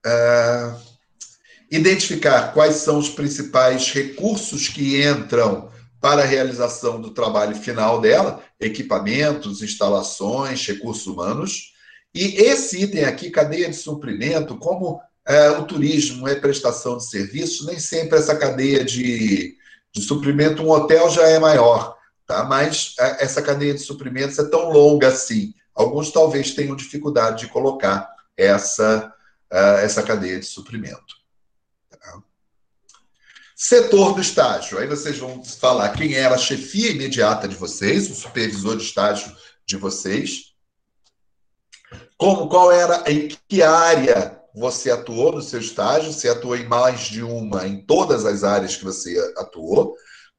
[0.05, 0.79] Uh,
[1.71, 8.43] identificar quais são os principais recursos que entram para a realização do trabalho final dela,
[8.61, 11.74] equipamentos, instalações, recursos humanos.
[12.15, 17.67] E esse item aqui, cadeia de suprimento, como é, o turismo é prestação de serviços,
[17.67, 19.57] nem sempre essa cadeia de,
[19.93, 21.97] de suprimento, um hotel já é maior,
[22.27, 22.45] tá?
[22.45, 25.53] mas é, essa cadeia de suprimentos é tão longa assim.
[25.75, 29.13] Alguns talvez tenham dificuldade de colocar essa,
[29.53, 31.17] uh, essa cadeia de suprimento.
[31.91, 32.23] Tá?
[33.57, 34.79] Setor do estágio.
[34.79, 39.35] Aí vocês vão falar quem era a chefia imediata de vocês, o supervisor de estágio
[39.67, 40.54] de vocês.
[42.17, 47.01] Como, qual era, em que área você atuou no seu estágio, você atuou em mais
[47.01, 49.95] de uma, em todas as áreas que você atuou.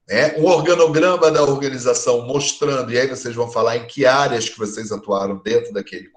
[0.07, 0.37] Né?
[0.37, 4.91] Um organograma da organização mostrando, e aí vocês vão falar em que áreas que vocês
[4.91, 6.09] atuaram dentro daquele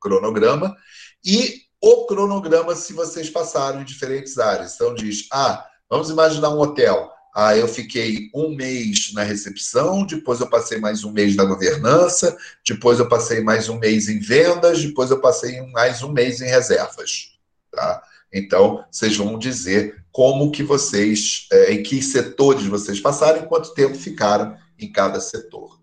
[0.00, 0.76] cronograma,
[1.24, 4.74] e o cronograma se vocês passaram em diferentes áreas.
[4.74, 7.10] Então diz, ah, vamos imaginar um hotel.
[7.38, 12.34] Ah, eu fiquei um mês na recepção, depois eu passei mais um mês na governança,
[12.66, 16.46] depois eu passei mais um mês em vendas, depois eu passei mais um mês em
[16.46, 17.36] reservas.
[17.70, 18.02] Tá?
[18.32, 23.74] Então, vocês vão dizer como que vocês, é, em que setores vocês passaram e quanto
[23.74, 25.78] tempo ficaram em cada setor.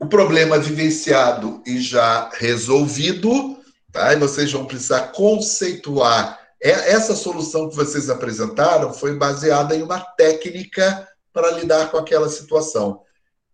[0.00, 3.56] O problema vivenciado e já resolvido,
[3.92, 4.14] tá?
[4.14, 6.41] E vocês vão precisar conceituar.
[6.62, 12.28] É, essa solução que vocês apresentaram foi baseada em uma técnica para lidar com aquela
[12.28, 13.02] situação.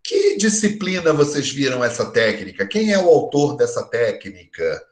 [0.05, 2.67] Que disciplina vocês viram essa técnica?
[2.67, 4.83] Quem é o autor dessa técnica?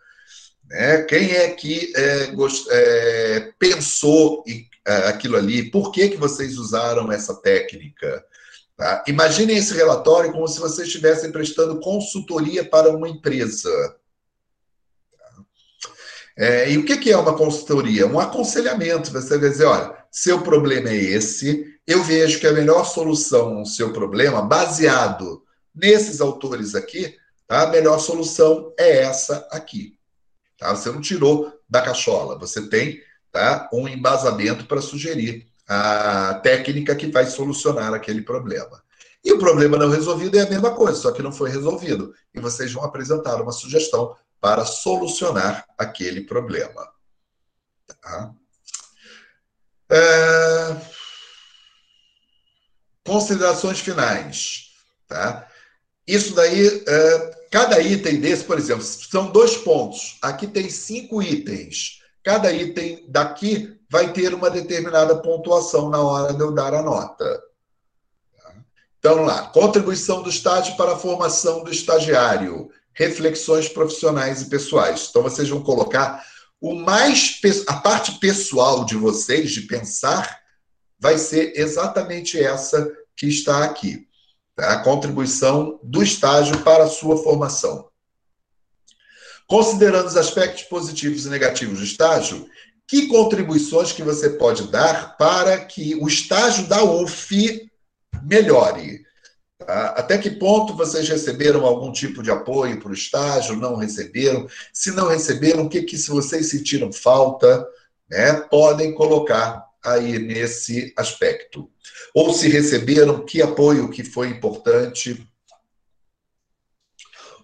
[0.67, 1.03] Né?
[1.03, 2.67] Quem é que é, gost...
[2.71, 4.43] é, pensou
[4.87, 5.71] é, aquilo ali?
[5.71, 8.25] Por que, que vocês usaram essa técnica?
[8.77, 9.05] Tá?
[9.07, 13.71] Imaginem esse relatório como se vocês estivessem prestando consultoria para uma empresa.
[16.37, 18.07] É, e o que, que é uma consultoria?
[18.07, 19.11] Um aconselhamento.
[19.11, 23.67] Você vai dizer, olha, seu problema é esse, eu vejo que a melhor solução ao
[23.67, 25.43] seu problema, baseado
[25.75, 27.63] nesses autores aqui, tá?
[27.63, 29.99] a melhor solução é essa aqui.
[30.59, 30.75] Tá?
[30.75, 33.01] Você não tirou da cachola, você tem
[33.31, 38.83] tá, um embasamento para sugerir a técnica que vai solucionar aquele problema.
[39.25, 42.15] E o problema não resolvido é a mesma coisa, só que não foi resolvido.
[42.33, 44.15] E vocês vão apresentar uma sugestão
[44.47, 46.89] para solucionar aquele problema.
[48.01, 48.33] Tá?
[49.91, 50.77] É...
[53.05, 54.71] Considerações finais.
[55.09, 55.49] Tá?
[56.07, 60.17] Isso daí é, Cada item desse, por exemplo, são dois pontos.
[60.23, 62.03] Aqui tem cinco itens.
[62.23, 67.43] Cada item daqui vai ter uma determinada pontuação na hora de eu dar a nota.
[69.01, 75.07] Então, lá, contribuição do estágio para a formação do estagiário, reflexões profissionais e pessoais.
[75.09, 76.25] Então, vocês vão colocar
[76.61, 80.41] o mais a parte pessoal de vocês de pensar
[80.99, 84.07] vai ser exatamente essa que está aqui
[84.59, 87.89] a contribuição do estágio para a sua formação.
[89.47, 92.49] Considerando os aspectos positivos e negativos do estágio,
[92.89, 97.71] que contribuições que você pode dar para que o estágio da UF
[98.23, 99.06] melhore?
[99.61, 103.57] Até que ponto vocês receberam algum tipo de apoio para o estágio?
[103.57, 104.47] Não receberam?
[104.73, 107.67] Se não receberam, o que, que se vocês sentiram falta,
[108.09, 111.71] né, podem colocar aí nesse aspecto
[112.15, 115.27] ou se receberam, que apoio que foi importante.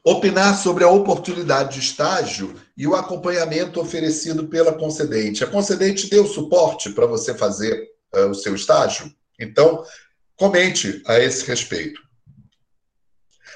[0.05, 5.44] Opinar sobre a oportunidade de estágio e o acompanhamento oferecido pela concedente.
[5.44, 9.14] A concedente deu suporte para você fazer uh, o seu estágio?
[9.39, 9.84] Então,
[10.36, 12.01] comente a esse respeito.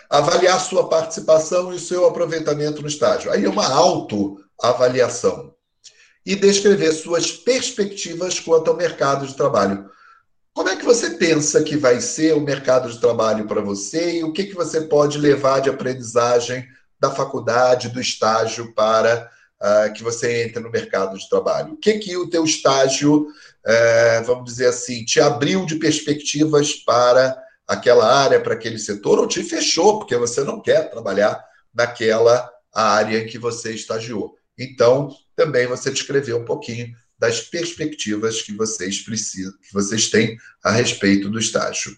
[0.09, 3.31] Avaliar sua participação e seu aproveitamento no estágio.
[3.31, 5.55] Aí é uma autoavaliação.
[6.24, 9.89] E descrever suas perspectivas quanto ao mercado de trabalho.
[10.57, 14.24] Como é que você pensa que vai ser o mercado de trabalho para você e
[14.24, 16.66] o que, que você pode levar de aprendizagem
[16.99, 19.31] da faculdade, do estágio, para
[19.61, 21.74] uh, que você entre no mercado de trabalho?
[21.74, 27.37] O que, que o teu estágio, uh, vamos dizer assim, te abriu de perspectivas para
[27.67, 31.43] aquela área, para aquele setor, ou te fechou, porque você não quer trabalhar
[31.75, 34.37] naquela área em que você estagiou.
[34.59, 40.71] Então, também você descreveu um pouquinho das perspectivas que vocês precisam, que vocês têm a
[40.71, 41.97] respeito do estágio.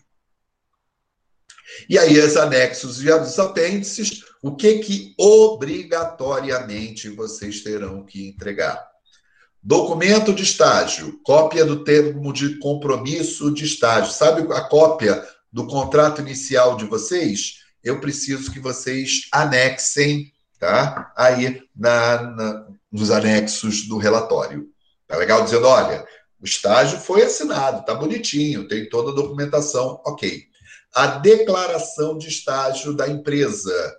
[1.88, 8.88] E aí, os anexos e os apêndices, o que que obrigatoriamente vocês terão que entregar?
[9.62, 14.12] Documento de estágio, cópia do termo de compromisso de estágio.
[14.12, 17.64] Sabe a cópia do contrato inicial de vocês?
[17.82, 21.12] Eu preciso que vocês anexem, tá?
[21.16, 24.68] Aí na, na nos anexos do relatório.
[25.06, 26.04] Tá legal dizendo, olha,
[26.40, 30.44] o estágio foi assinado, tá bonitinho, tem toda a documentação, ok.
[30.94, 33.96] A declaração de estágio da empresa,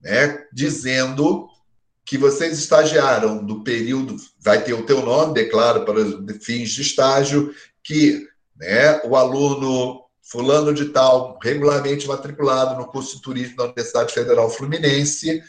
[0.00, 1.48] né, dizendo
[2.04, 6.00] que vocês estagiaram do período, vai ter o teu nome, declara para
[6.40, 13.22] fins de estágio, que né, o aluno fulano de tal, regularmente matriculado no curso de
[13.22, 15.42] turismo da Universidade Federal Fluminense,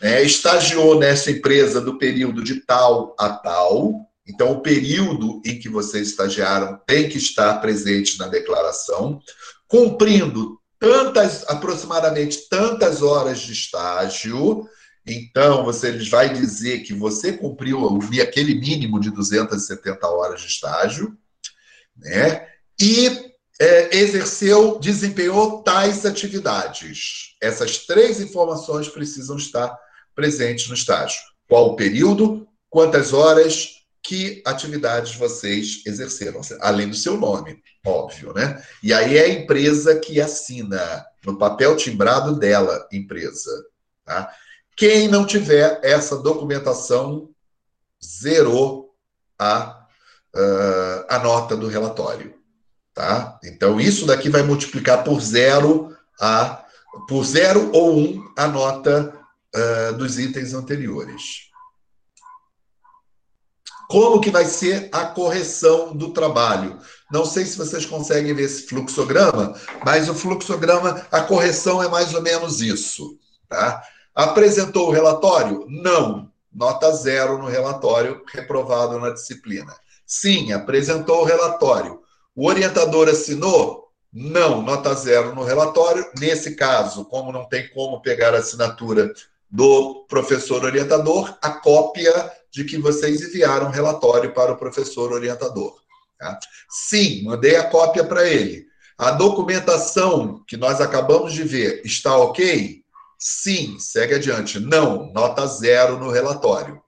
[0.00, 5.68] né, estagiou nessa empresa do período de tal a tal, então o período em que
[5.68, 9.20] vocês estagiaram tem que estar presente na declaração,
[9.68, 14.68] cumprindo tantas, aproximadamente tantas horas de estágio,
[15.06, 17.78] então, você vai dizer que você cumpriu
[18.20, 21.16] aquele mínimo de 270 horas de estágio,
[21.96, 22.44] né?
[22.80, 27.36] E é, exerceu, desempenhou tais atividades.
[27.40, 29.76] Essas três informações precisam estar
[30.14, 31.20] presentes no estágio.
[31.48, 38.62] Qual o período, quantas horas, que atividades vocês exerceram, além do seu nome, óbvio, né?
[38.80, 43.50] E aí é a empresa que assina, no papel timbrado dela, empresa,
[44.04, 44.32] tá?
[44.76, 47.30] Quem não tiver essa documentação,
[48.04, 48.94] zerou
[49.38, 49.86] a,
[50.34, 52.35] uh, a nota do relatório.
[52.96, 53.38] Tá?
[53.44, 56.64] Então, isso daqui vai multiplicar por zero, a,
[57.06, 59.14] por zero ou um a nota
[59.54, 61.50] uh, dos itens anteriores.
[63.86, 66.80] Como que vai ser a correção do trabalho?
[67.12, 69.54] Não sei se vocês conseguem ver esse fluxograma,
[69.84, 73.18] mas o fluxograma, a correção é mais ou menos isso.
[73.46, 73.82] Tá?
[74.14, 75.66] Apresentou o relatório?
[75.68, 76.32] Não.
[76.50, 79.76] Nota zero no relatório, reprovado na disciplina.
[80.06, 82.05] Sim, apresentou o relatório.
[82.36, 83.88] O orientador assinou?
[84.12, 86.06] Não, nota zero no relatório.
[86.18, 89.10] Nesse caso, como não tem como pegar a assinatura
[89.50, 95.74] do professor orientador, a cópia de que vocês enviaram o relatório para o professor orientador.
[96.18, 96.38] Tá?
[96.68, 98.66] Sim, mandei a cópia para ele.
[98.98, 102.82] A documentação que nós acabamos de ver está ok?
[103.18, 104.58] Sim, segue adiante.
[104.58, 106.82] Não, nota zero no relatório.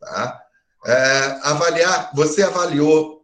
[0.00, 0.40] Tá?
[0.86, 3.17] É, avaliar, você avaliou.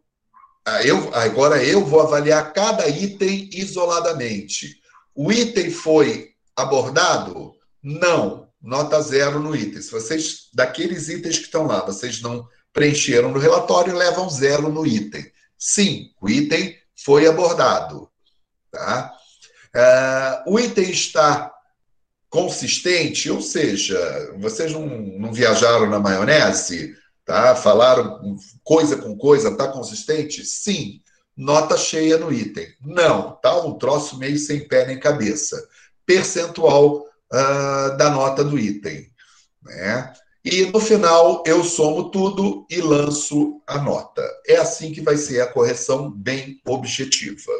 [0.67, 4.81] Ah, eu, agora eu vou avaliar cada item isoladamente.
[5.15, 7.55] O item foi abordado?
[7.83, 9.83] Não, nota zero no item.
[9.83, 14.87] Se vocês, daqueles itens que estão lá, vocês não preencheram no relatório, levam zero no
[14.87, 15.31] item.
[15.59, 18.09] Sim, o item foi abordado.
[18.71, 19.13] Tá?
[19.75, 21.53] É, o item está
[22.31, 27.57] consistente, ou seja, vocês não, não viajaram na maionese, tá?
[27.57, 30.45] Falaram coisa com coisa, tá consistente?
[30.45, 31.01] Sim.
[31.37, 32.69] Nota cheia no item.
[32.81, 35.69] Não, tá um troço meio sem pé nem cabeça.
[36.07, 39.11] Percentual uh, da nota do item,
[39.63, 40.13] né?
[40.45, 44.23] E no final eu somo tudo e lanço a nota.
[44.47, 47.53] É assim que vai ser a correção bem objetiva.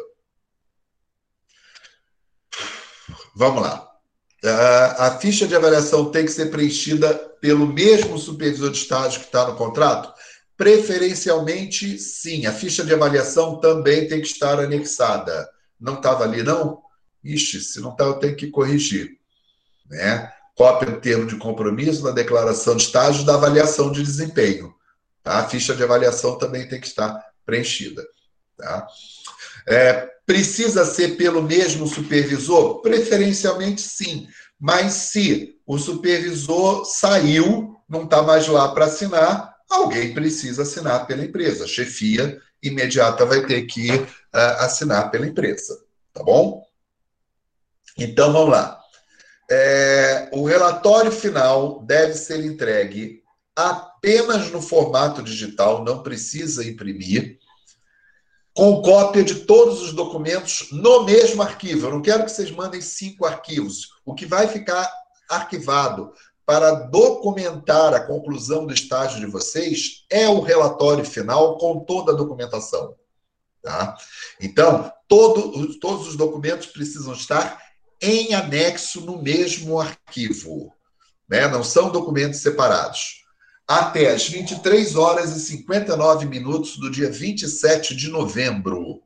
[3.35, 3.94] Vamos lá.
[4.43, 9.25] Ah, a ficha de avaliação tem que ser preenchida pelo mesmo supervisor de estágio que
[9.27, 10.13] está no contrato?
[10.57, 12.45] Preferencialmente, sim.
[12.45, 15.49] A ficha de avaliação também tem que estar anexada.
[15.79, 16.81] Não estava ali, não?
[17.23, 19.17] Ixi, se não está, eu tenho que corrigir.
[19.89, 20.31] Né?
[20.55, 24.73] Cópia do termo de compromisso na declaração de estágio da avaliação de desempenho.
[25.23, 25.39] Tá?
[25.39, 28.05] A ficha de avaliação também tem que estar preenchida.
[28.57, 28.87] Tá?
[29.67, 32.81] É, precisa ser pelo mesmo supervisor?
[32.81, 34.27] Preferencialmente sim.
[34.59, 41.23] Mas se o supervisor saiu, não está mais lá para assinar, alguém precisa assinar pela
[41.23, 41.65] empresa.
[41.65, 44.07] A chefia imediata vai ter que uh,
[44.59, 45.77] assinar pela empresa.
[46.13, 46.65] Tá bom?
[47.97, 48.79] Então vamos lá.
[49.49, 53.21] É, o relatório final deve ser entregue
[53.55, 57.39] apenas no formato digital, não precisa imprimir
[58.55, 61.87] com cópia de todos os documentos no mesmo arquivo.
[61.87, 63.89] Eu não quero que vocês mandem cinco arquivos.
[64.05, 64.89] O que vai ficar
[65.29, 66.13] arquivado
[66.45, 72.15] para documentar a conclusão do estágio de vocês é o relatório final com toda a
[72.15, 72.95] documentação.
[73.61, 73.97] Tá?
[74.39, 77.61] Então, todo, todos os documentos precisam estar
[78.01, 80.71] em anexo no mesmo arquivo.
[81.27, 81.45] né?
[81.49, 83.24] não são documentos separados.
[83.67, 89.01] Até as 23 horas e 59 minutos do dia 27 de novembro,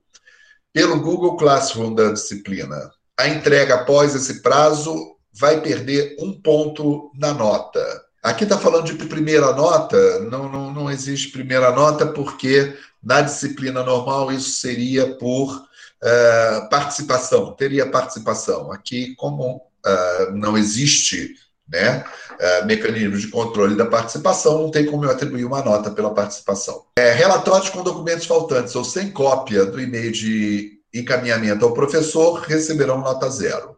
[0.73, 2.91] pelo Google Classroom da disciplina.
[3.17, 7.79] A entrega após esse prazo vai perder um ponto na nota.
[8.21, 13.81] Aqui está falando de primeira nota, não, não, não existe primeira nota, porque na disciplina
[13.81, 18.73] normal isso seria por uh, participação, teria participação.
[18.73, 21.33] Aqui, como uh, não existe
[21.71, 26.13] né, uh, mecanismo de controle da participação, não tem como eu atribuir uma nota pela
[26.13, 26.85] participação.
[26.97, 32.99] É, relatórios com documentos faltantes ou sem cópia do e-mail de encaminhamento ao professor receberão
[32.99, 33.77] nota zero.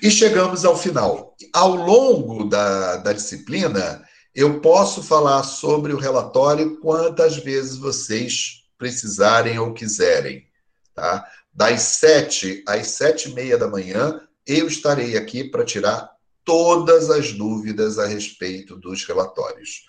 [0.00, 1.34] E chegamos ao final.
[1.52, 4.02] Ao longo da, da disciplina,
[4.34, 10.44] eu posso falar sobre o relatório quantas vezes vocês precisarem ou quiserem.
[10.94, 11.26] Tá?
[11.52, 16.15] Das sete às sete e meia da manhã, eu estarei aqui para tirar
[16.46, 19.84] todas as dúvidas a respeito dos relatórios.